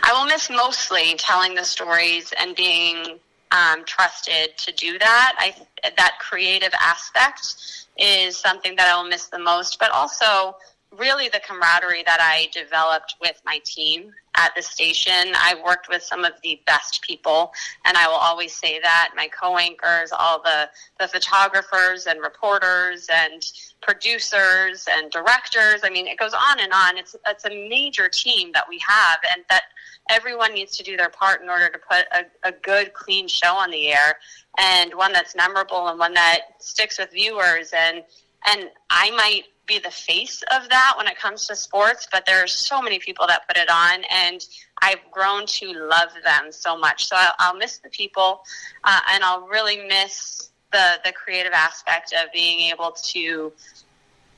I 0.02 0.12
will 0.12 0.26
miss 0.26 0.50
mostly 0.50 1.14
telling 1.16 1.54
the 1.54 1.64
stories 1.64 2.32
and 2.38 2.54
being 2.56 3.18
um, 3.50 3.84
trusted 3.84 4.56
to 4.58 4.72
do 4.72 4.98
that. 4.98 5.34
I 5.38 5.54
that 5.96 6.18
creative 6.20 6.72
aspect 6.80 7.86
is 7.98 8.38
something 8.38 8.76
that 8.76 8.88
I 8.88 9.00
will 9.00 9.08
miss 9.08 9.26
the 9.26 9.38
most, 9.38 9.78
but 9.78 9.90
also 9.90 10.56
really 10.96 11.28
the 11.28 11.40
camaraderie 11.40 12.02
that 12.04 12.20
I 12.20 12.48
developed 12.52 13.16
with 13.20 13.40
my 13.44 13.60
team 13.64 14.12
at 14.34 14.54
the 14.54 14.62
station. 14.62 15.32
I 15.34 15.56
worked 15.64 15.88
with 15.88 16.02
some 16.02 16.24
of 16.24 16.32
the 16.42 16.60
best 16.66 17.02
people, 17.02 17.52
and 17.84 17.96
I 17.96 18.06
will 18.06 18.14
always 18.14 18.54
say 18.54 18.80
that 18.80 19.12
my 19.16 19.28
co-anchors, 19.28 20.12
all 20.12 20.42
the 20.42 20.68
the 20.98 21.08
photographers 21.08 22.06
and 22.06 22.20
reporters 22.20 23.08
and 23.12 23.44
producers 23.82 24.86
and 24.90 25.10
directors. 25.10 25.80
I 25.82 25.90
mean, 25.90 26.06
it 26.06 26.18
goes 26.18 26.32
on 26.32 26.60
and 26.60 26.72
on. 26.72 26.96
It's 26.96 27.14
it's 27.26 27.44
a 27.44 27.68
major 27.68 28.08
team 28.08 28.52
that 28.52 28.68
we 28.68 28.78
have, 28.86 29.18
and 29.34 29.44
that 29.50 29.64
everyone 30.10 30.54
needs 30.54 30.76
to 30.78 30.82
do 30.82 30.96
their 30.96 31.10
part 31.10 31.42
in 31.42 31.48
order 31.48 31.68
to 31.68 31.78
put 31.78 32.06
a, 32.12 32.48
a 32.48 32.52
good, 32.52 32.92
clean 32.92 33.28
show 33.28 33.54
on 33.54 33.70
the 33.70 33.88
air, 33.88 34.18
and 34.58 34.94
one 34.94 35.12
that's 35.12 35.36
memorable 35.36 35.88
and 35.88 35.98
one 35.98 36.14
that 36.14 36.40
sticks 36.58 36.98
with 36.98 37.10
viewers. 37.12 37.72
And 37.76 38.02
and 38.50 38.70
I 38.90 39.10
might 39.10 39.44
be 39.66 39.78
the 39.78 39.90
face 39.90 40.42
of 40.54 40.68
that 40.68 40.94
when 40.96 41.06
it 41.06 41.16
comes 41.18 41.46
to 41.46 41.56
sports, 41.56 42.08
but 42.10 42.26
there 42.26 42.42
are 42.42 42.48
so 42.48 42.82
many 42.82 42.98
people 42.98 43.26
that 43.28 43.46
put 43.46 43.56
it 43.56 43.70
on, 43.70 44.02
and 44.10 44.44
I've 44.80 44.98
grown 45.10 45.46
to 45.46 45.72
love 45.72 46.10
them 46.24 46.50
so 46.50 46.76
much. 46.76 47.06
So 47.06 47.16
I'll, 47.16 47.34
I'll 47.38 47.56
miss 47.56 47.78
the 47.78 47.90
people, 47.90 48.42
uh, 48.84 49.00
and 49.12 49.22
I'll 49.22 49.46
really 49.46 49.86
miss 49.86 50.50
the 50.72 50.98
the 51.04 51.12
creative 51.12 51.52
aspect 51.52 52.12
of 52.12 52.32
being 52.32 52.70
able 52.70 52.90
to 52.90 53.52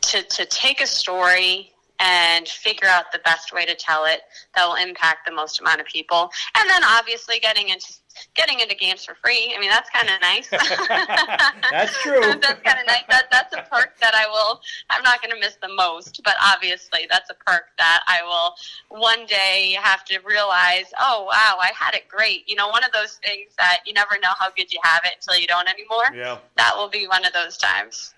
to 0.03 0.23
to 0.23 0.45
take 0.47 0.81
a 0.81 0.87
story 0.87 1.73
and 2.01 2.49
figure 2.49 2.89
out 2.89 3.13
the 3.13 3.21
best 3.21 3.53
way 3.53 3.65
to 3.65 3.75
tell 3.75 4.05
it 4.05 4.23
that 4.55 4.67
will 4.67 4.75
impact 4.75 5.27
the 5.27 5.33
most 5.33 5.61
amount 5.61 5.81
of 5.81 5.87
people. 5.87 6.29
And 6.59 6.69
then 6.69 6.83
obviously 6.85 7.39
getting 7.39 7.69
into 7.69 7.95
getting 8.35 8.61
into 8.61 8.75
games 8.75 9.05
for 9.05 9.15
free. 9.15 9.53
I 9.57 9.61
mean, 9.61 9.71
that's 9.71 9.91
kind 9.91 10.09
of 10.09 10.21
nice. 10.21 10.49
that's 11.71 12.03
true. 12.03 12.21
that's 12.21 12.61
kind 12.61 12.79
of 12.79 12.87
nice. 12.87 13.05
That, 13.09 13.25
that's 13.31 13.55
a 13.55 13.63
perk 13.71 13.99
that 14.01 14.15
I 14.15 14.27
will. 14.27 14.61
I'm 14.91 15.03
not 15.03 15.23
going 15.23 15.33
to 15.35 15.41
miss 15.41 15.57
the 15.61 15.73
most, 15.75 16.21
but 16.25 16.35
obviously 16.43 17.07
that's 17.11 17.31
a 17.31 17.35
perk 17.35 17.65
that 17.79 18.03
I 18.07 18.23
will 18.23 19.01
one 19.01 19.27
day 19.27 19.77
have 19.81 20.05
to 20.07 20.19
realize. 20.21 20.87
Oh 21.01 21.27
wow, 21.31 21.59
I 21.61 21.73
had 21.75 21.95
it 21.95 22.09
great. 22.09 22.49
You 22.49 22.57
know, 22.57 22.69
one 22.69 22.85
of 22.85 22.93
those 22.93 23.19
things 23.25 23.53
that 23.59 23.81
you 23.87 23.93
never 23.93 24.19
know 24.23 24.33
how 24.39 24.51
good 24.51 24.73
you 24.73 24.81
have 24.83 25.03
it 25.05 25.13
until 25.17 25.41
you 25.41 25.47
don't 25.47 25.69
anymore. 25.69 26.05
Yeah. 26.15 26.39
That 26.57 26.75
will 26.77 26.89
be 26.89 27.07
one 27.07 27.25
of 27.25 27.33
those 27.33 27.57
times. 27.57 28.15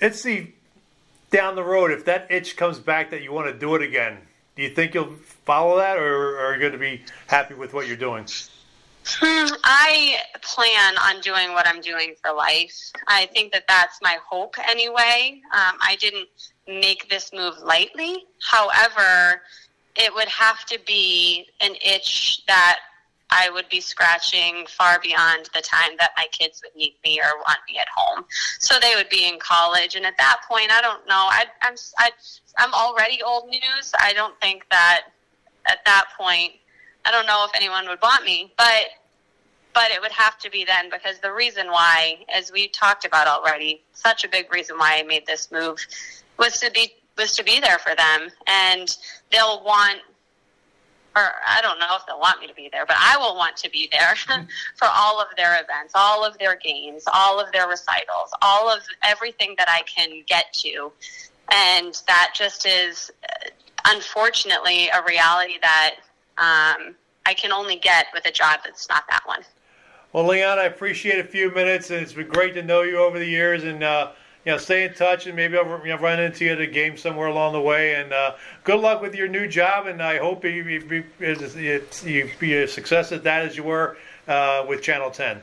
Let's 0.00 0.20
see 0.20 0.54
down 1.34 1.56
the 1.56 1.64
road, 1.64 1.90
if 1.90 2.04
that 2.04 2.30
itch 2.30 2.56
comes 2.56 2.78
back 2.78 3.10
that 3.10 3.22
you 3.22 3.32
want 3.32 3.52
to 3.52 3.58
do 3.58 3.74
it 3.74 3.82
again, 3.82 4.18
do 4.54 4.62
you 4.62 4.68
think 4.68 4.94
you'll 4.94 5.14
follow 5.44 5.78
that, 5.78 5.98
or, 5.98 6.38
are 6.38 6.54
you 6.54 6.60
going 6.60 6.72
to 6.72 6.78
be 6.78 7.02
happy 7.26 7.54
with 7.54 7.74
what 7.74 7.88
you're 7.88 7.96
doing? 7.96 8.24
Hmm, 9.06 9.54
I 9.64 10.16
plan 10.40 10.96
on 10.96 11.20
doing 11.20 11.52
what 11.52 11.66
I'm 11.68 11.80
doing 11.80 12.14
for 12.22 12.32
life. 12.32 12.74
I 13.06 13.26
think 13.26 13.52
that 13.52 13.64
that's 13.68 13.98
my 14.02 14.16
hope 14.26 14.56
anyway. 14.68 15.42
Um, 15.52 15.76
I 15.80 15.96
didn't 16.00 16.28
make 16.66 17.08
this 17.10 17.30
move 17.32 17.54
lightly. 17.62 18.24
However, 18.42 19.42
it 19.96 20.12
would 20.14 20.28
have 20.28 20.64
to 20.66 20.78
be 20.86 21.46
an 21.60 21.74
itch 21.84 22.44
that 22.46 22.80
I 23.30 23.50
would 23.50 23.68
be 23.68 23.80
scratching 23.80 24.66
far 24.68 25.00
beyond 25.00 25.50
the 25.54 25.60
time 25.60 25.90
that 25.98 26.12
my 26.16 26.26
kids 26.30 26.62
would 26.64 26.74
need 26.76 26.94
me 27.04 27.20
or 27.20 27.36
want 27.38 27.58
me 27.68 27.78
at 27.78 27.88
home. 27.94 28.24
So 28.60 28.76
they 28.80 28.94
would 28.94 29.08
be 29.08 29.28
in 29.28 29.38
college, 29.38 29.96
and 29.96 30.06
at 30.06 30.16
that 30.18 30.40
point, 30.48 30.70
I 30.70 30.80
don't 30.80 31.06
know. 31.06 31.28
I, 31.30 31.44
I'm 31.62 31.74
I, 31.98 32.10
I'm 32.58 32.72
already 32.72 33.22
old 33.22 33.48
news. 33.48 33.92
I 33.98 34.12
don't 34.12 34.38
think 34.40 34.64
that 34.70 35.08
at 35.66 35.84
that 35.84 36.06
point, 36.18 36.52
I 37.04 37.10
don't 37.10 37.26
know 37.26 37.44
if 37.44 37.50
anyone 37.54 37.88
would 37.88 38.00
want 38.02 38.24
me, 38.24 38.52
but 38.56 38.86
but 39.74 39.90
it 39.90 40.00
would 40.00 40.12
have 40.12 40.38
to 40.38 40.50
be 40.50 40.64
then 40.64 40.88
because 40.88 41.18
the 41.18 41.32
reason 41.32 41.66
why, 41.66 42.18
as 42.32 42.52
we 42.52 42.68
talked 42.68 43.04
about 43.04 43.26
already, 43.26 43.82
such 43.92 44.22
a 44.22 44.28
big 44.28 44.52
reason 44.52 44.78
why 44.78 44.98
I 44.98 45.02
made 45.02 45.26
this 45.26 45.50
move 45.50 45.84
was 46.38 46.58
to 46.60 46.70
be 46.70 46.92
was 47.16 47.32
to 47.32 47.44
be 47.44 47.60
there 47.60 47.78
for 47.78 47.94
them, 47.94 48.30
and 48.46 48.96
they'll 49.30 49.62
want 49.64 50.00
or 51.16 51.30
I 51.46 51.60
don't 51.60 51.78
know 51.78 51.96
if 51.96 52.06
they'll 52.06 52.18
want 52.18 52.40
me 52.40 52.46
to 52.46 52.54
be 52.54 52.68
there, 52.72 52.86
but 52.86 52.96
I 52.98 53.16
will 53.16 53.36
want 53.36 53.56
to 53.58 53.70
be 53.70 53.88
there 53.92 54.14
for 54.76 54.88
all 54.90 55.20
of 55.20 55.28
their 55.36 55.54
events, 55.54 55.92
all 55.94 56.24
of 56.24 56.36
their 56.38 56.56
games, 56.56 57.04
all 57.12 57.40
of 57.40 57.52
their 57.52 57.68
recitals, 57.68 58.30
all 58.42 58.68
of 58.68 58.80
everything 59.02 59.54
that 59.58 59.68
I 59.68 59.82
can 59.82 60.22
get 60.26 60.52
to. 60.64 60.92
And 61.52 61.94
that 62.06 62.32
just 62.34 62.66
is, 62.66 63.12
uh, 63.22 63.50
unfortunately, 63.86 64.88
a 64.88 65.02
reality 65.06 65.58
that 65.60 65.96
um, 66.38 66.94
I 67.26 67.34
can 67.34 67.52
only 67.52 67.76
get 67.76 68.06
with 68.12 68.26
a 68.26 68.32
job 68.32 68.60
that's 68.64 68.88
not 68.88 69.04
that 69.08 69.22
one. 69.26 69.42
Well, 70.12 70.26
Liana, 70.26 70.62
I 70.62 70.64
appreciate 70.64 71.18
a 71.18 71.24
few 71.24 71.50
minutes, 71.50 71.90
and 71.90 72.00
it's 72.00 72.12
been 72.12 72.28
great 72.28 72.54
to 72.54 72.62
know 72.62 72.82
you 72.82 72.98
over 72.98 73.18
the 73.18 73.26
years. 73.26 73.64
And 73.64 73.82
uh, 73.82 74.12
you 74.44 74.52
know, 74.52 74.58
stay 74.58 74.84
in 74.84 74.94
touch, 74.94 75.26
and 75.26 75.34
maybe 75.34 75.56
I'll 75.56 75.80
you 75.84 75.88
know, 75.88 75.98
run 75.98 76.20
into 76.20 76.44
you 76.44 76.52
at 76.52 76.60
a 76.60 76.66
game 76.66 76.96
somewhere 76.96 77.28
along 77.28 77.54
the 77.54 77.60
way. 77.60 77.94
And 77.94 78.12
uh, 78.12 78.34
good 78.62 78.78
luck 78.78 79.00
with 79.00 79.14
your 79.14 79.28
new 79.28 79.48
job, 79.48 79.86
and 79.86 80.02
I 80.02 80.18
hope 80.18 80.44
you, 80.44 80.50
you, 80.50 81.04
you, 81.20 81.82
you 82.04 82.30
be 82.38 82.54
a 82.54 82.68
success 82.68 83.10
at 83.10 83.24
that 83.24 83.44
as 83.44 83.56
you 83.56 83.64
were 83.64 83.96
uh, 84.28 84.64
with 84.68 84.82
Channel 84.82 85.10
10. 85.10 85.40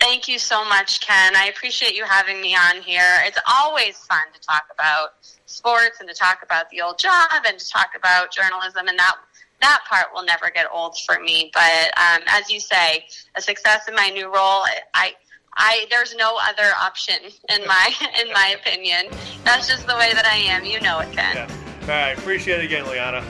Thank 0.00 0.28
you 0.28 0.38
so 0.38 0.64
much, 0.66 1.00
Ken. 1.00 1.34
I 1.34 1.46
appreciate 1.46 1.94
you 1.94 2.04
having 2.04 2.40
me 2.40 2.54
on 2.54 2.82
here. 2.82 3.20
It's 3.24 3.38
always 3.50 3.96
fun 3.98 4.26
to 4.32 4.40
talk 4.40 4.64
about 4.72 5.14
sports 5.46 5.98
and 6.00 6.08
to 6.08 6.14
talk 6.14 6.42
about 6.42 6.70
the 6.70 6.82
old 6.82 6.98
job 6.98 7.30
and 7.46 7.58
to 7.58 7.68
talk 7.68 7.90
about 7.96 8.30
journalism, 8.30 8.86
and 8.86 8.98
that 8.98 9.16
that 9.64 9.80
part 9.88 10.08
will 10.12 10.24
never 10.24 10.50
get 10.50 10.66
old 10.70 10.96
for 11.06 11.18
me. 11.20 11.50
But 11.54 11.90
um, 11.96 12.20
as 12.26 12.50
you 12.50 12.60
say, 12.60 13.06
a 13.34 13.40
success 13.40 13.88
in 13.88 13.94
my 13.94 14.10
new 14.10 14.26
role, 14.26 14.62
I 14.94 15.14
I 15.56 15.86
there's 15.90 16.14
no 16.16 16.38
other 16.42 16.70
option 16.78 17.16
in 17.48 17.66
my 17.66 17.94
in 18.20 18.32
my 18.32 18.56
opinion. 18.60 19.06
That's 19.44 19.66
just 19.68 19.86
the 19.86 19.94
way 19.94 20.12
that 20.12 20.26
I 20.26 20.36
am. 20.36 20.64
You 20.64 20.80
know 20.80 21.00
it, 21.00 21.12
Ken. 21.12 21.34
Yeah. 21.34 21.48
All 21.82 21.88
right, 21.88 22.18
appreciate 22.18 22.60
it 22.60 22.64
again, 22.64 22.86
Liana. 22.86 23.24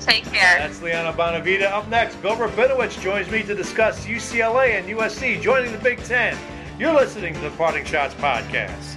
Take 0.00 0.24
care. 0.26 0.58
That's 0.58 0.80
Liana 0.82 1.12
Bonavita. 1.12 1.64
Up 1.64 1.88
next, 1.88 2.14
Bill 2.22 2.36
Rabinowitz 2.36 3.00
joins 3.02 3.28
me 3.28 3.42
to 3.42 3.54
discuss 3.56 4.06
UCLA 4.06 4.78
and 4.78 4.86
USC 4.88 5.40
joining 5.40 5.72
the 5.72 5.78
Big 5.78 5.98
Ten. 6.04 6.38
You're 6.78 6.94
listening 6.94 7.34
to 7.34 7.40
the 7.40 7.50
Parting 7.50 7.84
Schotts 7.84 8.12
podcast. 8.14 8.95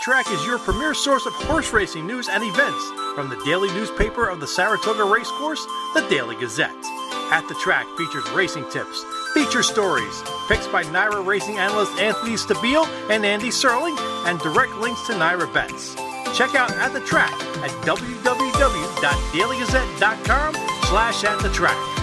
Track 0.00 0.32
is 0.32 0.44
your 0.46 0.58
premier 0.58 0.94
source 0.94 1.26
of 1.26 1.34
horse 1.34 1.74
racing 1.74 2.06
news 2.06 2.30
and 2.30 2.42
events 2.42 2.90
from 3.14 3.28
the 3.28 3.36
daily 3.44 3.68
newspaper 3.74 4.30
of 4.30 4.40
the 4.40 4.46
Saratoga 4.46 5.04
Racecourse, 5.04 5.62
the 5.92 6.00
Daily 6.08 6.36
Gazette. 6.36 6.74
At 7.30 7.46
the 7.48 7.54
Track 7.56 7.86
features 7.98 8.26
racing 8.30 8.64
tips, 8.70 9.04
feature 9.34 9.62
stories, 9.62 10.22
picks 10.48 10.66
by 10.68 10.84
NYRA 10.84 11.26
racing 11.26 11.58
analyst 11.58 12.00
Anthony 12.00 12.36
Stabile 12.36 12.86
and 13.10 13.26
Andy 13.26 13.50
Serling, 13.50 13.94
and 14.26 14.40
direct 14.40 14.74
links 14.76 15.06
to 15.08 15.12
NYRA 15.12 15.52
bets. 15.52 15.94
Check 16.34 16.54
out 16.54 16.72
At 16.72 16.94
the 16.94 17.00
Track 17.00 17.34
at 17.62 17.70
www.dailygazette.com 17.84 20.54
slash 20.84 21.24
at 21.24 21.42
the 21.42 21.50
track. 21.50 21.99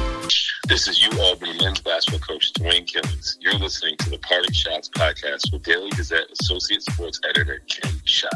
This 0.67 0.89
is 0.89 1.01
U 1.01 1.09
Albany 1.21 1.57
men's 1.63 1.79
basketball 1.79 2.19
coach 2.19 2.51
Dwayne 2.51 2.85
Killings. 2.85 3.37
You're 3.39 3.53
listening 3.53 3.95
to 3.99 4.09
the 4.09 4.17
Parting 4.17 4.51
Schotts 4.51 4.89
podcast 4.89 5.53
with 5.53 5.63
Daily 5.63 5.89
Gazette 5.91 6.25
Associate 6.41 6.81
Sports 6.81 7.21
Editor 7.23 7.61
Ken 7.69 7.93
Schott. 8.03 8.33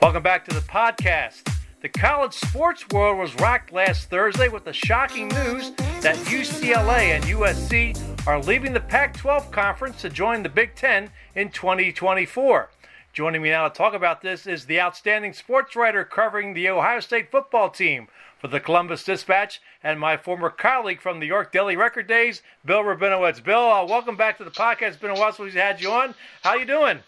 Welcome 0.00 0.22
back 0.22 0.44
to 0.46 0.54
the 0.54 0.60
podcast. 0.60 1.52
The 1.80 1.88
college 1.88 2.34
sports 2.34 2.88
world 2.90 3.18
was 3.18 3.34
rocked 3.40 3.72
last 3.72 4.08
Thursday 4.08 4.46
with 4.46 4.64
the 4.64 4.72
shocking 4.72 5.26
news 5.30 5.72
that 6.00 6.14
UCLA 6.26 7.16
and 7.16 7.24
USC 7.24 7.98
are 8.24 8.40
leaving 8.40 8.72
the 8.72 8.78
Pac 8.78 9.16
12 9.16 9.50
conference 9.50 10.00
to 10.02 10.10
join 10.10 10.44
the 10.44 10.48
Big 10.48 10.76
Ten 10.76 11.10
in 11.34 11.50
2024. 11.50 12.70
Joining 13.12 13.42
me 13.42 13.50
now 13.50 13.68
to 13.68 13.74
talk 13.74 13.94
about 13.94 14.22
this 14.22 14.46
is 14.46 14.66
the 14.66 14.80
outstanding 14.80 15.32
sports 15.32 15.74
writer 15.74 16.04
covering 16.04 16.54
the 16.54 16.68
Ohio 16.68 17.00
State 17.00 17.32
football 17.32 17.68
team 17.68 18.06
for 18.42 18.48
the 18.48 18.60
Columbus 18.60 19.04
Dispatch 19.04 19.62
and 19.84 20.00
my 20.00 20.16
former 20.16 20.50
colleague 20.50 21.00
from 21.00 21.20
the 21.20 21.26
York 21.26 21.52
Daily 21.52 21.76
Record 21.76 22.08
days, 22.08 22.42
Bill 22.64 22.82
Rabinowitz. 22.82 23.42
Bill, 23.42 23.70
uh, 23.70 23.86
welcome 23.86 24.16
back 24.16 24.36
to 24.38 24.44
the 24.44 24.50
podcast. 24.50 24.88
It's 24.88 24.96
been 24.96 25.12
a 25.12 25.14
while 25.14 25.32
since 25.32 25.54
we 25.54 25.60
had 25.60 25.80
you 25.80 25.92
on. 25.92 26.16
How 26.42 26.54
you 26.56 26.66
doing? 26.66 26.98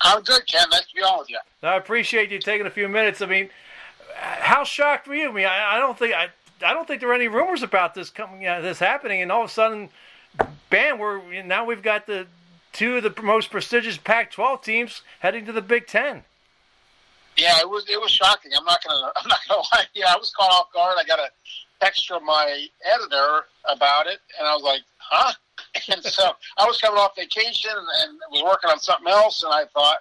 I'm 0.00 0.22
good, 0.24 0.44
Ken. 0.48 0.68
Nice 0.72 0.88
to 0.88 0.94
be 0.96 1.02
on 1.02 1.20
with 1.20 1.30
you. 1.30 1.38
I 1.62 1.76
appreciate 1.76 2.32
you 2.32 2.40
taking 2.40 2.66
a 2.66 2.70
few 2.70 2.88
minutes. 2.88 3.22
I 3.22 3.26
mean, 3.26 3.48
how 4.16 4.64
shocked 4.64 5.06
were 5.06 5.14
you? 5.14 5.28
I 5.28 5.32
mean, 5.32 5.46
I, 5.46 5.76
I 5.76 5.78
don't 5.78 5.96
think 5.96 6.14
I, 6.14 6.30
I 6.66 6.74
don't 6.74 6.88
think 6.88 6.98
there 6.98 7.08
were 7.08 7.14
any 7.14 7.28
rumors 7.28 7.62
about 7.62 7.94
this 7.94 8.10
coming, 8.10 8.44
uh, 8.44 8.60
this 8.60 8.80
happening, 8.80 9.22
and 9.22 9.30
all 9.30 9.44
of 9.44 9.50
a 9.50 9.52
sudden, 9.52 9.88
bam, 10.68 10.98
we're 10.98 11.44
now 11.44 11.64
we've 11.64 11.82
got 11.82 12.08
the 12.08 12.26
two 12.72 12.96
of 12.96 13.04
the 13.04 13.22
most 13.22 13.52
prestigious 13.52 13.98
Pac-12 13.98 14.64
teams 14.64 15.02
heading 15.20 15.46
to 15.46 15.52
the 15.52 15.62
Big 15.62 15.86
Ten. 15.86 16.24
Yeah, 17.40 17.58
it 17.60 17.68
was 17.68 17.88
it 17.88 17.98
was 17.98 18.10
shocking. 18.10 18.52
I'm 18.56 18.64
not 18.64 18.84
gonna 18.84 19.12
I'm 19.16 19.28
not 19.28 19.38
gonna 19.48 19.62
lie. 19.72 19.84
Yeah, 19.94 20.12
I 20.12 20.16
was 20.16 20.30
caught 20.32 20.52
off 20.52 20.72
guard. 20.74 20.98
I 21.00 21.04
got 21.04 21.18
a 21.18 21.28
text 21.80 22.06
from 22.06 22.26
my 22.26 22.66
editor 22.84 23.44
about 23.64 24.06
it, 24.06 24.18
and 24.38 24.46
I 24.46 24.54
was 24.54 24.62
like, 24.62 24.82
huh? 24.98 25.32
And 25.88 26.02
so 26.02 26.32
I 26.58 26.64
was 26.64 26.80
coming 26.80 26.98
off 26.98 27.14
vacation 27.16 27.70
and, 27.70 28.18
was 28.32 28.42
working 28.42 28.70
on 28.70 28.80
something 28.80 29.06
else, 29.06 29.44
and 29.44 29.52
I 29.52 29.66
thought, 29.72 29.98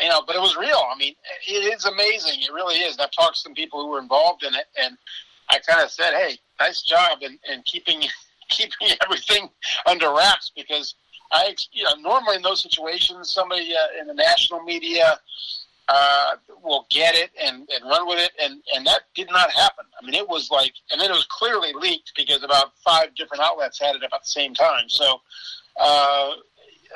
you 0.00 0.08
know, 0.08 0.22
but 0.24 0.36
it 0.36 0.40
was 0.40 0.56
real. 0.56 0.80
I 0.88 0.96
mean, 0.96 1.14
it 1.48 1.74
is 1.74 1.84
amazing. 1.84 2.42
It 2.42 2.52
really 2.52 2.76
is. 2.76 2.92
And 2.94 3.02
I've 3.02 3.10
talked 3.10 3.36
to 3.36 3.40
some 3.40 3.54
people 3.54 3.82
who 3.82 3.88
were 3.88 3.98
involved 3.98 4.44
in 4.44 4.54
it, 4.54 4.66
and 4.80 4.96
I 5.50 5.58
kind 5.58 5.82
of 5.82 5.90
said, 5.90 6.12
"Hey, 6.14 6.38
nice 6.60 6.82
job 6.82 7.18
in, 7.22 7.38
in 7.50 7.62
keeping 7.64 8.02
keeping 8.48 8.88
everything 9.04 9.50
under 9.86 10.12
wraps," 10.14 10.52
because 10.54 10.94
I, 11.32 11.56
you 11.72 11.84
know, 11.84 11.94
normally 12.00 12.36
in 12.36 12.42
those 12.42 12.62
situations, 12.62 13.32
somebody 13.32 13.74
uh, 13.74 14.00
in 14.00 14.06
the 14.06 14.14
national 14.14 14.62
media 14.62 15.18
uh, 15.88 16.36
will 16.62 16.86
get 16.90 17.14
it 17.14 17.30
and, 17.42 17.68
and 17.74 17.84
run 17.84 18.06
with 18.06 18.18
it, 18.18 18.32
and 18.42 18.62
and 18.74 18.86
that 18.86 19.02
did 19.14 19.28
not 19.30 19.50
happen. 19.50 19.84
I 20.00 20.04
mean, 20.04 20.14
it 20.14 20.28
was 20.28 20.50
like, 20.50 20.72
and 20.90 21.00
then 21.00 21.10
it 21.10 21.14
was 21.14 21.26
clearly 21.30 21.72
leaked 21.72 22.12
because 22.16 22.42
about 22.42 22.72
five 22.84 23.14
different 23.14 23.42
outlets 23.42 23.80
had 23.80 23.96
it 23.96 24.04
about 24.04 24.22
the 24.24 24.30
same 24.30 24.54
time. 24.54 24.88
So. 24.88 25.20
Uh, 25.80 26.32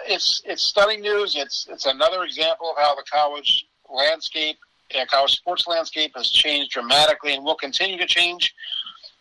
it's 0.07 0.43
it's 0.45 0.63
stunning 0.63 1.01
news. 1.01 1.37
It's 1.37 1.67
it's 1.71 1.87
another 1.87 2.25
example 2.25 2.71
of 2.71 2.77
how 2.83 2.95
the 2.95 3.05
college 3.11 3.67
landscape, 3.93 4.59
uh, 4.99 5.05
college 5.11 5.33
sports 5.33 5.67
landscape, 5.67 6.13
has 6.17 6.31
changed 6.31 6.73
dramatically 6.73 7.35
and 7.35 7.45
will 7.45 7.55
continue 7.55 7.99
to 7.99 8.07
change. 8.07 8.55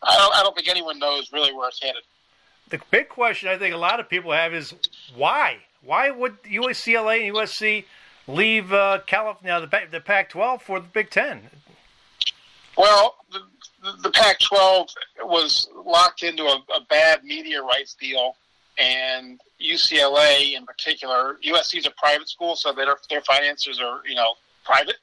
I 0.03 0.15
don't, 0.17 0.35
I 0.35 0.43
don't 0.43 0.55
think 0.55 0.67
anyone 0.67 0.97
knows 0.99 1.31
really 1.31 1.53
where 1.53 1.67
it's 1.67 1.81
headed. 1.81 2.01
The 2.69 2.79
big 2.89 3.09
question 3.09 3.49
I 3.49 3.57
think 3.57 3.73
a 3.73 3.77
lot 3.77 3.99
of 3.99 4.09
people 4.09 4.31
have 4.31 4.53
is 4.53 4.73
why? 5.15 5.57
Why 5.83 6.09
would 6.09 6.41
UCLA 6.43 7.27
and 7.27 7.35
USC 7.35 7.85
leave 8.31 8.73
uh, 8.73 8.99
California, 9.05 9.59
the, 9.59 9.79
the 9.91 9.99
Pac-12 9.99 10.61
for 10.61 10.79
the 10.79 10.87
Big 10.87 11.09
Ten? 11.09 11.49
Well, 12.77 13.15
the, 13.31 13.41
the 14.03 14.11
Pac-12 14.11 14.89
was 15.23 15.69
locked 15.85 16.23
into 16.23 16.43
a, 16.43 16.63
a 16.75 16.81
bad 16.89 17.23
media 17.23 17.61
rights 17.61 17.95
deal 17.95 18.35
and 18.77 19.39
UCLA 19.61 20.55
in 20.55 20.65
particular, 20.65 21.37
USC 21.45 21.77
is 21.77 21.85
a 21.85 21.91
private 21.91 22.27
school, 22.27 22.55
so 22.55 22.73
their 22.73 22.95
their 23.09 23.21
finances 23.21 23.79
are 23.79 24.01
you 24.07 24.15
know 24.15 24.33
private. 24.63 24.97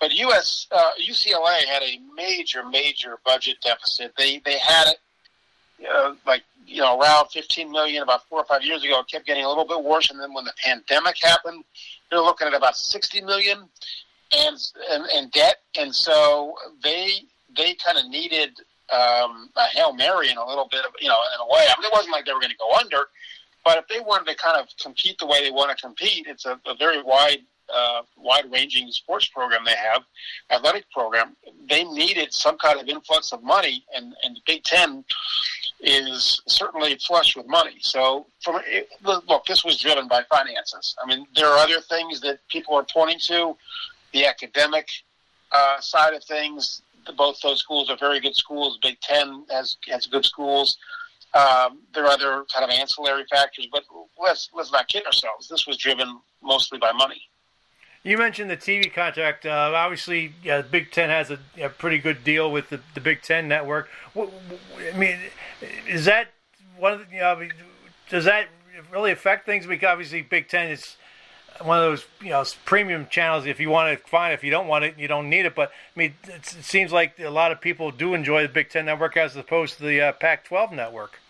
But 0.00 0.12
US 0.12 0.66
uh, 0.72 0.90
UCLA 1.00 1.64
had 1.64 1.82
a 1.82 2.00
major 2.14 2.64
major 2.68 3.18
budget 3.24 3.58
deficit. 3.62 4.12
They 4.18 4.40
they 4.44 4.58
had 4.58 4.88
it 4.88 6.16
like 6.26 6.42
you 6.66 6.80
know 6.80 6.98
around 6.98 7.28
15 7.28 7.70
million 7.70 8.02
about 8.02 8.28
four 8.28 8.40
or 8.40 8.44
five 8.44 8.62
years 8.62 8.82
ago. 8.84 9.00
It 9.00 9.08
kept 9.08 9.26
getting 9.26 9.44
a 9.44 9.48
little 9.48 9.66
bit 9.66 9.82
worse, 9.82 10.10
and 10.10 10.18
then 10.18 10.34
when 10.34 10.44
the 10.44 10.54
pandemic 10.62 11.16
happened, 11.22 11.64
they're 12.14 12.22
looking 12.22 12.46
at 12.46 12.54
about 12.54 12.76
60 12.76 13.22
million 13.22 13.58
and 14.32 14.56
and, 14.90 15.04
and 15.14 15.32
debt. 15.32 15.56
And 15.78 15.94
so 15.94 16.54
they 16.82 17.10
they 17.56 17.74
kind 17.74 17.98
of 17.98 18.08
needed 18.08 18.50
um, 18.92 19.50
a 19.56 19.64
hail 19.72 19.92
mary 19.92 20.30
in 20.30 20.36
a 20.36 20.46
little 20.46 20.68
bit 20.70 20.84
of 20.84 20.92
you 21.00 21.08
know 21.08 21.18
in 21.34 21.40
a 21.40 21.52
way. 21.52 21.64
I 21.66 21.80
mean, 21.80 21.90
it 21.90 21.92
wasn't 21.92 22.12
like 22.12 22.24
they 22.24 22.32
were 22.32 22.40
going 22.40 22.50
to 22.50 22.56
go 22.56 22.72
under, 22.74 23.08
but 23.64 23.78
if 23.78 23.88
they 23.88 24.00
wanted 24.00 24.30
to 24.30 24.36
kind 24.36 24.60
of 24.60 24.68
compete 24.80 25.18
the 25.18 25.26
way 25.26 25.42
they 25.42 25.50
want 25.50 25.76
to 25.76 25.82
compete, 25.82 26.26
it's 26.28 26.46
a, 26.46 26.60
a 26.66 26.76
very 26.76 27.02
wide 27.02 27.40
uh, 27.72 28.02
wide 28.16 28.50
ranging 28.50 28.90
sports 28.90 29.26
program 29.26 29.64
they 29.64 29.76
have, 29.76 30.02
athletic 30.50 30.90
program. 30.90 31.36
They 31.68 31.84
needed 31.84 32.32
some 32.32 32.58
kind 32.58 32.80
of 32.80 32.88
influx 32.88 33.32
of 33.32 33.42
money, 33.42 33.84
and 33.94 34.14
and 34.22 34.36
the 34.36 34.40
Big 34.46 34.64
Ten 34.64 35.04
is 35.80 36.40
certainly 36.46 36.96
flush 36.96 37.36
with 37.36 37.46
money. 37.46 37.76
So, 37.80 38.26
from 38.42 38.60
it, 38.66 38.88
look, 39.02 39.44
this 39.46 39.64
was 39.64 39.78
driven 39.80 40.08
by 40.08 40.22
finances. 40.30 40.94
I 41.02 41.06
mean, 41.06 41.26
there 41.34 41.46
are 41.46 41.58
other 41.58 41.80
things 41.80 42.20
that 42.22 42.38
people 42.48 42.74
are 42.74 42.86
pointing 42.92 43.18
to, 43.24 43.56
the 44.12 44.26
academic 44.26 44.88
uh, 45.52 45.80
side 45.80 46.14
of 46.14 46.24
things 46.24 46.82
both 47.12 47.40
those 47.42 47.60
schools 47.60 47.90
are 47.90 47.96
very 47.96 48.20
good 48.20 48.36
schools. 48.36 48.78
Big 48.82 49.00
Ten 49.00 49.44
has 49.50 49.76
has 49.88 50.06
good 50.06 50.24
schools. 50.24 50.78
Um, 51.34 51.80
there 51.92 52.04
are 52.04 52.10
other 52.10 52.44
kind 52.52 52.64
of 52.64 52.70
ancillary 52.70 53.24
factors, 53.30 53.66
but 53.70 53.84
let's 54.20 54.50
let's 54.54 54.72
not 54.72 54.88
kid 54.88 55.04
ourselves. 55.04 55.48
This 55.48 55.66
was 55.66 55.76
driven 55.76 56.20
mostly 56.42 56.78
by 56.78 56.92
money. 56.92 57.22
You 58.04 58.18
mentioned 58.18 58.50
the 58.50 58.56
TV 58.56 58.92
contract. 58.92 59.46
Uh, 59.46 59.72
obviously, 59.74 60.34
yeah, 60.42 60.60
Big 60.60 60.90
Ten 60.90 61.08
has 61.08 61.30
a, 61.30 61.38
a, 61.58 61.70
pretty 61.70 61.96
good 61.96 62.22
deal 62.22 62.52
with 62.52 62.68
the, 62.68 62.80
the 62.92 63.00
Big 63.00 63.22
Ten 63.22 63.48
network. 63.48 63.88
I 64.14 64.96
mean, 64.96 65.18
is 65.88 66.04
that 66.04 66.28
one 66.76 66.92
of 66.92 66.98
the, 67.00 67.14
you 67.14 67.20
know, 67.20 67.48
does 68.10 68.26
that 68.26 68.48
really 68.92 69.10
affect 69.10 69.46
things? 69.46 69.66
Because 69.66 69.88
obviously, 69.88 70.20
Big 70.20 70.48
Ten 70.48 70.70
is 70.70 70.96
one 71.62 71.78
of 71.78 71.84
those 71.84 72.04
you 72.20 72.28
know 72.28 72.44
premium 72.66 73.06
channels. 73.08 73.46
If 73.46 73.58
you 73.58 73.70
want 73.70 73.88
it, 73.90 74.06
fine. 74.06 74.32
If 74.32 74.44
you 74.44 74.50
don't 74.50 74.66
want 74.66 74.84
it, 74.84 74.98
you 74.98 75.08
don't 75.08 75.30
need 75.30 75.46
it. 75.46 75.54
But 75.54 75.70
I 75.70 75.98
mean, 75.98 76.14
it 76.24 76.44
seems 76.44 76.92
like 76.92 77.18
a 77.18 77.30
lot 77.30 77.52
of 77.52 77.62
people 77.62 77.90
do 77.90 78.12
enjoy 78.12 78.42
the 78.42 78.52
Big 78.52 78.68
Ten 78.68 78.84
network 78.84 79.16
as 79.16 79.34
opposed 79.34 79.78
to 79.78 79.84
the 79.84 80.00
uh, 80.02 80.12
Pac-12 80.12 80.72
network. 80.72 81.20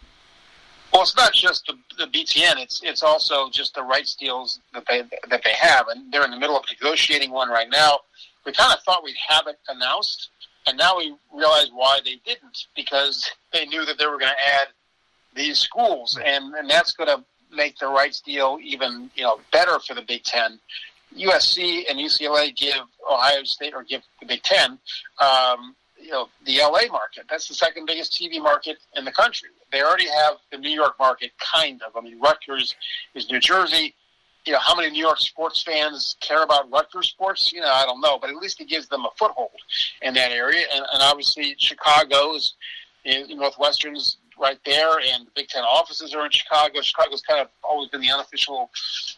Well, 0.95 1.03
it's 1.03 1.17
not 1.17 1.33
just 1.33 1.67
the, 1.67 1.75
the 1.99 2.07
BTN. 2.07 2.63
It's 2.63 2.81
it's 2.85 3.03
also 3.03 3.51
just 3.51 3.75
the 3.75 3.83
rights 3.83 4.15
deals 4.15 4.61
that 4.73 4.85
they 4.89 5.03
that 5.29 5.43
they 5.43 5.53
have, 5.53 5.89
and 5.89 6.13
they're 6.13 6.25
in 6.25 6.31
the 6.31 6.39
middle 6.39 6.57
of 6.57 6.65
negotiating 6.69 7.33
one 7.33 7.49
right 7.49 7.69
now. 7.69 7.99
We 8.47 8.53
kind 8.53 8.73
of 8.73 8.81
thought 8.85 9.03
we'd 9.03 9.17
have 9.29 9.49
it 9.49 9.59
announced, 9.69 10.29
and 10.69 10.79
now 10.79 10.97
we 10.97 11.13
realize 11.33 11.71
why 11.75 11.99
they 12.05 12.21
didn't 12.25 12.67
because 12.77 13.29
they 13.53 13.67
knew 13.67 13.85
that 13.85 13.99
they 13.99 14.07
were 14.07 14.19
going 14.19 14.31
to 14.33 14.61
add 14.61 14.69
these 15.35 15.59
schools, 15.59 16.17
and 16.25 16.55
and 16.55 16.71
that's 16.71 16.93
going 16.93 17.09
to 17.09 17.25
make 17.53 17.77
the 17.79 17.89
rights 17.89 18.21
deal 18.21 18.59
even 18.63 19.11
you 19.17 19.25
know 19.25 19.41
better 19.53 19.81
for 19.81 19.95
the 19.95 20.03
Big 20.03 20.23
Ten. 20.23 20.61
USC 21.19 21.85
and 21.89 21.99
UCLA 21.99 22.55
give 22.57 22.83
Ohio 23.11 23.43
State 23.43 23.75
or 23.75 23.83
give 23.83 24.03
the 24.21 24.27
Big 24.27 24.43
Ten, 24.45 24.79
um, 25.21 25.75
you 26.05 26.11
know, 26.11 26.29
the 26.45 26.59
LA 26.59 26.93
market. 26.93 27.25
That's 27.31 27.49
the 27.49 27.55
second 27.55 27.87
biggest 27.87 28.13
TV 28.13 28.41
market 28.41 28.77
in 28.95 29.07
the 29.07 29.13
country. 29.13 29.49
They 29.73 29.83
already 29.83 30.07
have 30.09 30.35
the 30.53 30.59
New 30.59 30.71
York 30.71 30.97
market, 30.99 31.33
kind 31.39 31.81
of. 31.83 31.97
I 31.97 32.03
mean, 32.03 32.21
Rutgers 32.21 32.75
is 33.15 33.31
New 33.31 33.41
Jersey. 33.41 33.95
You 34.45 34.53
know, 34.53 34.59
how 34.59 34.75
many 34.75 34.91
New 34.91 35.03
York 35.03 35.19
sports 35.19 35.63
fans 35.63 36.17
care 36.21 36.43
about 36.43 36.71
Rutgers 36.71 37.09
sports? 37.09 37.51
You 37.53 37.63
know, 37.63 37.71
I 37.71 37.87
don't 37.87 38.03
know, 38.03 38.19
but 38.21 38.29
at 38.29 38.37
least 38.37 38.61
it 38.61 38.69
gives 38.69 38.87
them 38.89 39.07
a 39.07 39.11
foothold 39.19 39.49
in 40.03 40.13
that 40.15 40.31
area. 40.31 40.67
And, 40.75 40.85
and 40.93 41.03
obviously, 41.03 41.57
Chicago 41.59 42.35
is 42.35 42.53
Northwestern's 43.07 44.19
right 44.39 44.59
there, 44.65 44.99
and 44.99 45.27
the 45.27 45.31
Big 45.35 45.49
Ten 45.49 45.63
offices 45.63 46.15
are 46.15 46.25
in 46.25 46.31
Chicago. 46.31 46.81
Chicago's 46.81 47.23
kind 47.23 47.41
of 47.41 47.49
always 47.63 47.89
been 47.89 48.01
the 48.01 48.11
unofficial, 48.11 48.71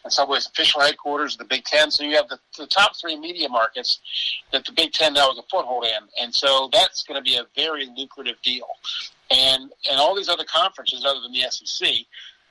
in 0.03 0.11
some 0.11 0.29
ways, 0.29 0.47
official 0.47 0.81
headquarters 0.81 1.33
of 1.33 1.39
the 1.39 1.45
Big 1.45 1.63
Ten. 1.65 1.91
So 1.91 2.03
you 2.03 2.15
have 2.15 2.27
the, 2.29 2.39
the 2.57 2.67
top 2.67 2.95
three 2.99 3.17
media 3.17 3.49
markets 3.49 3.99
that 4.51 4.65
the 4.65 4.71
Big 4.71 4.91
Ten 4.93 5.13
now 5.13 5.29
has 5.29 5.37
a 5.37 5.43
foothold 5.43 5.85
in, 5.85 6.23
and 6.23 6.33
so 6.33 6.69
that's 6.71 7.03
going 7.03 7.21
to 7.21 7.29
be 7.29 7.37
a 7.37 7.45
very 7.55 7.87
lucrative 7.95 8.41
deal. 8.43 8.67
And 9.31 9.71
and 9.89 9.99
all 9.99 10.15
these 10.15 10.29
other 10.29 10.45
conferences, 10.45 11.03
other 11.05 11.19
than 11.21 11.33
the 11.33 11.45
SEC, 11.49 11.89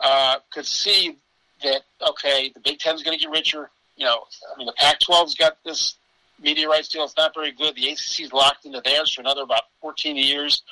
uh, 0.01 0.37
could 0.53 0.67
see 0.67 1.17
that 1.63 1.83
okay, 2.11 2.51
the 2.55 2.61
Big 2.61 2.79
Ten's 2.79 3.03
going 3.03 3.19
to 3.19 3.23
get 3.23 3.31
richer. 3.31 3.71
You 3.97 4.05
know, 4.05 4.25
I 4.55 4.59
mean, 4.59 4.67
the 4.67 4.75
Pac-12's 4.75 5.35
got 5.35 5.57
this 5.65 5.97
media 6.41 6.69
rights 6.69 6.89
deal. 6.89 7.05
It's 7.05 7.17
not 7.17 7.35
very 7.35 7.53
good. 7.53 7.75
The 7.75 7.91
ACC's 7.91 8.33
locked 8.33 8.67
into 8.67 8.81
theirs 8.85 9.13
for 9.13 9.21
another 9.21 9.43
about 9.43 9.63
14 9.81 10.17
years. 10.17 10.63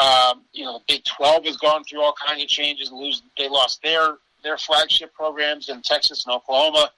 Um, 0.00 0.42
you 0.52 0.64
know, 0.64 0.78
the 0.78 0.84
Big 0.88 1.04
12 1.04 1.44
has 1.44 1.56
gone 1.56 1.84
through 1.84 2.00
all 2.00 2.14
kinds 2.26 2.42
of 2.42 2.48
changes. 2.48 2.90
Lose, 2.90 3.22
they 3.36 3.48
lost 3.48 3.82
their 3.82 4.16
their 4.42 4.56
flagship 4.56 5.12
programs 5.12 5.68
in 5.68 5.82
Texas 5.82 6.24
and 6.24 6.34
Oklahoma, 6.34 6.90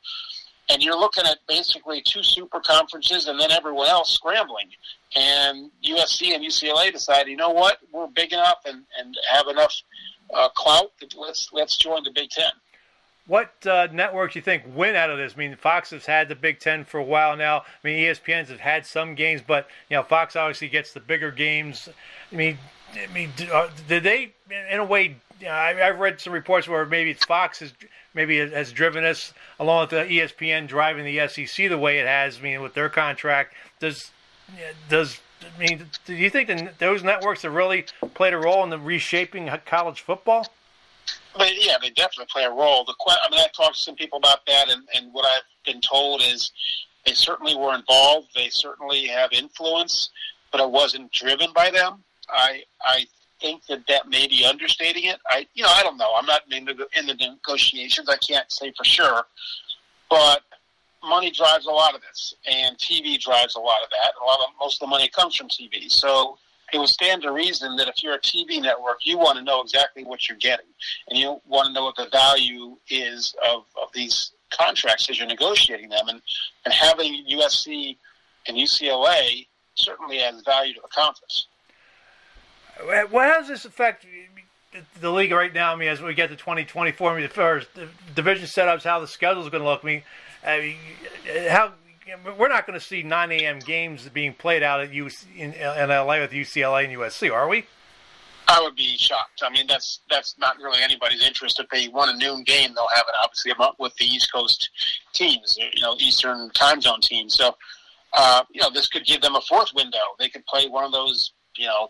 and 0.70 0.80
you're 0.82 0.98
looking 0.98 1.24
at 1.26 1.38
basically 1.48 2.00
two 2.02 2.22
super 2.22 2.60
conferences 2.60 3.26
and 3.26 3.38
then 3.40 3.50
everyone 3.50 3.88
else 3.88 4.14
scrambling. 4.14 4.68
And 5.16 5.70
USC 5.84 6.34
and 6.34 6.44
UCLA 6.44 6.92
decided, 6.92 7.30
you 7.30 7.36
know 7.36 7.50
what, 7.50 7.78
we're 7.92 8.06
big 8.06 8.32
enough 8.32 8.60
and, 8.64 8.82
and 8.98 9.16
have 9.30 9.48
enough 9.48 9.74
uh, 10.32 10.48
clout 10.50 10.92
that 11.00 11.14
let's 11.16 11.50
let's 11.52 11.76
join 11.76 12.04
the 12.04 12.10
Big 12.10 12.30
Ten. 12.30 12.50
what 13.26 13.52
uh, 13.66 13.88
networks 13.92 14.34
you 14.34 14.42
think 14.42 14.62
win 14.74 14.94
out 14.94 15.10
of 15.10 15.18
this? 15.18 15.34
I 15.34 15.38
mean, 15.38 15.56
Fox 15.56 15.90
has 15.90 16.06
had 16.06 16.28
the 16.28 16.36
Big 16.36 16.60
Ten 16.60 16.84
for 16.84 16.98
a 16.98 17.04
while 17.04 17.36
now. 17.36 17.58
I 17.58 17.62
mean, 17.82 17.98
ESPN's 17.98 18.48
have 18.48 18.60
had 18.60 18.86
some 18.86 19.14
games, 19.14 19.42
but 19.46 19.68
you 19.90 19.96
know, 19.96 20.02
Fox 20.02 20.36
obviously 20.36 20.68
gets 20.68 20.92
the 20.92 21.00
bigger 21.00 21.30
games. 21.30 21.88
I 22.30 22.34
mean, 22.34 22.58
I 22.94 23.12
mean, 23.12 23.30
uh, 23.52 23.68
did 23.88 24.02
they, 24.02 24.32
in 24.70 24.78
a 24.78 24.84
way? 24.84 25.16
I, 25.42 25.74
have 25.74 25.98
read 25.98 26.20
some 26.20 26.32
reports 26.32 26.68
where 26.68 26.86
maybe 26.86 27.14
Fox 27.14 27.62
is 27.62 27.72
maybe 28.14 28.38
has 28.38 28.70
driven 28.70 29.04
us 29.04 29.32
along 29.58 29.82
with 29.82 29.90
the 29.90 30.04
ESPN 30.04 30.68
driving 30.68 31.04
the 31.04 31.26
SEC 31.26 31.68
the 31.68 31.78
way 31.78 31.98
it 31.98 32.06
has. 32.06 32.38
I 32.38 32.42
mean, 32.42 32.62
with 32.62 32.74
their 32.74 32.88
contract, 32.88 33.54
does 33.80 34.10
does 34.88 35.20
I 35.42 35.58
mean, 35.58 35.86
do 36.04 36.14
you 36.14 36.30
think 36.30 36.48
that 36.48 36.78
those 36.78 37.02
networks 37.02 37.42
have 37.42 37.54
really 37.54 37.86
played 38.14 38.34
a 38.34 38.38
role 38.38 38.62
in 38.64 38.70
the 38.70 38.78
reshaping 38.78 39.50
college 39.66 40.00
football? 40.00 40.46
But 41.36 41.52
yeah, 41.58 41.76
they 41.80 41.90
definitely 41.90 42.26
play 42.30 42.44
a 42.44 42.50
role. 42.50 42.84
The 42.84 42.94
I 43.06 43.30
mean, 43.30 43.40
I've 43.40 43.52
talked 43.52 43.76
to 43.76 43.82
some 43.82 43.96
people 43.96 44.18
about 44.18 44.44
that, 44.46 44.68
and, 44.68 44.82
and 44.94 45.12
what 45.12 45.26
I've 45.26 45.64
been 45.64 45.80
told 45.80 46.22
is 46.22 46.52
they 47.06 47.12
certainly 47.12 47.56
were 47.56 47.74
involved. 47.74 48.28
They 48.34 48.48
certainly 48.50 49.06
have 49.06 49.32
influence, 49.32 50.10
but 50.50 50.60
it 50.60 50.70
wasn't 50.70 51.10
driven 51.12 51.52
by 51.52 51.70
them. 51.70 52.04
I 52.32 52.62
I 52.84 53.06
think 53.40 53.66
that 53.66 53.86
that 53.88 54.08
may 54.08 54.26
be 54.28 54.44
understating 54.44 55.04
it. 55.04 55.18
I 55.28 55.46
you 55.54 55.62
know 55.62 55.70
I 55.70 55.82
don't 55.82 55.98
know. 55.98 56.12
I'm 56.16 56.26
not 56.26 56.42
in 56.50 56.64
the, 56.64 56.86
in 56.98 57.06
the 57.06 57.14
negotiations. 57.14 58.08
I 58.08 58.16
can't 58.16 58.50
say 58.50 58.72
for 58.76 58.84
sure, 58.84 59.22
but 60.08 60.42
money 61.04 61.30
drives 61.30 61.66
a 61.66 61.70
lot 61.70 61.94
of 61.94 62.00
this, 62.00 62.34
and 62.50 62.76
TV 62.78 63.20
drives 63.20 63.56
a 63.56 63.60
lot 63.60 63.82
of 63.82 63.90
that. 63.90 64.12
A 64.20 64.24
lot 64.24 64.40
of 64.40 64.46
most 64.60 64.76
of 64.76 64.86
the 64.86 64.90
money 64.90 65.08
comes 65.08 65.34
from 65.36 65.48
TV. 65.48 65.90
So 65.90 66.38
it 66.72 66.78
would 66.78 66.88
stand 66.88 67.22
to 67.22 67.32
reason 67.32 67.76
that 67.76 67.88
if 67.88 68.02
you're 68.02 68.14
a 68.14 68.20
TV 68.20 68.60
network, 68.60 68.98
you 69.04 69.18
want 69.18 69.36
to 69.38 69.44
know 69.44 69.60
exactly 69.60 70.04
what 70.04 70.28
you're 70.28 70.38
getting, 70.38 70.66
and 71.08 71.18
you 71.18 71.40
want 71.46 71.66
to 71.66 71.72
know 71.72 71.84
what 71.84 71.96
the 71.96 72.08
value 72.10 72.76
is 72.88 73.34
of, 73.46 73.64
of 73.80 73.88
these 73.92 74.32
contracts 74.50 75.08
as 75.10 75.18
you're 75.18 75.28
negotiating 75.28 75.88
them. 75.88 76.08
And 76.08 76.22
and 76.64 76.72
having 76.72 77.24
USC 77.30 77.96
and 78.46 78.56
UCLA 78.56 79.46
certainly 79.74 80.20
adds 80.20 80.42
value 80.42 80.74
to 80.74 80.80
the 80.82 80.88
conference. 80.88 81.48
What 83.10 83.26
does 83.26 83.48
this 83.48 83.64
affect 83.64 84.06
the 85.00 85.10
league 85.10 85.32
right 85.32 85.52
now? 85.52 85.72
I 85.72 85.76
mean, 85.76 85.88
as 85.88 86.00
we 86.00 86.14
get 86.14 86.30
to 86.30 86.36
2024, 86.36 87.10
I 87.10 87.14
mean, 87.14 87.22
the 87.22 87.28
first 87.28 87.68
division 88.14 88.46
setups, 88.46 88.84
how 88.84 89.00
the 89.00 89.06
schedule 89.06 89.42
is 89.42 89.48
going 89.48 89.62
to 89.62 89.68
look. 89.68 89.84
I 89.84 89.86
mean, 89.86 90.02
mean 90.44 91.48
how 91.48 91.72
we're 92.38 92.48
not 92.48 92.66
going 92.66 92.78
to 92.78 92.84
see 92.84 93.02
9 93.02 93.32
a.m. 93.32 93.58
games 93.60 94.08
being 94.08 94.34
played 94.34 94.62
out 94.62 94.80
at 94.80 94.90
UC, 94.90 95.24
in, 95.36 95.52
in 95.52 95.88
LA 95.88 96.20
with 96.20 96.32
UCLA 96.32 96.84
and 96.84 96.98
USC, 96.98 97.32
are 97.32 97.48
we? 97.48 97.64
I 98.48 98.60
would 98.60 98.74
be 98.74 98.96
shocked. 98.98 99.42
I 99.42 99.50
mean, 99.50 99.66
that's 99.66 100.00
that's 100.10 100.36
not 100.36 100.58
really 100.58 100.82
anybody's 100.82 101.24
interest. 101.24 101.60
If 101.60 101.68
they 101.70 101.88
want 101.88 102.10
a 102.10 102.16
noon 102.16 102.42
game, 102.42 102.74
they'll 102.74 102.88
have 102.94 103.04
it 103.08 103.14
obviously 103.22 103.52
with 103.78 103.94
the 103.96 104.04
East 104.04 104.32
Coast 104.32 104.68
teams, 105.14 105.56
you 105.58 105.80
know, 105.80 105.94
Eastern 105.98 106.50
time 106.50 106.80
zone 106.80 107.00
teams. 107.00 107.34
So, 107.34 107.54
uh, 108.14 108.42
you 108.50 108.60
know, 108.60 108.68
this 108.70 108.88
could 108.88 109.06
give 109.06 109.20
them 109.20 109.36
a 109.36 109.40
fourth 109.42 109.70
window. 109.74 109.98
They 110.18 110.28
could 110.28 110.44
play 110.46 110.68
one 110.68 110.84
of 110.84 110.92
those, 110.92 111.32
you 111.56 111.66
know, 111.66 111.88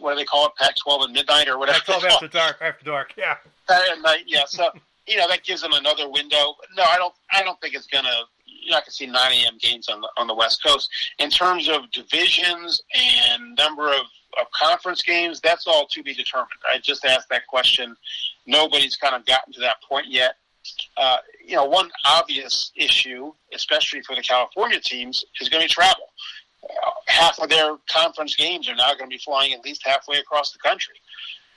what 0.00 0.12
do 0.12 0.16
they 0.16 0.24
call 0.24 0.46
it, 0.46 0.52
Pac-12 0.56 1.04
at 1.04 1.10
midnight 1.10 1.48
or 1.48 1.58
whatever. 1.58 1.78
Pac-12 1.80 2.04
after 2.04 2.28
dark, 2.28 2.56
after 2.60 2.84
dark, 2.84 3.14
yeah. 3.16 3.36
At 3.70 4.00
night, 4.00 4.24
yeah. 4.26 4.44
So, 4.46 4.70
you 5.06 5.18
know, 5.18 5.28
that 5.28 5.44
gives 5.44 5.60
them 5.60 5.74
another 5.74 6.08
window. 6.10 6.54
No, 6.74 6.84
I 6.84 6.96
don't. 6.96 7.12
I 7.30 7.42
don't 7.42 7.60
think 7.60 7.74
it's 7.74 7.86
gonna 7.86 8.24
you're 8.68 8.76
not 8.76 8.84
to 8.84 8.90
see 8.92 9.06
9 9.06 9.14
a.m. 9.16 9.58
games 9.60 9.88
on 9.88 10.00
the 10.00 10.08
on 10.16 10.26
the 10.26 10.34
West 10.34 10.62
Coast. 10.62 10.90
In 11.18 11.30
terms 11.30 11.68
of 11.68 11.90
divisions 11.90 12.82
and 12.94 13.56
number 13.56 13.88
of, 13.88 14.06
of 14.38 14.50
conference 14.52 15.02
games, 15.02 15.40
that's 15.40 15.66
all 15.66 15.86
to 15.88 16.02
be 16.02 16.14
determined. 16.14 16.50
I 16.70 16.78
just 16.78 17.04
asked 17.04 17.28
that 17.30 17.46
question. 17.46 17.96
Nobody's 18.46 18.96
kind 18.96 19.14
of 19.14 19.24
gotten 19.26 19.52
to 19.54 19.60
that 19.60 19.76
point 19.88 20.06
yet. 20.08 20.36
Uh, 20.98 21.16
you 21.44 21.56
know, 21.56 21.64
one 21.64 21.90
obvious 22.04 22.72
issue, 22.76 23.32
especially 23.54 24.02
for 24.02 24.14
the 24.14 24.22
California 24.22 24.80
teams, 24.80 25.24
is 25.40 25.48
going 25.48 25.62
to 25.62 25.68
be 25.68 25.72
travel. 25.72 26.12
Half 27.06 27.38
of 27.40 27.48
their 27.48 27.76
conference 27.88 28.34
games 28.34 28.68
are 28.68 28.74
now 28.74 28.92
going 28.94 29.10
to 29.10 29.14
be 29.16 29.18
flying 29.18 29.52
at 29.52 29.64
least 29.64 29.86
halfway 29.86 30.18
across 30.18 30.52
the 30.52 30.58
country. 30.58 30.94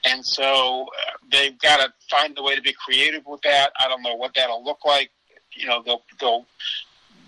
And 0.03 0.25
so 0.25 0.83
uh, 0.83 1.11
they've 1.31 1.57
got 1.59 1.77
to 1.77 1.93
find 2.09 2.37
a 2.37 2.43
way 2.43 2.55
to 2.55 2.61
be 2.61 2.73
creative 2.73 3.25
with 3.25 3.41
that. 3.41 3.71
I 3.79 3.87
don't 3.87 4.01
know 4.01 4.15
what 4.15 4.33
that'll 4.33 4.63
look 4.63 4.83
like. 4.85 5.11
You 5.53 5.67
know, 5.67 5.83
they'll 5.83 6.01
they'll 6.19 6.45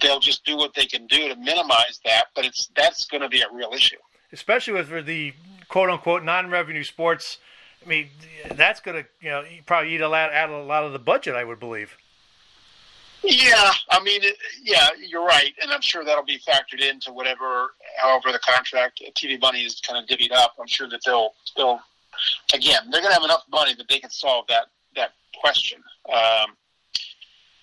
they'll 0.01 0.19
just 0.19 0.45
do 0.45 0.57
what 0.57 0.73
they 0.73 0.85
can 0.85 1.05
do 1.07 1.27
to 1.27 1.35
minimize 1.35 1.99
that. 2.05 2.25
But 2.35 2.45
it's 2.45 2.69
that's 2.75 3.05
going 3.05 3.21
to 3.21 3.29
be 3.29 3.41
a 3.41 3.47
real 3.53 3.71
issue, 3.73 3.97
especially 4.31 4.73
with 4.73 5.05
the 5.05 5.33
quote 5.67 5.89
unquote 5.89 6.23
non-revenue 6.23 6.83
sports. 6.83 7.37
I 7.85 7.89
mean, 7.89 8.09
that's 8.51 8.79
going 8.79 9.03
to 9.03 9.09
you 9.21 9.29
know 9.29 9.43
probably 9.65 9.93
eat 9.93 10.01
a 10.01 10.07
lot 10.07 10.33
out 10.33 10.49
of 10.49 10.55
a 10.55 10.63
lot 10.63 10.85
of 10.85 10.93
the 10.93 10.99
budget, 10.99 11.35
I 11.35 11.43
would 11.43 11.59
believe. 11.59 11.97
Yeah, 13.23 13.71
I 13.89 14.03
mean, 14.03 14.21
yeah, 14.61 14.89
you're 14.97 15.25
right, 15.25 15.53
and 15.61 15.71
I'm 15.71 15.81
sure 15.81 16.03
that'll 16.03 16.25
be 16.25 16.39
factored 16.39 16.81
into 16.81 17.13
whatever, 17.13 17.73
however, 17.97 18.33
the 18.33 18.39
contract 18.39 19.01
TV 19.17 19.39
money 19.39 19.61
is 19.61 19.79
kind 19.79 19.97
of 20.03 20.09
divvied 20.09 20.33
up. 20.33 20.55
I'm 20.59 20.67
sure 20.67 20.89
that 20.89 20.99
they'll, 21.05 21.31
they'll, 21.55 21.79
again, 22.53 22.81
they're 22.91 23.01
going 23.01 23.11
to 23.11 23.19
have 23.19 23.23
enough 23.23 23.43
money 23.49 23.75
that 23.75 23.87
they 23.87 23.99
can 23.99 24.09
solve 24.09 24.45
that 24.47 24.65
that 24.95 25.11
question. 25.39 25.81
Um, 26.11 26.55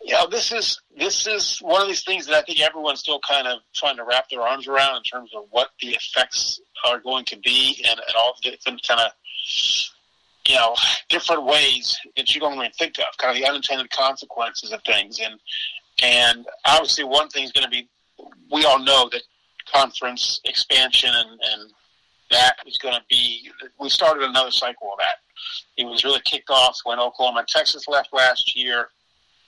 you 0.03 0.15
know, 0.15 0.27
this 0.27 0.51
is 0.51 0.81
this 0.97 1.27
is 1.27 1.59
one 1.59 1.83
of 1.83 1.89
these 1.89 2.05
things 2.05 2.27
that 2.27 2.35
I 2.35 2.43
think 2.43 2.61
everyone's 2.61 3.01
still 3.01 3.21
kind 3.29 3.47
of 3.47 3.61
trying 3.75 3.97
to 3.97 4.05
wrap 4.05 4.31
their 4.31 4.41
arms 4.41 4.67
around 4.67 4.97
in 4.97 5.03
terms 5.03 5.31
of 5.37 5.45
what 5.51 5.71
the 5.83 5.89
effects 5.89 6.61
are 6.87 7.01
going 7.01 7.27
to 7.27 7.37
be, 7.37 7.85
and, 7.87 8.01
and 8.01 8.17
all 8.19 8.35
the 8.43 8.57
kind 8.87 9.01
of 9.01 9.13
you 10.51 10.57
know 10.57 10.75
different 11.09 11.45
ways 11.45 11.97
that 12.17 12.35
you 12.35 12.41
don't 12.41 12.55
even 12.55 12.71
think 12.73 12.99
of, 12.99 13.07
kind 13.19 13.37
of 13.37 13.43
the 13.43 13.49
unintended 13.49 13.91
consequences 13.91 14.73
of 14.73 14.81
things, 14.85 15.21
and 15.21 15.39
and 16.03 16.47
obviously 16.65 17.05
one 17.05 17.29
thing 17.29 17.45
is 17.45 17.53
going 17.53 17.65
to 17.65 17.71
be 17.71 17.89
we 18.51 18.65
all 18.65 18.79
know 18.79 19.09
that 19.11 19.23
conference 19.73 20.41
expansion 20.45 21.11
and, 21.15 21.31
and 21.31 21.73
that 22.31 22.57
is 22.67 22.77
going 22.79 22.95
to 22.95 23.03
be 23.09 23.51
we 23.79 23.89
started 23.89 24.23
another 24.23 24.51
cycle 24.51 24.93
of 24.93 24.99
that. 24.99 25.19
It 25.77 25.85
was 25.85 26.05
really 26.05 26.21
kicked 26.25 26.51
off 26.51 26.79
when 26.85 26.99
Oklahoma 26.99 27.41
and 27.41 27.49
Texas 27.49 27.87
left 27.89 28.13
last 28.13 28.57
year 28.57 28.89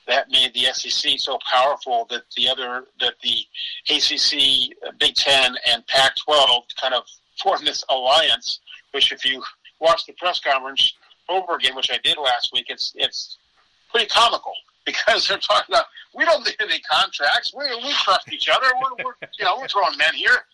that 0.08 0.30
made 0.30 0.52
the 0.54 0.64
SEC 0.72 1.18
so 1.18 1.38
powerful 1.50 2.06
that 2.10 2.22
the 2.36 2.48
other 2.48 2.84
that 3.00 3.14
the 3.22 3.46
ACC, 3.88 4.76
Big 4.98 5.14
Ten, 5.14 5.54
and 5.70 5.86
Pac-12 5.86 6.62
kind 6.80 6.94
of 6.94 7.04
formed 7.42 7.66
this 7.66 7.84
alliance. 7.88 8.60
Which, 8.92 9.12
if 9.12 9.24
you 9.24 9.42
watch 9.82 10.06
the 10.06 10.12
press 10.14 10.40
conference 10.40 10.94
over 11.28 11.56
again, 11.56 11.74
which 11.74 11.90
I 11.90 11.98
did 12.02 12.16
last 12.16 12.50
week, 12.52 12.66
it's 12.68 12.92
it's 12.96 13.38
pretty 13.90 14.06
comical 14.06 14.54
because 14.86 15.28
they're 15.28 15.38
talking 15.38 15.74
about 15.74 15.86
we 16.14 16.24
don't 16.24 16.44
need 16.44 16.56
any 16.60 16.80
contracts. 16.80 17.52
We 17.56 17.64
we 17.76 17.92
trust 17.92 18.32
each 18.32 18.48
other. 18.48 18.66
We're, 18.80 19.04
we're 19.04 19.28
you 19.38 19.44
know 19.44 19.58
we're 19.58 19.68
grown 19.68 19.96
men 19.98 20.14
here. 20.14 20.36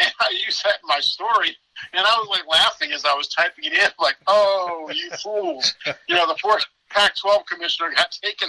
And 0.00 0.12
I 0.20 0.30
used 0.30 0.62
that 0.62 0.74
in 0.80 0.86
my 0.86 1.00
story, 1.00 1.56
and 1.92 2.06
I 2.06 2.16
was 2.20 2.28
like 2.28 2.46
laughing 2.46 2.92
as 2.92 3.04
I 3.04 3.14
was 3.14 3.26
typing 3.26 3.64
it 3.64 3.72
in, 3.72 3.88
like, 3.98 4.14
"Oh, 4.28 4.88
you 4.94 5.10
fools!" 5.24 5.74
You 6.08 6.14
know, 6.14 6.24
the 6.28 6.36
fourth 6.40 6.64
Pac-12 6.90 7.44
commissioner 7.46 7.90
got 7.96 8.12
taken. 8.12 8.48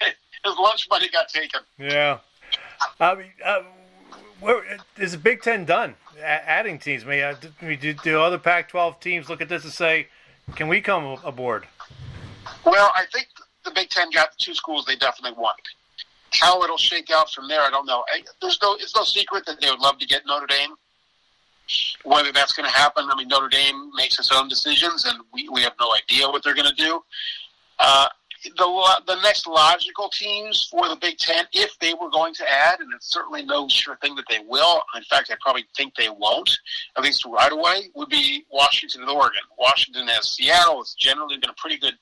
His 0.00 0.56
lunch 0.58 0.88
money 0.90 1.08
got 1.08 1.28
taken. 1.28 1.60
Yeah. 1.78 2.18
I 2.98 3.14
mean, 3.14 3.30
uh, 3.44 3.62
is 4.96 5.12
the 5.12 5.18
Big 5.18 5.42
Ten 5.42 5.64
done 5.64 5.94
adding 6.22 6.78
teams? 6.78 7.04
May 7.04 7.34
do, 7.60 7.92
do 7.92 8.20
other 8.20 8.38
Pac-12 8.38 9.00
teams 9.00 9.28
look 9.28 9.40
at 9.40 9.48
this 9.48 9.64
and 9.64 9.72
say, 9.72 10.08
"Can 10.56 10.68
we 10.68 10.80
come 10.80 11.18
aboard?" 11.24 11.66
Well, 12.64 12.92
I 12.94 13.04
think 13.12 13.28
the 13.64 13.70
Big 13.70 13.90
Ten 13.90 14.10
got 14.10 14.32
the 14.32 14.36
two 14.38 14.54
schools 14.54 14.84
they 14.84 14.96
definitely 14.96 15.40
wanted. 15.40 15.64
How 16.32 16.62
it'll 16.62 16.78
shake 16.78 17.10
out 17.10 17.30
from 17.30 17.48
there, 17.48 17.62
I 17.62 17.70
don't 17.70 17.86
know. 17.86 18.04
I, 18.12 18.22
there's 18.40 18.58
no, 18.62 18.74
it's 18.74 18.94
no 18.94 19.02
secret 19.02 19.44
that 19.46 19.60
they 19.60 19.68
would 19.68 19.80
love 19.80 19.98
to 19.98 20.06
get 20.06 20.22
Notre 20.26 20.46
Dame. 20.46 20.74
Whether 22.04 22.32
that's 22.32 22.52
going 22.52 22.68
to 22.68 22.74
happen, 22.74 23.08
I 23.10 23.16
mean, 23.16 23.28
Notre 23.28 23.48
Dame 23.48 23.90
makes 23.94 24.18
its 24.18 24.32
own 24.32 24.48
decisions, 24.48 25.04
and 25.04 25.18
we, 25.32 25.48
we 25.48 25.62
have 25.62 25.74
no 25.80 25.92
idea 25.94 26.28
what 26.28 26.42
they're 26.42 26.54
going 26.54 26.68
to 26.68 26.74
do. 26.74 27.02
Uh, 27.78 28.08
the 28.44 29.02
the 29.06 29.20
next 29.22 29.46
logical 29.46 30.08
teams 30.08 30.68
for 30.70 30.88
the 30.88 30.96
Big 30.96 31.18
Ten, 31.18 31.44
if 31.52 31.78
they 31.78 31.94
were 31.94 32.10
going 32.10 32.34
to 32.34 32.50
add, 32.50 32.80
and 32.80 32.88
it's 32.94 33.08
certainly 33.08 33.44
no 33.44 33.68
sure 33.68 33.96
thing 33.96 34.14
that 34.16 34.24
they 34.28 34.40
will. 34.46 34.82
In 34.96 35.02
fact, 35.04 35.30
I 35.30 35.36
probably 35.40 35.66
think 35.76 35.94
they 35.94 36.08
won't, 36.08 36.50
at 36.96 37.02
least 37.02 37.24
right 37.24 37.52
away, 37.52 37.90
would 37.94 38.08
be 38.08 38.44
Washington 38.50 39.02
and 39.02 39.10
Oregon. 39.10 39.42
Washington 39.58 40.08
has 40.08 40.30
Seattle. 40.30 40.80
It's 40.80 40.94
generally 40.94 41.36
been 41.38 41.50
a 41.50 41.54
pretty 41.54 41.78
good 41.78 41.94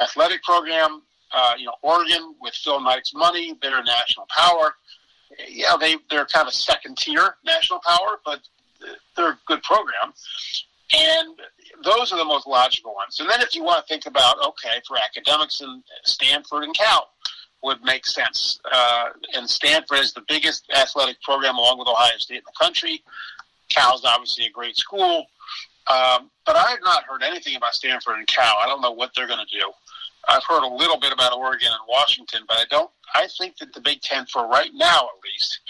athletic 0.00 0.42
program. 0.42 1.02
Uh, 1.32 1.54
you 1.58 1.66
know, 1.66 1.74
Oregon 1.82 2.34
with 2.40 2.54
Phil 2.54 2.80
Knight's 2.80 3.14
money, 3.14 3.50
a 3.62 3.84
national 3.84 4.26
power. 4.30 4.74
Yeah, 5.48 5.76
they 5.78 5.96
they're 6.10 6.24
kind 6.24 6.48
of 6.48 6.54
second 6.54 6.96
tier 6.96 7.36
national 7.44 7.80
power, 7.80 8.18
but 8.24 8.40
they're 9.16 9.32
a 9.32 9.38
good 9.46 9.62
program. 9.62 10.12
And 10.94 11.38
those 11.84 12.12
are 12.12 12.18
the 12.18 12.24
most 12.24 12.46
logical 12.46 12.94
ones. 12.94 13.20
And 13.20 13.28
then 13.28 13.40
if 13.40 13.54
you 13.54 13.62
want 13.62 13.86
to 13.86 13.92
think 13.92 14.06
about, 14.06 14.36
okay, 14.44 14.80
for 14.86 14.96
academics 14.96 15.60
and 15.60 15.82
Stanford 16.04 16.64
and 16.64 16.74
Cal 16.74 17.08
would 17.62 17.82
make 17.82 18.06
sense. 18.06 18.60
Uh, 18.70 19.08
and 19.34 19.48
Stanford 19.48 19.98
is 19.98 20.12
the 20.12 20.22
biggest 20.28 20.70
athletic 20.74 21.20
program 21.22 21.56
along 21.56 21.78
with 21.78 21.88
Ohio 21.88 22.16
State 22.18 22.38
in 22.38 22.42
the 22.46 22.64
country. 22.64 23.02
Cal's 23.68 24.04
obviously 24.04 24.46
a 24.46 24.50
great 24.50 24.76
school. 24.76 25.26
Um, 25.88 26.30
but 26.44 26.56
I 26.56 26.70
have 26.70 26.80
not 26.82 27.04
heard 27.04 27.22
anything 27.22 27.56
about 27.56 27.74
Stanford 27.74 28.16
and 28.16 28.26
Cal. 28.26 28.56
I 28.60 28.66
don't 28.66 28.80
know 28.80 28.92
what 28.92 29.10
they're 29.14 29.26
going 29.26 29.44
to 29.44 29.58
do. 29.58 29.70
I've 30.28 30.44
heard 30.44 30.62
a 30.62 30.74
little 30.74 30.98
bit 30.98 31.12
about 31.12 31.32
Oregon 31.32 31.68
and 31.68 31.80
Washington, 31.88 32.42
but 32.46 32.58
I 32.58 32.64
don't. 32.70 32.90
I 33.14 33.28
think 33.38 33.56
that 33.58 33.72
the 33.72 33.80
Big 33.80 34.02
Ten, 34.02 34.26
for 34.26 34.46
right 34.46 34.70
now 34.74 34.98
at 34.98 35.24
least, 35.24 35.60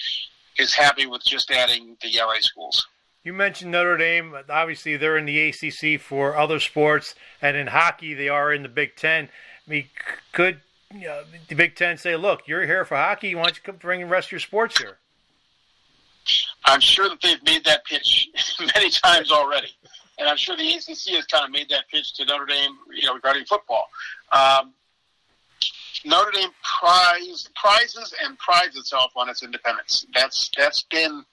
is 0.58 0.74
happy 0.74 1.06
with 1.06 1.24
just 1.24 1.50
adding 1.50 1.96
the 2.02 2.18
LA 2.18 2.40
schools. 2.40 2.86
You 3.28 3.34
mentioned 3.34 3.72
Notre 3.72 3.98
Dame. 3.98 4.34
Obviously, 4.48 4.96
they're 4.96 5.18
in 5.18 5.26
the 5.26 5.50
ACC 5.50 6.00
for 6.00 6.34
other 6.34 6.58
sports, 6.58 7.14
and 7.42 7.58
in 7.58 7.66
hockey, 7.66 8.14
they 8.14 8.30
are 8.30 8.54
in 8.54 8.62
the 8.62 8.70
Big 8.70 8.96
Ten. 8.96 9.26
I 9.66 9.70
mean, 9.70 9.84
could 10.32 10.62
you 10.94 11.08
know, 11.08 11.24
the 11.48 11.54
Big 11.54 11.76
Ten 11.76 11.98
say, 11.98 12.16
"Look, 12.16 12.48
you're 12.48 12.64
here 12.64 12.86
for 12.86 12.96
hockey. 12.96 13.34
Why 13.34 13.42
don't 13.42 13.56
you 13.56 13.62
come 13.62 13.76
bring 13.76 14.00
the 14.00 14.06
rest 14.06 14.28
of 14.28 14.32
your 14.32 14.40
sports 14.40 14.78
here?" 14.78 14.96
I'm 16.64 16.80
sure 16.80 17.10
that 17.10 17.20
they've 17.20 17.42
made 17.42 17.64
that 17.64 17.84
pitch 17.84 18.30
many 18.74 18.88
times 18.88 19.30
already, 19.30 19.76
and 20.18 20.26
I'm 20.26 20.38
sure 20.38 20.56
the 20.56 20.66
ACC 20.66 21.14
has 21.14 21.26
kind 21.26 21.44
of 21.44 21.50
made 21.50 21.68
that 21.68 21.86
pitch 21.92 22.14
to 22.14 22.24
Notre 22.24 22.46
Dame, 22.46 22.78
you 22.94 23.08
know, 23.08 23.14
regarding 23.14 23.44
football. 23.44 23.90
Um, 24.32 24.72
Notre 26.04 26.30
Dame 26.30 26.50
prize, 26.80 27.48
prizes 27.54 28.14
and 28.24 28.38
prides 28.38 28.76
itself 28.76 29.12
on 29.16 29.28
its 29.28 29.42
independence. 29.42 30.06
That's 30.14 30.50
that's 30.56 30.82
been 30.82 31.24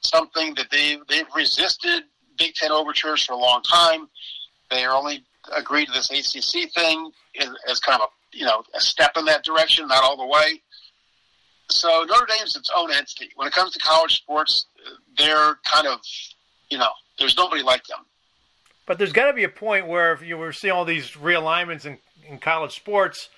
something 0.00 0.54
that 0.54 0.70
they 0.70 0.98
they've 1.08 1.26
resisted 1.34 2.04
Big 2.38 2.54
Ten 2.54 2.72
overtures 2.72 3.24
for 3.24 3.32
a 3.32 3.38
long 3.38 3.62
time. 3.62 4.08
They 4.70 4.86
only 4.86 5.24
agreed 5.54 5.86
to 5.86 5.92
this 5.92 6.10
ACC 6.10 6.70
thing 6.72 7.10
as, 7.38 7.48
as 7.68 7.80
kind 7.80 8.00
of 8.00 8.08
a 8.08 8.36
you 8.36 8.44
know 8.44 8.62
a 8.74 8.80
step 8.80 9.12
in 9.16 9.24
that 9.26 9.44
direction, 9.44 9.88
not 9.88 10.02
all 10.02 10.16
the 10.16 10.26
way. 10.26 10.60
So 11.70 12.04
Notre 12.04 12.26
Dame's 12.26 12.56
its 12.56 12.70
own 12.74 12.90
entity. 12.92 13.30
When 13.36 13.48
it 13.48 13.54
comes 13.54 13.72
to 13.72 13.78
college 13.78 14.16
sports, 14.16 14.66
they're 15.16 15.56
kind 15.64 15.86
of 15.86 16.00
you 16.70 16.78
know 16.78 16.90
there's 17.18 17.36
nobody 17.36 17.62
like 17.62 17.84
them. 17.86 18.00
But 18.86 18.98
there's 18.98 19.12
got 19.12 19.28
to 19.28 19.32
be 19.32 19.44
a 19.44 19.48
point 19.48 19.86
where 19.86 20.12
if 20.12 20.22
you 20.22 20.36
were 20.36 20.52
seeing 20.52 20.72
all 20.72 20.84
these 20.84 21.12
realignments 21.12 21.86
in, 21.86 21.98
in 22.28 22.38
college 22.38 22.74
sports 22.74 23.30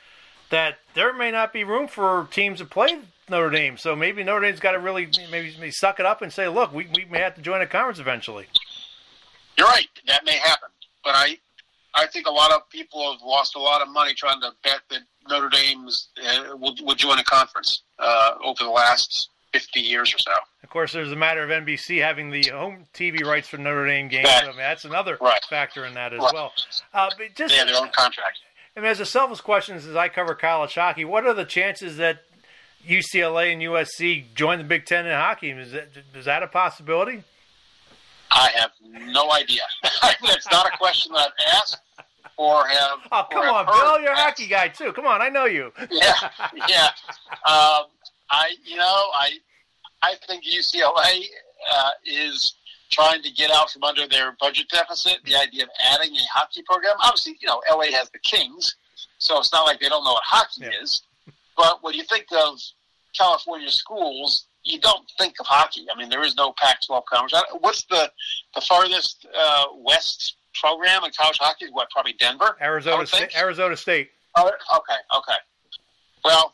that 0.51 0.79
there 0.95 1.13
may 1.13 1.31
not 1.31 1.53
be 1.53 1.65
room 1.65 1.89
for 1.89 2.29
teams 2.31 2.59
to 2.59 2.65
play 2.65 2.99
Notre 3.29 3.51
Dame. 3.51 3.77
So 3.77 3.97
maybe 3.97 4.23
Notre 4.23 4.47
Dame's 4.47 4.61
got 4.61 4.73
to 4.73 4.79
really 4.79 5.09
maybe, 5.31 5.55
maybe 5.59 5.71
suck 5.71 6.01
it 6.01 6.07
up 6.07 6.23
and 6.23 6.33
say, 6.33 6.49
look, 6.49 6.73
we, 6.73 6.89
we 6.95 7.05
may 7.07 7.19
have 7.19 7.35
to 7.35 7.43
join 7.43 7.61
a 7.61 7.67
conference 7.67 7.99
eventually. 7.99 8.47
You're 9.59 9.67
right. 9.67 9.89
That 10.07 10.25
may 10.25 10.37
happen. 10.37 10.69
But 11.03 11.15
I, 11.15 11.39
I 11.95 12.07
think 12.07 12.27
a 12.27 12.33
lot 12.33 12.53
of 12.53 12.69
people 12.71 13.13
have 13.13 13.23
lost 13.23 13.57
a 13.57 13.61
lot 13.61 13.83
of 13.83 13.89
money 13.89 14.15
trying 14.15 14.41
to 14.41 14.51
bet 14.63 14.81
that 14.91 15.01
Notre 15.29 15.49
Dame's 15.49 16.09
uh, 16.25 16.57
will, 16.57 16.75
will 16.83 16.95
join 16.95 17.19
a 17.19 17.25
conference 17.25 17.83
uh, 17.99 18.35
over 18.45 18.63
the 18.63 18.71
last 18.71 19.31
50 19.53 19.81
years 19.81 20.15
or 20.15 20.19
so. 20.19 20.33
Of 20.63 20.71
course, 20.71 20.93
there's 20.93 21.13
a 21.13 21.17
matter 21.17 21.43
of 21.43 21.51
NBC 21.51 22.03
having 22.03 22.31
the 22.31 22.43
home 22.49 22.85
TV 22.93 23.25
rights 23.25 23.49
for 23.49 23.57
Notre 23.57 23.87
Dame 23.87 24.09
games. 24.09 24.29
That, 24.29 24.45
I 24.45 24.49
mean, 24.49 24.59
that's 24.59 24.85
another 24.85 25.17
right. 25.21 25.43
factor 25.49 25.87
in 25.87 25.95
that 25.95 26.13
as 26.13 26.21
right. 26.21 26.35
well. 26.35 26.53
Uh, 26.93 27.11
but 27.17 27.35
just, 27.35 27.53
they 27.53 27.59
have 27.59 27.69
their 27.69 27.81
own 27.81 27.91
contract. 27.91 28.39
I 28.77 28.81
mean, 28.81 28.91
as 28.91 29.01
a 29.01 29.07
selfish 29.07 29.41
question, 29.41 29.77
as 29.77 29.97
I 29.97 30.09
cover 30.09 30.35
college 30.35 30.75
hockey, 30.75 31.05
what 31.05 31.27
are 31.27 31.33
the 31.33 31.47
chances 31.47 31.97
that 31.97 32.23
UCLA 32.87 33.53
and 33.53 33.63
USC 33.63 34.35
join 34.35 34.59
the 34.59 34.65
Big 34.65 34.85
Ten 34.85 35.07
in 35.07 35.13
hockey? 35.13 35.51
Is 35.51 35.73
that, 35.73 35.89
is 36.15 36.27
that 36.27 36.43
a 36.43 36.47
possibility? 36.47 37.25
I 38.31 38.51
have 38.57 38.73
no 38.83 39.33
idea. 39.33 39.63
That's 40.03 40.51
not 40.51 40.67
a 40.67 40.77
question 40.77 41.13
that 41.15 41.33
I've 41.39 41.55
asked 41.55 41.79
or 42.37 42.67
have. 42.67 42.99
Oh, 43.11 43.27
come 43.31 43.49
on, 43.49 43.67
Bill, 43.67 44.01
you're 44.01 44.13
a 44.13 44.17
hockey 44.17 44.47
guy 44.47 44.69
too. 44.69 44.93
Come 44.93 45.07
on, 45.07 45.23
I 45.23 45.31
know 45.31 45.47
you. 45.47 45.73
yeah, 45.91 46.15
yeah. 46.69 46.89
Um, 47.47 47.87
I, 48.31 48.55
you 48.65 48.77
know, 48.77 48.85
I, 49.15 49.31
I 50.03 50.15
think 50.27 50.45
UCLA 50.45 51.23
uh, 51.73 51.91
is 52.05 52.55
trying 52.91 53.23
to 53.23 53.31
get 53.31 53.51
out 53.51 53.71
from 53.71 53.85
under 53.85 54.07
their 54.07 54.37
budget 54.41 54.69
deficit. 54.69 55.19
The 55.25 55.37
idea 55.37 55.65
of 55.65 55.71
adding 55.93 56.15
a 56.15 56.23
hockey 56.33 56.63
program. 56.63 56.95
Obviously, 57.03 57.37
you 57.41 57.49
know, 57.49 57.61
LA 57.71 57.97
has 57.97 58.11
the 58.11 58.19
Kings, 58.19 58.77
so 59.19 59.39
it's 59.39 59.53
not 59.53 59.65
like 59.65 59.81
they 59.81 59.89
don't 59.89 60.05
know 60.05 60.13
what 60.13 60.23
hockey 60.25 60.63
yeah. 60.63 60.83
is. 60.83 61.03
But 61.57 61.83
when 61.83 61.95
you 61.95 62.05
think 62.05 62.27
of 62.33 62.61
California 63.17 63.71
schools, 63.71 64.47
you 64.65 64.81
don't 64.81 65.09
think 65.19 65.35
of 65.41 65.47
hockey. 65.47 65.87
I 65.93 65.99
mean, 65.99 66.09
there 66.09 66.25
is 66.25 66.37
no 66.37 66.53
Pac-12 66.59 67.05
conference. 67.07 67.47
What's 67.61 67.85
the 67.85 68.11
the 68.55 68.61
farthest 68.61 69.27
uh, 69.37 69.65
west 69.77 70.37
program 70.55 71.05
in 71.05 71.11
college 71.17 71.39
hockey? 71.39 71.67
What 71.71 71.89
probably 71.91 72.15
Denver, 72.15 72.57
Arizona, 72.61 73.07
State, 73.07 73.37
Arizona 73.37 73.77
State. 73.77 74.11
Oh, 74.37 74.47
okay, 74.49 75.17
okay. 75.17 75.39
Well, 76.25 76.53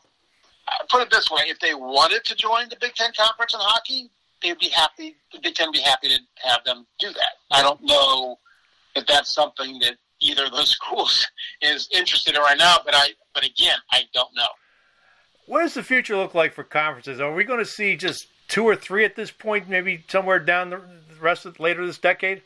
put 0.89 1.01
it 1.01 1.09
this 1.09 1.29
way: 1.29 1.43
if 1.47 1.59
they 1.59 1.73
wanted 1.73 2.23
to 2.25 2.35
join 2.35 2.69
the 2.69 2.77
Big 2.79 2.93
Ten 2.93 3.11
conference 3.17 3.53
in 3.53 3.59
hockey, 3.61 4.09
they'd 4.43 4.59
be 4.59 4.69
happy. 4.69 5.15
The 5.31 5.39
Big 5.39 5.55
Ten 5.55 5.71
be 5.71 5.79
happy 5.79 6.09
to 6.09 6.19
have 6.47 6.63
them 6.65 6.85
do 6.99 7.07
that. 7.07 7.33
I 7.51 7.61
don't 7.61 7.81
know 7.83 8.37
if 8.95 9.05
that's 9.07 9.33
something 9.33 9.79
that 9.79 9.95
either 10.19 10.45
of 10.45 10.51
those 10.51 10.69
schools 10.81 11.25
is 11.61 11.89
interested 11.91 12.35
in 12.35 12.41
right 12.41 12.57
now. 12.57 12.77
But 12.85 12.93
I, 12.95 13.09
but 13.33 13.43
again, 13.43 13.77
I 13.91 14.03
don't 14.13 14.35
know. 14.35 14.47
What 15.45 15.61
does 15.61 15.73
the 15.73 15.83
future 15.83 16.15
look 16.15 16.33
like 16.33 16.53
for 16.53 16.63
conferences? 16.63 17.19
Are 17.19 17.33
we 17.33 17.43
going 17.43 17.59
to 17.59 17.65
see 17.65 17.97
just 17.97 18.27
two 18.47 18.63
or 18.63 18.75
three 18.75 19.03
at 19.03 19.15
this 19.15 19.31
point? 19.31 19.67
Maybe 19.67 20.03
somewhere 20.07 20.39
down 20.39 20.69
the 20.69 20.81
rest 21.19 21.45
of 21.45 21.59
later 21.59 21.85
this 21.85 21.97
decade. 21.97 22.41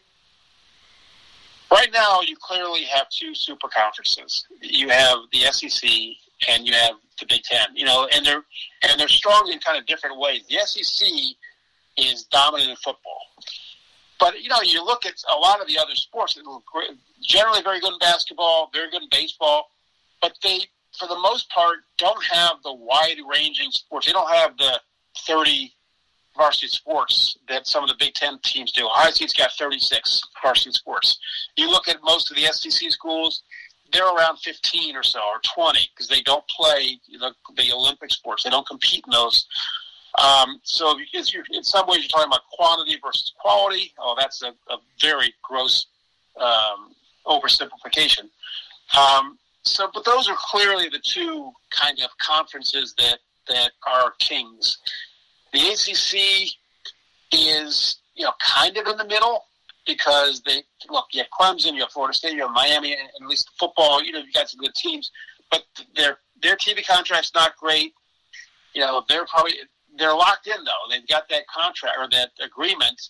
Right 1.71 1.89
now, 1.93 2.21
you 2.21 2.35
clearly 2.41 2.83
have 2.83 3.09
two 3.09 3.35
super 3.35 3.67
conferences. 3.67 4.45
You 4.61 4.89
have 4.89 5.17
the 5.31 5.39
SEC 5.51 5.89
and 6.47 6.65
you 6.65 6.73
have 6.73 6.95
the 7.19 7.25
Big 7.27 7.43
Ten. 7.43 7.67
You 7.75 7.85
know, 7.85 8.07
and 8.13 8.25
they're 8.25 8.43
and 8.83 8.99
they're 8.99 9.07
strong 9.07 9.49
in 9.51 9.59
kind 9.59 9.77
of 9.77 9.85
different 9.85 10.17
ways. 10.17 10.43
The 10.49 10.59
SEC 10.65 11.07
is 11.97 12.23
dominant 12.25 12.69
in 12.69 12.75
football. 12.77 13.21
But 14.19 14.41
you 14.41 14.49
know, 14.49 14.61
you 14.63 14.83
look 14.83 15.05
at 15.05 15.13
a 15.33 15.37
lot 15.37 15.61
of 15.61 15.67
the 15.67 15.77
other 15.77 15.95
sports. 15.95 16.39
Generally, 17.23 17.61
very 17.63 17.79
good 17.79 17.93
in 17.93 17.99
basketball, 17.99 18.69
very 18.73 18.89
good 18.89 19.03
in 19.03 19.09
baseball, 19.11 19.69
but 20.21 20.33
they, 20.43 20.59
for 20.97 21.07
the 21.07 21.17
most 21.19 21.49
part, 21.49 21.77
don't 21.97 22.23
have 22.23 22.55
the 22.63 22.73
wide-ranging 22.73 23.71
sports. 23.71 24.07
They 24.07 24.13
don't 24.13 24.29
have 24.29 24.57
the 24.57 24.79
thirty 25.27 25.73
varsity 26.35 26.67
sports 26.67 27.37
that 27.49 27.67
some 27.67 27.83
of 27.83 27.89
the 27.89 27.95
Big 27.97 28.13
Ten 28.13 28.39
teams 28.43 28.71
do. 28.71 28.85
Ohio 28.85 29.11
State's 29.11 29.33
got 29.33 29.51
thirty-six 29.51 30.21
varsity 30.41 30.71
sports. 30.71 31.19
You 31.55 31.69
look 31.69 31.87
at 31.87 31.97
most 32.03 32.31
of 32.31 32.37
the 32.37 32.43
SEC 32.43 32.91
schools; 32.91 33.43
they're 33.91 34.07
around 34.07 34.37
fifteen 34.37 34.95
or 34.95 35.03
so, 35.03 35.19
or 35.19 35.39
twenty, 35.55 35.89
because 35.93 36.07
they 36.07 36.21
don't 36.21 36.47
play 36.47 36.99
the, 37.11 37.33
the 37.55 37.71
Olympic 37.71 38.11
sports. 38.11 38.43
They 38.43 38.49
don't 38.49 38.67
compete 38.67 39.03
in 39.05 39.11
those. 39.11 39.47
Um, 40.17 40.59
so 40.63 40.97
because 40.97 41.31
you're, 41.31 41.43
in 41.51 41.63
some 41.63 41.87
ways 41.87 41.99
you're 41.99 42.09
talking 42.09 42.27
about 42.27 42.41
quantity 42.51 42.97
versus 43.03 43.33
quality. 43.39 43.93
Oh, 43.99 44.15
that's 44.17 44.41
a, 44.41 44.49
a 44.69 44.77
very 44.99 45.33
gross 45.43 45.87
um, 46.39 46.95
oversimplification. 47.27 48.29
Um, 48.97 49.37
so, 49.63 49.89
but 49.93 50.05
those 50.05 50.29
are 50.29 50.35
clearly 50.37 50.89
the 50.89 50.99
two 50.99 51.51
kind 51.69 51.99
of 52.01 52.09
conferences 52.17 52.93
that 52.97 53.19
that 53.49 53.71
are 53.87 54.13
kings. 54.19 54.77
The 55.53 55.59
ACC 55.59 56.49
is 57.31 57.97
you 58.15 58.23
know 58.23 58.33
kind 58.39 58.75
of 58.77 58.87
in 58.87 58.97
the 58.97 59.05
middle 59.05 59.43
because 59.85 60.41
they 60.41 60.63
look 60.89 61.05
you 61.11 61.21
have 61.21 61.29
Clemson, 61.29 61.73
you 61.73 61.81
have 61.81 61.91
Florida 61.91 62.17
State, 62.17 62.33
you 62.33 62.41
have 62.41 62.51
Miami, 62.51 62.93
and 62.93 63.01
at 63.21 63.27
least 63.27 63.49
football. 63.59 64.03
You 64.03 64.13
know 64.13 64.19
you 64.19 64.31
got 64.31 64.49
some 64.49 64.59
good 64.59 64.75
teams, 64.75 65.11
but 65.51 65.63
their 65.95 66.17
their 66.41 66.55
TV 66.55 66.85
contract's 66.85 67.33
not 67.35 67.55
great. 67.57 67.93
You 68.73 68.81
know 68.81 69.03
they're 69.07 69.25
probably 69.25 69.53
they're 69.97 70.13
locked 70.13 70.47
in 70.47 70.63
though. 70.63 70.71
They've 70.89 71.07
got 71.07 71.29
that 71.29 71.47
contract 71.47 71.95
or 71.99 72.07
that 72.09 72.31
agreement 72.43 73.01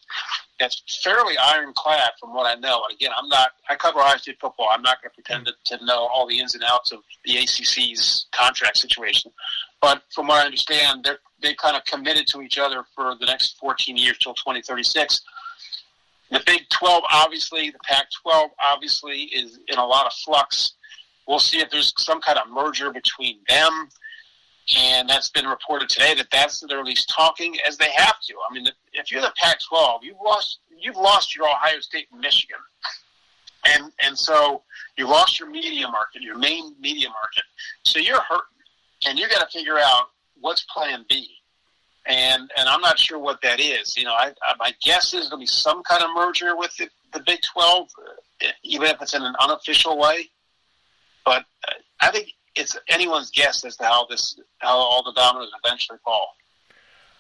that's 0.60 1.02
fairly 1.04 1.36
ironclad 1.38 2.12
from 2.20 2.34
what 2.34 2.46
I 2.46 2.60
know. 2.60 2.84
And 2.84 2.96
again, 2.96 3.12
I'm 3.16 3.30
not. 3.30 3.52
I 3.70 3.76
cover 3.76 4.00
Ohio 4.00 4.18
State 4.18 4.40
football. 4.40 4.68
I'm 4.72 4.82
not 4.82 5.02
going 5.02 5.12
to 5.12 5.16
pretend 5.16 5.48
to, 5.48 5.78
to 5.78 5.86
know 5.86 6.08
all 6.14 6.28
the 6.28 6.40
ins 6.40 6.56
and 6.56 6.64
outs 6.66 6.92
of 6.92 7.00
the 7.26 7.36
ACC's 7.38 8.28
contract 8.32 8.78
situation. 8.78 9.32
But 9.82 10.02
from 10.14 10.28
what 10.28 10.42
I 10.42 10.46
understand, 10.46 11.04
they're 11.04 11.20
they 11.42 11.54
kind 11.54 11.78
of 11.78 11.86
committed 11.86 12.28
to 12.28 12.42
each 12.42 12.58
other 12.58 12.84
for 12.96 13.16
the 13.20 13.26
next 13.26 13.58
14 13.60 13.96
years 13.98 14.18
till 14.18 14.34
2036. 14.34 15.22
The 16.32 16.42
Big 16.46 16.68
12, 16.70 17.04
obviously, 17.12 17.70
the 17.70 17.80
Pac 17.88 18.08
12, 18.22 18.52
obviously, 18.62 19.24
is 19.24 19.60
in 19.68 19.78
a 19.78 19.86
lot 19.86 20.06
of 20.06 20.14
flux. 20.14 20.74
We'll 21.28 21.40
see 21.40 21.60
if 21.60 21.70
there's 21.70 21.94
some 21.98 22.22
kind 22.22 22.38
of 22.38 22.50
merger 22.50 22.92
between 22.92 23.40
them 23.48 23.90
and 24.76 25.08
that's 25.08 25.30
been 25.30 25.46
reported 25.46 25.88
today 25.88 26.14
that 26.16 26.28
that's 26.32 26.60
they're 26.68 26.80
at 26.80 26.86
least 26.86 27.10
talking 27.10 27.56
as 27.66 27.78
they 27.78 27.90
have 27.96 28.20
to. 28.22 28.34
I 28.50 28.54
mean, 28.54 28.68
if 28.94 29.12
you're 29.12 29.22
the 29.22 29.34
Pac-12, 29.38 30.00
you've 30.04 30.18
lost 30.24 30.60
you've 30.80 30.98
lost 30.98 31.36
your 31.36 31.48
Ohio 31.48 31.80
State 31.80 32.08
and 32.12 32.20
Michigan, 32.20 32.58
and 33.66 33.92
and 34.04 34.18
so 34.18 34.64
you 34.98 35.08
lost 35.08 35.40
your 35.40 35.50
media 35.50 35.88
market, 35.88 36.22
your 36.22 36.38
main 36.38 36.76
media 36.80 37.08
market. 37.10 37.44
So 37.86 38.00
you're 38.00 38.22
hurt, 38.22 38.46
and 39.08 39.18
you 39.18 39.30
got 39.30 39.50
to 39.50 39.58
figure 39.58 39.78
out 39.78 40.10
what's 40.42 40.64
Plan 40.66 41.06
B. 41.08 41.30
And 42.06 42.50
and 42.58 42.70
I'm 42.70 42.82
not 42.82 43.00
sure 43.00 43.20
what 43.20 43.42
that 43.44 43.60
is. 43.60 43.96
You 43.96 44.06
know, 44.06 44.14
I, 44.14 44.34
I 44.42 44.56
my 44.60 44.74
guess 44.82 45.14
is 45.14 45.30
there'll 45.30 45.40
be 45.40 45.46
some 45.46 45.84
kind 45.84 46.04
of 46.04 46.10
merger 46.16 46.56
with 46.56 46.76
the, 46.78 46.90
the 47.14 47.22
Big 47.26 47.40
12, 47.42 47.90
even 48.64 48.88
if 48.88 49.02
it's 49.02 49.14
in 49.14 49.24
an 49.24 49.36
unofficial 49.42 49.98
way. 49.98 50.30
But 51.26 51.44
uh, 51.68 51.74
I 52.00 52.12
think 52.12 52.30
it's 52.58 52.78
anyone's 52.88 53.32
guess 53.32 53.64
as 53.66 53.78
to 53.78 53.84
how 53.84 54.06
this 54.08 54.40
how 54.60 54.76
all 54.76 55.04
the 55.04 55.14
dominoes 55.14 55.52
eventually 55.64 56.00
fall. 56.04 56.36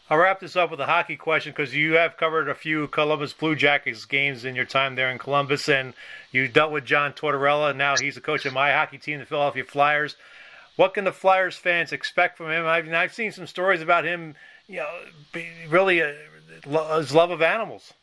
I'll 0.09 0.17
wrap 0.17 0.39
this 0.39 0.55
up 0.55 0.71
with 0.71 0.79
a 0.79 0.85
hockey 0.85 1.17
question 1.17 1.51
because 1.51 1.75
you 1.75 1.93
have 1.93 2.15
covered 2.15 2.47
a 2.47 2.55
few 2.55 2.87
Columbus 2.87 3.33
Blue 3.33 3.55
Jackets 3.55 4.05
games 4.05 4.45
in 4.45 4.55
your 4.55 4.63
time 4.63 4.95
there 4.95 5.11
in 5.11 5.17
Columbus, 5.17 5.67
and 5.67 5.93
you 6.31 6.47
dealt 6.47 6.71
with 6.71 6.85
John 6.85 7.11
Tortorella, 7.11 7.71
and 7.71 7.77
now 7.77 7.95
he's 7.97 8.15
the 8.15 8.21
coach 8.21 8.45
of 8.45 8.53
my 8.53 8.71
hockey 8.71 8.97
team, 8.97 9.19
the 9.19 9.25
Philadelphia 9.25 9.65
Flyers. 9.65 10.15
What 10.77 10.93
can 10.93 11.03
the 11.03 11.11
Flyers 11.11 11.57
fans 11.57 11.91
expect 11.91 12.37
from 12.37 12.51
him? 12.51 12.65
I've, 12.65 12.87
I've 12.93 13.13
seen 13.13 13.33
some 13.33 13.47
stories 13.47 13.81
about 13.81 14.05
him, 14.05 14.35
you 14.67 14.77
know, 14.77 15.41
really 15.67 16.01
uh, 16.01 16.13
his 16.97 17.13
love 17.13 17.31
of 17.31 17.41
animals. 17.41 17.93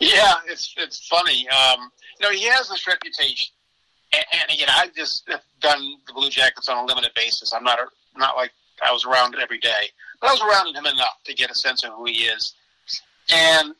Yeah, 0.00 0.34
it's 0.46 0.74
it's 0.76 1.06
funny. 1.06 1.48
Um, 1.48 1.90
you 2.20 2.26
know, 2.26 2.32
he 2.32 2.44
has 2.48 2.68
this 2.68 2.86
reputation, 2.86 3.54
and, 4.14 4.24
and 4.32 4.50
again, 4.52 4.68
I've 4.70 4.94
just 4.94 5.28
done 5.60 5.96
the 6.06 6.12
Blue 6.12 6.30
Jackets 6.30 6.68
on 6.68 6.78
a 6.78 6.86
limited 6.86 7.12
basis. 7.14 7.52
I'm 7.52 7.64
not 7.64 7.78
a, 7.78 7.86
not 8.18 8.36
like 8.36 8.52
I 8.84 8.92
was 8.92 9.04
around 9.04 9.36
every 9.40 9.58
day, 9.58 9.88
but 10.20 10.30
I 10.30 10.32
was 10.32 10.42
around 10.42 10.74
him 10.74 10.86
enough 10.86 11.22
to 11.24 11.34
get 11.34 11.50
a 11.50 11.54
sense 11.54 11.84
of 11.84 11.92
who 11.92 12.06
he 12.06 12.24
is. 12.24 12.54
And 13.32 13.74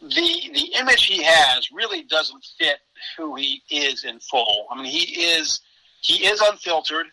the 0.00 0.50
the 0.54 0.72
image 0.78 1.04
he 1.04 1.22
has 1.22 1.70
really 1.72 2.02
doesn't 2.02 2.44
fit 2.58 2.78
who 3.16 3.34
he 3.34 3.62
is 3.70 4.04
in 4.04 4.20
full. 4.20 4.66
I 4.70 4.76
mean, 4.76 4.86
he 4.86 5.20
is 5.22 5.60
he 6.00 6.26
is 6.26 6.40
unfiltered. 6.40 7.06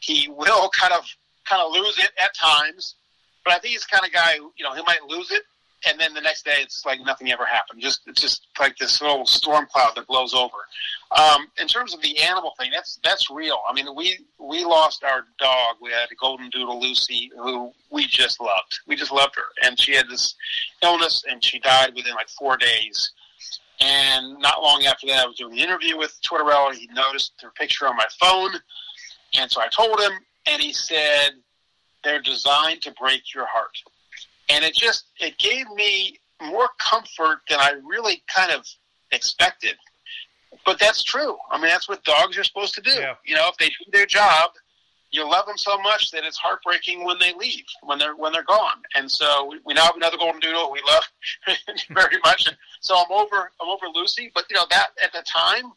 He 0.00 0.28
will 0.28 0.68
kind 0.80 0.92
of 0.92 1.04
kind 1.44 1.62
of 1.62 1.72
lose 1.72 1.98
it 1.98 2.10
at 2.18 2.34
times, 2.34 2.96
but 3.44 3.54
I 3.54 3.58
think 3.58 3.72
he's 3.72 3.86
the 3.86 3.96
kind 3.96 4.06
of 4.06 4.12
guy 4.12 4.36
who 4.38 4.52
you 4.56 4.64
know 4.64 4.74
he 4.74 4.82
might 4.86 5.04
lose 5.04 5.30
it 5.30 5.42
and 5.86 5.98
then 5.98 6.12
the 6.14 6.20
next 6.20 6.44
day 6.44 6.56
it's 6.58 6.84
like 6.84 7.00
nothing 7.00 7.30
ever 7.30 7.44
happened. 7.44 7.80
Just 7.80 8.02
it's 8.06 8.20
just 8.20 8.46
like 8.58 8.76
this 8.76 9.00
little 9.00 9.26
storm 9.26 9.66
cloud 9.72 9.92
that 9.96 10.06
blows 10.06 10.34
over. 10.34 10.56
Um, 11.10 11.48
in 11.58 11.66
terms 11.66 11.94
of 11.94 12.02
the 12.02 12.18
animal 12.18 12.52
thing, 12.58 12.70
that's 12.72 12.98
that's 13.02 13.30
real. 13.30 13.58
I 13.68 13.72
mean, 13.72 13.86
we 13.96 14.18
we 14.38 14.64
lost 14.64 15.02
our 15.04 15.26
dog. 15.38 15.76
We 15.80 15.90
had 15.90 16.10
a 16.10 16.14
golden 16.16 16.50
doodle 16.50 16.80
Lucy, 16.80 17.30
who 17.36 17.72
we 17.90 18.06
just 18.06 18.40
loved. 18.40 18.80
We 18.86 18.96
just 18.96 19.12
loved 19.12 19.36
her, 19.36 19.66
and 19.66 19.80
she 19.80 19.94
had 19.94 20.08
this 20.08 20.34
illness, 20.82 21.24
and 21.28 21.42
she 21.42 21.58
died 21.58 21.94
within 21.94 22.14
like 22.14 22.28
four 22.28 22.56
days. 22.56 23.12
And 23.80 24.38
not 24.40 24.62
long 24.62 24.84
after 24.84 25.06
that, 25.06 25.24
I 25.24 25.26
was 25.26 25.36
doing 25.36 25.54
the 25.54 25.62
interview 25.62 25.96
with 25.96 26.16
Tortorella. 26.22 26.74
He 26.74 26.88
noticed 26.92 27.32
her 27.40 27.50
picture 27.50 27.88
on 27.88 27.96
my 27.96 28.06
phone, 28.20 28.52
and 29.38 29.50
so 29.50 29.62
I 29.62 29.68
told 29.68 29.98
him, 30.00 30.12
and 30.46 30.60
he 30.60 30.74
said, 30.74 31.30
"They're 32.04 32.20
designed 32.20 32.82
to 32.82 32.92
break 32.92 33.34
your 33.34 33.46
heart." 33.46 33.76
And 34.50 34.64
it 34.64 34.74
just 34.74 35.06
it 35.20 35.38
gave 35.38 35.68
me 35.70 36.18
more 36.42 36.68
comfort 36.78 37.40
than 37.48 37.58
I 37.60 37.72
really 37.84 38.22
kind 38.34 38.52
of 38.52 38.66
expected. 39.12 39.76
But 40.66 40.78
that's 40.78 41.02
true. 41.02 41.36
I 41.50 41.58
mean, 41.58 41.68
that's 41.68 41.88
what 41.88 42.02
dogs 42.04 42.36
are 42.36 42.44
supposed 42.44 42.74
to 42.74 42.80
do. 42.80 42.90
Yeah. 42.90 43.14
You 43.24 43.34
know, 43.34 43.48
if 43.48 43.56
they 43.56 43.68
do 43.68 43.90
their 43.92 44.06
job, 44.06 44.50
you 45.12 45.28
love 45.28 45.46
them 45.46 45.56
so 45.56 45.78
much 45.80 46.10
that 46.12 46.24
it's 46.24 46.38
heartbreaking 46.38 47.04
when 47.04 47.18
they 47.18 47.32
leave, 47.34 47.64
when 47.82 47.98
they're 47.98 48.14
when 48.14 48.32
they're 48.32 48.44
gone. 48.44 48.82
And 48.94 49.10
so 49.10 49.46
we, 49.46 49.60
we 49.64 49.74
now 49.74 49.84
have 49.84 49.96
another 49.96 50.16
golden 50.16 50.40
doodle 50.40 50.70
we 50.70 50.82
love 50.86 51.04
very 51.90 52.18
much. 52.24 52.46
And 52.46 52.56
so 52.80 52.96
I'm 52.96 53.10
over 53.10 53.50
I'm 53.60 53.68
over 53.68 53.86
Lucy, 53.94 54.30
but 54.34 54.44
you 54.50 54.56
know 54.56 54.66
that 54.70 54.88
at 55.02 55.12
the 55.12 55.22
time 55.22 55.72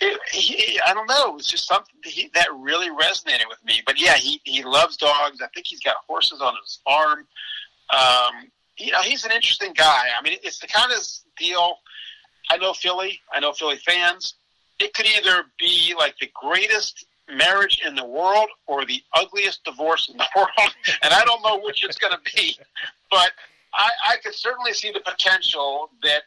it, 0.00 0.20
he, 0.32 0.80
I 0.86 0.94
don't 0.94 1.06
know. 1.06 1.36
It's 1.36 1.50
just 1.50 1.66
something 1.66 1.94
he, 2.04 2.30
that 2.34 2.48
really 2.58 2.88
resonated 2.88 3.48
with 3.48 3.62
me. 3.64 3.82
But 3.84 4.00
yeah, 4.00 4.14
he, 4.14 4.40
he 4.44 4.62
loves 4.62 4.96
dogs. 4.96 5.40
I 5.42 5.48
think 5.54 5.66
he's 5.66 5.80
got 5.80 5.96
horses 6.08 6.40
on 6.40 6.54
his 6.62 6.78
farm. 6.84 7.26
Um, 7.92 8.50
you 8.78 8.92
know, 8.92 9.02
he's 9.02 9.24
an 9.24 9.32
interesting 9.32 9.72
guy. 9.74 10.06
I 10.18 10.22
mean, 10.22 10.38
it's 10.42 10.58
the 10.58 10.68
kind 10.68 10.90
of 10.92 11.06
deal. 11.38 11.76
I 12.50 12.56
know 12.56 12.72
Philly. 12.72 13.20
I 13.32 13.40
know 13.40 13.52
Philly 13.52 13.76
fans. 13.76 14.34
It 14.78 14.94
could 14.94 15.06
either 15.06 15.44
be 15.58 15.94
like 15.98 16.14
the 16.18 16.30
greatest 16.34 17.04
marriage 17.28 17.82
in 17.86 17.94
the 17.94 18.04
world 18.04 18.48
or 18.66 18.86
the 18.86 19.02
ugliest 19.14 19.64
divorce 19.64 20.08
in 20.08 20.16
the 20.16 20.26
world, 20.36 20.74
and 21.02 21.12
I 21.12 21.22
don't 21.24 21.42
know 21.42 21.60
which 21.62 21.84
it's 21.84 21.98
going 21.98 22.14
to 22.14 22.34
be. 22.34 22.56
But 23.10 23.32
I, 23.74 23.90
I 24.08 24.16
could 24.24 24.34
certainly 24.34 24.72
see 24.72 24.90
the 24.90 25.00
potential 25.00 25.90
that 26.02 26.22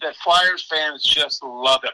that 0.00 0.16
Flyers 0.16 0.66
fans 0.68 1.04
just 1.04 1.44
love 1.44 1.84
him 1.84 1.92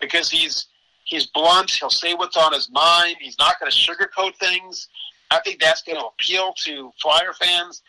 because 0.00 0.30
he's 0.30 0.66
he's 1.04 1.26
blunt. 1.26 1.70
He'll 1.70 1.90
say 1.90 2.14
what's 2.14 2.36
on 2.36 2.52
his 2.52 2.70
mind. 2.70 3.16
He's 3.20 3.38
not 3.38 3.58
going 3.60 3.70
to 3.70 3.76
sugarcoat 3.76 4.36
things. 4.36 4.88
I 5.30 5.40
think 5.40 5.60
that's 5.60 5.82
going 5.82 5.98
to 5.98 6.06
appeal 6.06 6.52
to 6.64 6.90
Flyer 7.00 7.32
fans. 7.38 7.82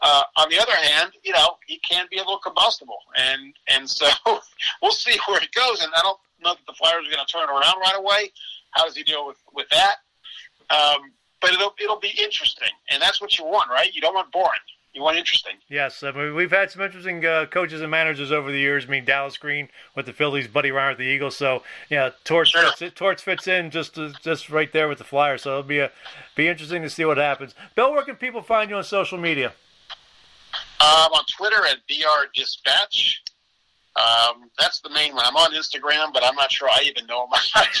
Uh, 0.00 0.22
on 0.36 0.48
the 0.48 0.58
other 0.58 0.74
hand, 0.74 1.12
you 1.24 1.32
know, 1.32 1.56
he 1.66 1.78
can 1.78 2.06
be 2.10 2.18
a 2.18 2.20
little 2.20 2.38
combustible, 2.38 2.98
and 3.16 3.54
and 3.68 3.88
so 3.88 4.08
we'll 4.82 4.92
see 4.92 5.18
where 5.26 5.42
it 5.42 5.52
goes. 5.52 5.82
And 5.82 5.92
I 5.96 6.02
don't 6.02 6.18
know 6.42 6.54
that 6.54 6.66
the 6.66 6.74
Flyers 6.74 7.06
are 7.06 7.14
going 7.14 7.24
to 7.24 7.32
turn 7.32 7.48
around 7.48 7.80
right 7.80 7.96
away. 7.96 8.30
How 8.70 8.84
does 8.84 8.96
he 8.96 9.02
deal 9.02 9.26
with 9.26 9.38
with 9.52 9.68
that? 9.70 9.96
Um, 10.70 11.12
but 11.40 11.52
it'll 11.52 11.74
it'll 11.82 11.98
be 11.98 12.12
interesting, 12.22 12.70
and 12.90 13.02
that's 13.02 13.20
what 13.20 13.38
you 13.38 13.44
want, 13.44 13.70
right? 13.70 13.92
You 13.92 14.00
don't 14.00 14.14
want 14.14 14.30
boring. 14.30 14.60
You 14.98 15.04
want 15.04 15.16
interesting. 15.16 15.52
Yes, 15.68 16.02
I 16.02 16.10
mean, 16.10 16.34
we've 16.34 16.50
had 16.50 16.72
some 16.72 16.82
interesting 16.82 17.24
uh, 17.24 17.46
coaches 17.46 17.82
and 17.82 17.88
managers 17.88 18.32
over 18.32 18.50
the 18.50 18.58
years. 18.58 18.84
I 18.84 18.88
mean, 18.88 19.04
Dallas 19.04 19.36
Green 19.36 19.68
with 19.94 20.06
the 20.06 20.12
Phillies, 20.12 20.48
Buddy 20.48 20.72
Ryan 20.72 20.88
with 20.88 20.98
the 20.98 21.04
Eagles. 21.04 21.36
So 21.36 21.62
yeah, 21.88 22.10
Torts 22.24 22.50
sure. 22.50 22.72
fits, 22.72 22.96
Torts 22.96 23.22
fits 23.22 23.46
in 23.46 23.70
just 23.70 23.96
uh, 23.96 24.10
just 24.20 24.50
right 24.50 24.72
there 24.72 24.88
with 24.88 24.98
the 24.98 25.04
Flyers. 25.04 25.42
So 25.42 25.50
it'll 25.50 25.62
be 25.62 25.78
a 25.78 25.92
be 26.34 26.48
interesting 26.48 26.82
to 26.82 26.90
see 26.90 27.04
what 27.04 27.16
happens. 27.16 27.54
Bill, 27.76 27.92
where 27.92 28.02
can 28.02 28.16
people 28.16 28.42
find 28.42 28.70
you 28.70 28.76
on 28.76 28.82
social 28.82 29.18
media? 29.18 29.52
Um, 30.80 31.12
on 31.12 31.24
Twitter 31.36 31.64
at 31.64 31.76
BR 31.86 32.26
Dispatch. 32.34 33.22
Um, 33.94 34.50
that's 34.58 34.80
the 34.80 34.90
main 34.90 35.14
one. 35.14 35.24
I'm 35.24 35.36
on 35.36 35.52
Instagram, 35.52 36.12
but 36.12 36.24
I'm 36.24 36.34
not 36.34 36.50
sure 36.50 36.68
I 36.68 36.82
even 36.86 37.06
know 37.06 37.28
my 37.28 37.38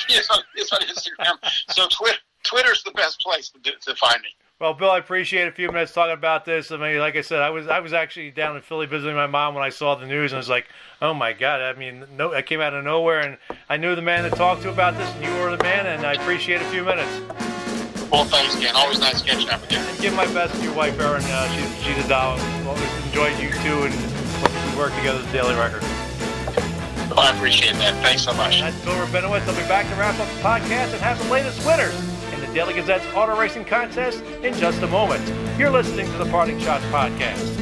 is 0.08 0.28
on, 0.30 0.38
on 0.38 0.80
Instagram. 0.86 1.34
So 1.70 1.88
Twitter, 1.88 2.18
Twitter's 2.44 2.84
the 2.84 2.92
best 2.92 3.18
place 3.18 3.48
to, 3.48 3.58
do, 3.58 3.72
to 3.86 3.96
find 3.96 4.22
me. 4.22 4.28
Well, 4.60 4.74
Bill, 4.74 4.90
I 4.90 4.98
appreciate 4.98 5.46
a 5.46 5.52
few 5.52 5.68
minutes 5.70 5.92
talking 5.92 6.14
about 6.14 6.44
this. 6.44 6.72
I 6.72 6.78
mean, 6.78 6.98
like 6.98 7.14
I 7.14 7.20
said, 7.20 7.42
I 7.42 7.50
was 7.50 7.68
I 7.68 7.78
was 7.78 7.92
actually 7.92 8.32
down 8.32 8.56
in 8.56 8.62
Philly 8.62 8.86
visiting 8.86 9.14
my 9.14 9.28
mom 9.28 9.54
when 9.54 9.62
I 9.62 9.68
saw 9.68 9.94
the 9.94 10.04
news, 10.04 10.32
and 10.32 10.36
I 10.36 10.40
was 10.40 10.48
like, 10.48 10.66
"Oh 11.00 11.14
my 11.14 11.32
God!" 11.32 11.60
I 11.60 11.78
mean, 11.78 12.04
no, 12.16 12.34
I 12.34 12.42
came 12.42 12.60
out 12.60 12.74
of 12.74 12.82
nowhere, 12.82 13.20
and 13.20 13.38
I 13.68 13.76
knew 13.76 13.94
the 13.94 14.02
man 14.02 14.28
to 14.28 14.36
talk 14.36 14.60
to 14.62 14.68
about 14.68 14.96
this, 14.96 15.08
and 15.14 15.24
you 15.24 15.30
were 15.40 15.56
the 15.56 15.62
man, 15.62 15.86
and 15.86 16.04
I 16.04 16.14
appreciate 16.14 16.60
a 16.60 16.64
few 16.70 16.82
minutes. 16.82 17.20
Well, 18.10 18.24
thanks, 18.24 18.58
Ken. 18.58 18.74
Always 18.74 18.98
nice 18.98 19.22
catching 19.22 19.48
up 19.48 19.60
with 19.60 19.70
you. 19.70 19.78
And 19.78 19.98
give 20.00 20.14
my 20.14 20.26
best 20.34 20.52
to 20.56 20.62
your 20.64 20.74
wife, 20.74 20.98
Erin. 20.98 21.22
Uh, 21.26 21.48
she's, 21.52 21.84
she's 21.84 22.04
a 22.04 22.08
doll. 22.08 22.36
Always 22.66 23.06
enjoyed 23.06 23.38
you 23.38 23.50
too, 23.62 23.86
and 23.86 23.94
we 23.94 24.76
work 24.76 24.92
together 24.96 25.20
as 25.20 25.30
Daily 25.32 25.54
Record. 25.54 25.82
Well, 27.14 27.20
I 27.20 27.32
appreciate 27.36 27.74
that. 27.74 27.94
Thanks 28.02 28.24
so 28.24 28.34
much. 28.34 28.58
That's 28.58 28.84
Bill 28.84 28.94
Rabinowitz. 29.06 29.46
I'll 29.46 29.54
be 29.54 29.68
back 29.68 29.86
to 29.86 29.94
wrap 29.94 30.18
up 30.18 30.26
the 30.26 30.42
podcast 30.42 30.94
and 30.94 31.00
have 31.02 31.22
the 31.22 31.30
latest 31.30 31.64
winners 31.64 31.94
in 31.94 32.17
the 32.48 32.54
Daily 32.54 32.74
Gazette's 32.74 33.06
auto 33.14 33.38
racing 33.38 33.64
contest 33.64 34.22
in 34.42 34.54
just 34.54 34.80
a 34.82 34.86
moment. 34.86 35.22
You're 35.58 35.70
listening 35.70 36.10
to 36.12 36.18
the 36.18 36.30
Parting 36.30 36.58
Schotts 36.58 36.88
Podcast. 36.90 37.56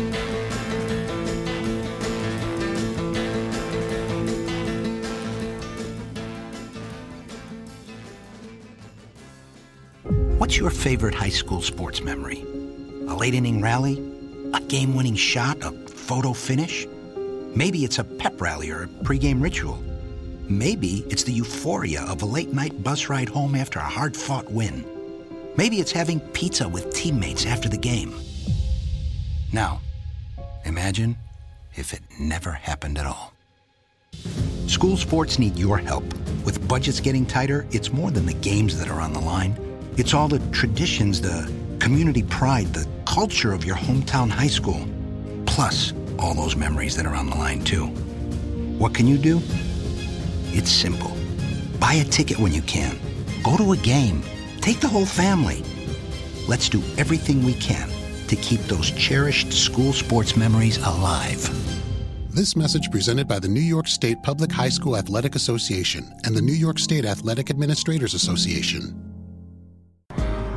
What's 10.39 10.57
your 10.57 10.71
favorite 10.71 11.15
high 11.15 11.31
school 11.31 11.61
sports 11.61 12.03
memory? 12.03 12.43
A 13.09 13.15
late 13.15 13.35
inning 13.35 13.61
rally? 13.61 14.03
A 14.55 14.61
game 14.61 14.95
winning 14.95 15.17
shot? 15.17 15.59
A 15.63 15.73
photo 15.89 16.33
finish? 16.33 16.87
Maybe 17.57 17.85
it's 17.85 17.99
a 17.99 18.05
pep 18.05 18.41
rally 18.41 18.71
or 18.71 18.85
a 18.85 18.87
pregame 18.87 19.43
ritual. 19.43 19.83
Maybe 20.49 21.05
it's 21.11 21.25
the 21.25 21.33
euphoria 21.33 22.03
of 22.03 22.23
a 22.23 22.27
late 22.27 22.53
night 22.53 22.83
bus 22.83 23.09
ride 23.09 23.29
home 23.29 23.55
after 23.55 23.79
a 23.79 23.83
hard 23.83 24.17
fought 24.17 24.51
win. 24.51 24.85
Maybe 25.57 25.77
it's 25.77 25.93
having 25.93 26.21
pizza 26.21 26.69
with 26.69 26.95
teammates 26.95 27.47
after 27.47 27.69
the 27.69 27.79
game. 27.79 28.15
Now, 29.53 29.81
imagine 30.65 31.17
if 31.75 31.93
it 31.93 32.01
never 32.21 32.53
happened 32.53 32.99
at 32.99 33.07
all. 33.07 33.33
School 34.67 34.97
sports 34.97 35.39
need 35.39 35.57
your 35.57 35.79
help. 35.79 36.05
With 36.45 36.67
budgets 36.69 37.01
getting 37.01 37.27
tighter, 37.27 37.67
it's 37.71 37.93
more 37.93 38.11
than 38.11 38.27
the 38.27 38.35
games 38.35 38.79
that 38.79 38.89
are 38.89 39.01
on 39.01 39.13
the 39.13 39.21
line 39.21 39.57
it's 39.97 40.13
all 40.13 40.29
the 40.29 40.41
traditions, 40.51 41.23
the 41.23 41.51
community 41.79 42.23
pride, 42.23 42.67
the 42.75 42.87
culture 43.07 43.55
of 43.55 43.65
your 43.65 43.77
hometown 43.77 44.29
high 44.29 44.47
school, 44.47 44.87
plus 45.47 45.95
all 46.19 46.35
those 46.35 46.55
memories 46.55 46.95
that 46.97 47.07
are 47.07 47.15
on 47.15 47.31
the 47.31 47.37
line, 47.37 47.65
too. 47.65 47.87
What 48.77 48.95
can 48.95 49.07
you 49.07 49.17
do? 49.17 49.41
It's 50.59 50.71
simple. 50.73 51.15
Buy 51.79 52.01
a 52.01 52.05
ticket 52.05 52.39
when 52.39 52.51
you 52.51 52.63
can. 52.63 52.99
Go 53.43 53.59
to 53.59 53.73
a 53.73 53.77
game. 53.77 54.23
Take 54.63 54.81
the 54.81 54.89
whole 54.89 55.05
family. 55.05 55.63
Let's 56.49 56.71
do 56.71 56.83
everything 56.97 57.45
we 57.45 57.53
can 57.53 57.91
to 58.29 58.37
keep 58.37 58.61
those 58.63 58.91
cherished 58.93 59.53
school 59.53 59.93
sports 59.93 60.35
memories 60.35 60.79
alive. 60.79 61.47
This 62.31 62.57
message 62.57 62.91
presented 62.91 63.29
by 63.29 63.39
the 63.39 63.49
New 63.49 63.61
York 63.61 63.87
State 63.87 64.23
Public 64.23 64.51
High 64.51 64.71
School 64.71 64.97
Athletic 64.97 65.35
Association 65.35 66.11
and 66.25 66.35
the 66.35 66.41
New 66.41 66.55
York 66.55 66.79
State 66.79 67.05
Athletic 67.05 67.51
Administrators 67.51 68.15
Association. 68.15 69.16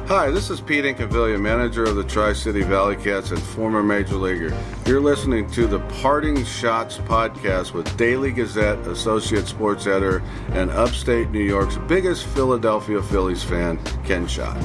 Hi, 0.10 0.32
this 0.32 0.50
is 0.50 0.60
Pete 0.60 0.86
Incaviglia, 0.86 1.40
manager 1.40 1.84
of 1.84 1.96
the 1.96 2.04
Tri 2.04 2.34
City 2.34 2.64
Valley 2.64 2.96
Cats 2.96 3.30
and 3.30 3.40
former 3.40 3.84
Major 3.84 4.16
Leaguer. 4.16 4.52
You're 4.88 5.02
listening 5.02 5.48
to 5.52 5.68
the 5.68 5.82
Parting 6.02 6.38
Schotts 6.38 6.98
podcast 7.06 7.74
with 7.74 7.96
Daily 7.96 8.32
Gazette 8.32 8.80
associate 8.88 9.46
sports 9.46 9.86
editor 9.86 10.24
and 10.54 10.72
upstate 10.72 11.30
New 11.30 11.44
York's 11.44 11.78
biggest 11.88 12.26
Philadelphia 12.26 13.04
Phillies 13.04 13.44
fan, 13.44 13.78
Ken 14.04 14.26
Schott. 14.26 14.60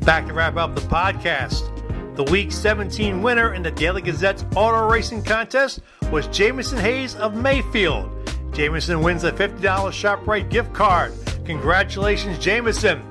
Back 0.00 0.26
to 0.26 0.32
wrap 0.32 0.56
up 0.56 0.74
the 0.74 0.80
podcast. 0.80 1.70
The 2.16 2.24
Week 2.32 2.50
17 2.50 3.22
winner 3.22 3.54
in 3.54 3.62
the 3.62 3.70
Daily 3.70 4.02
Gazette's 4.02 4.44
auto 4.56 4.88
racing 4.90 5.22
contest 5.22 5.82
was 6.10 6.26
Jamison 6.26 6.78
Hayes 6.78 7.14
of 7.14 7.36
Mayfield. 7.36 8.10
Jamison 8.52 9.02
wins 9.02 9.22
a 9.22 9.30
$50 9.30 9.60
ShopRite 9.60 10.50
gift 10.50 10.72
card. 10.72 11.12
Congratulations, 11.50 12.38
Jamison. 12.38 13.02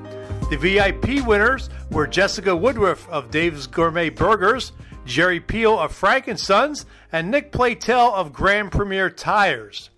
The 0.48 0.56
VIP 0.56 1.26
winners 1.26 1.68
were 1.90 2.06
Jessica 2.06 2.56
Woodruff 2.56 3.06
of 3.10 3.30
Dave's 3.30 3.66
Gourmet 3.66 4.08
Burgers, 4.08 4.72
Jerry 5.04 5.40
Peel 5.40 5.78
of 5.78 5.92
Frank 5.92 6.26
& 6.32 6.36
Sons, 6.38 6.86
and 7.12 7.30
Nick 7.30 7.52
Platel 7.52 8.14
of 8.14 8.32
Grand 8.32 8.72
Premier 8.72 9.10
Tires. 9.10 9.90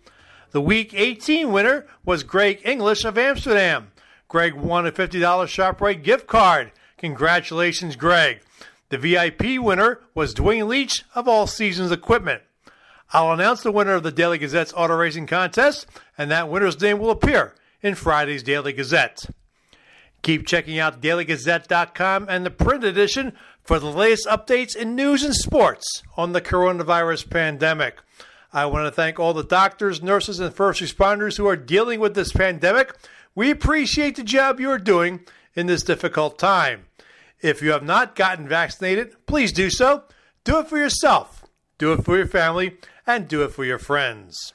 The 0.50 0.60
Week 0.60 0.92
18 0.92 1.52
winner 1.52 1.86
was 2.04 2.24
Greg 2.24 2.60
English 2.64 3.04
of 3.04 3.16
Amsterdam. 3.16 3.92
Greg 4.26 4.54
won 4.54 4.88
a 4.88 4.92
$50 4.92 5.20
ShopRite 5.20 6.02
gift 6.02 6.26
card. 6.26 6.72
Congratulations, 6.98 7.94
Greg. 7.94 8.40
The 8.88 8.98
VIP 8.98 9.62
winner 9.62 10.00
was 10.16 10.34
Dwayne 10.34 10.66
Leach 10.66 11.04
of 11.14 11.28
All 11.28 11.46
Seasons 11.46 11.92
Equipment. 11.92 12.42
I'll 13.12 13.32
announce 13.32 13.62
the 13.62 13.70
winner 13.70 13.94
of 13.94 14.02
the 14.02 14.10
Daily 14.10 14.38
Gazette's 14.38 14.74
auto 14.76 14.96
racing 14.96 15.28
contest, 15.28 15.86
and 16.18 16.28
that 16.32 16.48
winner's 16.48 16.80
name 16.80 16.98
will 16.98 17.10
appear 17.10 17.54
in 17.82 17.94
Friday's 17.94 18.42
Daily 18.42 18.72
Gazette. 18.72 19.26
Keep 20.22 20.46
checking 20.46 20.78
out 20.78 21.02
dailygazette.com 21.02 22.26
and 22.28 22.46
the 22.46 22.50
print 22.50 22.84
edition 22.84 23.32
for 23.64 23.78
the 23.78 23.90
latest 23.90 24.26
updates 24.26 24.76
in 24.76 24.94
news 24.94 25.24
and 25.24 25.34
sports 25.34 26.02
on 26.16 26.32
the 26.32 26.40
coronavirus 26.40 27.28
pandemic. 27.28 27.98
I 28.52 28.66
want 28.66 28.86
to 28.86 28.92
thank 28.92 29.18
all 29.18 29.34
the 29.34 29.42
doctors, 29.42 30.02
nurses, 30.02 30.38
and 30.38 30.54
first 30.54 30.80
responders 30.80 31.38
who 31.38 31.46
are 31.46 31.56
dealing 31.56 32.00
with 32.00 32.14
this 32.14 32.32
pandemic. 32.32 32.94
We 33.34 33.50
appreciate 33.50 34.16
the 34.16 34.22
job 34.22 34.60
you 34.60 34.70
are 34.70 34.78
doing 34.78 35.20
in 35.54 35.66
this 35.66 35.82
difficult 35.82 36.38
time. 36.38 36.86
If 37.40 37.62
you 37.62 37.72
have 37.72 37.82
not 37.82 38.14
gotten 38.14 38.46
vaccinated, 38.46 39.26
please 39.26 39.52
do 39.52 39.70
so. 39.70 40.04
Do 40.44 40.58
it 40.58 40.68
for 40.68 40.78
yourself, 40.78 41.44
do 41.78 41.92
it 41.92 42.04
for 42.04 42.16
your 42.16 42.26
family, 42.26 42.76
and 43.06 43.26
do 43.26 43.42
it 43.42 43.52
for 43.52 43.64
your 43.64 43.78
friends. 43.78 44.52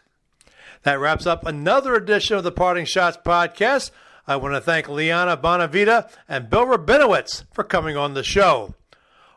That 0.87 1.01
wraps 1.01 1.25
up 1.25 1.45
another 1.45 1.95
edition 1.95 2.37
of 2.37 2.45
the 2.45 2.51
Parting 2.53 2.85
Schotts 2.85 3.21
podcast. 3.21 3.91
I 4.25 4.37
want 4.37 4.55
to 4.55 4.61
thank 4.61 4.87
Liana 4.87 5.35
Bonavita 5.35 6.09
and 6.29 6.49
Bill 6.49 6.65
Rabinowitz 6.65 7.43
for 7.51 7.65
coming 7.65 7.97
on 7.97 8.13
the 8.13 8.23
show. 8.23 8.73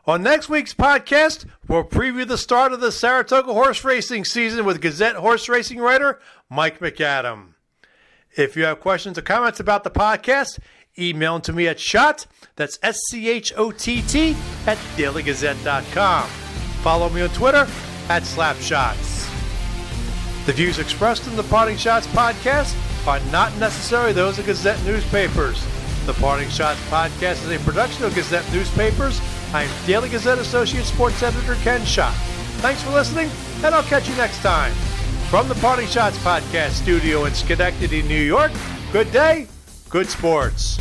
On 0.05 0.23
next 0.23 0.47
week's 0.47 0.73
podcast, 0.73 1.45
we'll 1.67 1.83
preview 1.83 2.25
the 2.25 2.37
start 2.37 2.71
of 2.71 2.79
the 2.79 2.89
Saratoga 2.89 3.51
horse 3.51 3.83
racing 3.83 4.23
season 4.23 4.63
with 4.63 4.79
Gazette 4.79 5.15
horse 5.15 5.49
racing 5.49 5.79
writer 5.79 6.21
Mike 6.49 6.79
McAdam. 6.79 7.47
If 8.37 8.55
you 8.55 8.63
have 8.63 8.79
questions 8.79 9.17
or 9.17 9.21
comments 9.21 9.59
about 9.59 9.83
the 9.83 9.91
podcast, 9.91 10.57
email 10.97 11.33
them 11.33 11.41
to 11.41 11.51
me 11.51 11.67
at 11.67 11.81
Schott, 11.81 12.27
that's 12.55 12.79
S 12.81 12.97
C 13.09 13.29
H 13.29 13.51
O 13.57 13.71
T 13.71 14.01
T, 14.03 14.37
at 14.67 14.77
dailygazette.com. 14.95 16.29
Follow 16.81 17.09
me 17.09 17.23
on 17.23 17.29
Twitter 17.31 17.67
at 18.07 18.23
slapshots. 18.23 19.20
The 20.47 20.53
views 20.53 20.79
expressed 20.79 21.27
in 21.27 21.35
the 21.35 21.43
Parting 21.43 21.75
Schotts 21.75 22.07
podcast 22.07 22.75
are 23.07 23.19
not 23.31 23.55
necessarily 23.57 24.11
those 24.11 24.39
of 24.39 24.47
Gazette 24.47 24.83
newspapers. 24.83 25.63
The 26.07 26.13
Parting 26.13 26.47
Schotts 26.47 26.81
podcast 26.89 27.43
is 27.47 27.51
a 27.51 27.63
production 27.63 28.05
of 28.05 28.15
Gazette 28.15 28.51
newspapers. 28.51 29.21
I'm 29.53 29.69
Daily 29.85 30.09
Gazette 30.09 30.39
Associate 30.39 30.83
Sports 30.83 31.21
Editor 31.21 31.53
Ken 31.61 31.85
Schott. 31.85 32.15
Thanks 32.57 32.81
for 32.81 32.89
listening, 32.89 33.29
and 33.63 33.75
I'll 33.75 33.83
catch 33.83 34.09
you 34.09 34.15
next 34.15 34.39
time. 34.39 34.73
From 35.29 35.47
the 35.47 35.55
Parting 35.55 35.85
Schotts 35.85 36.17
podcast 36.23 36.71
studio 36.71 37.25
in 37.25 37.35
Schenectady, 37.35 38.01
New 38.01 38.21
York, 38.21 38.51
good 38.91 39.11
day, 39.11 39.47
good 39.91 40.09
sports. 40.09 40.79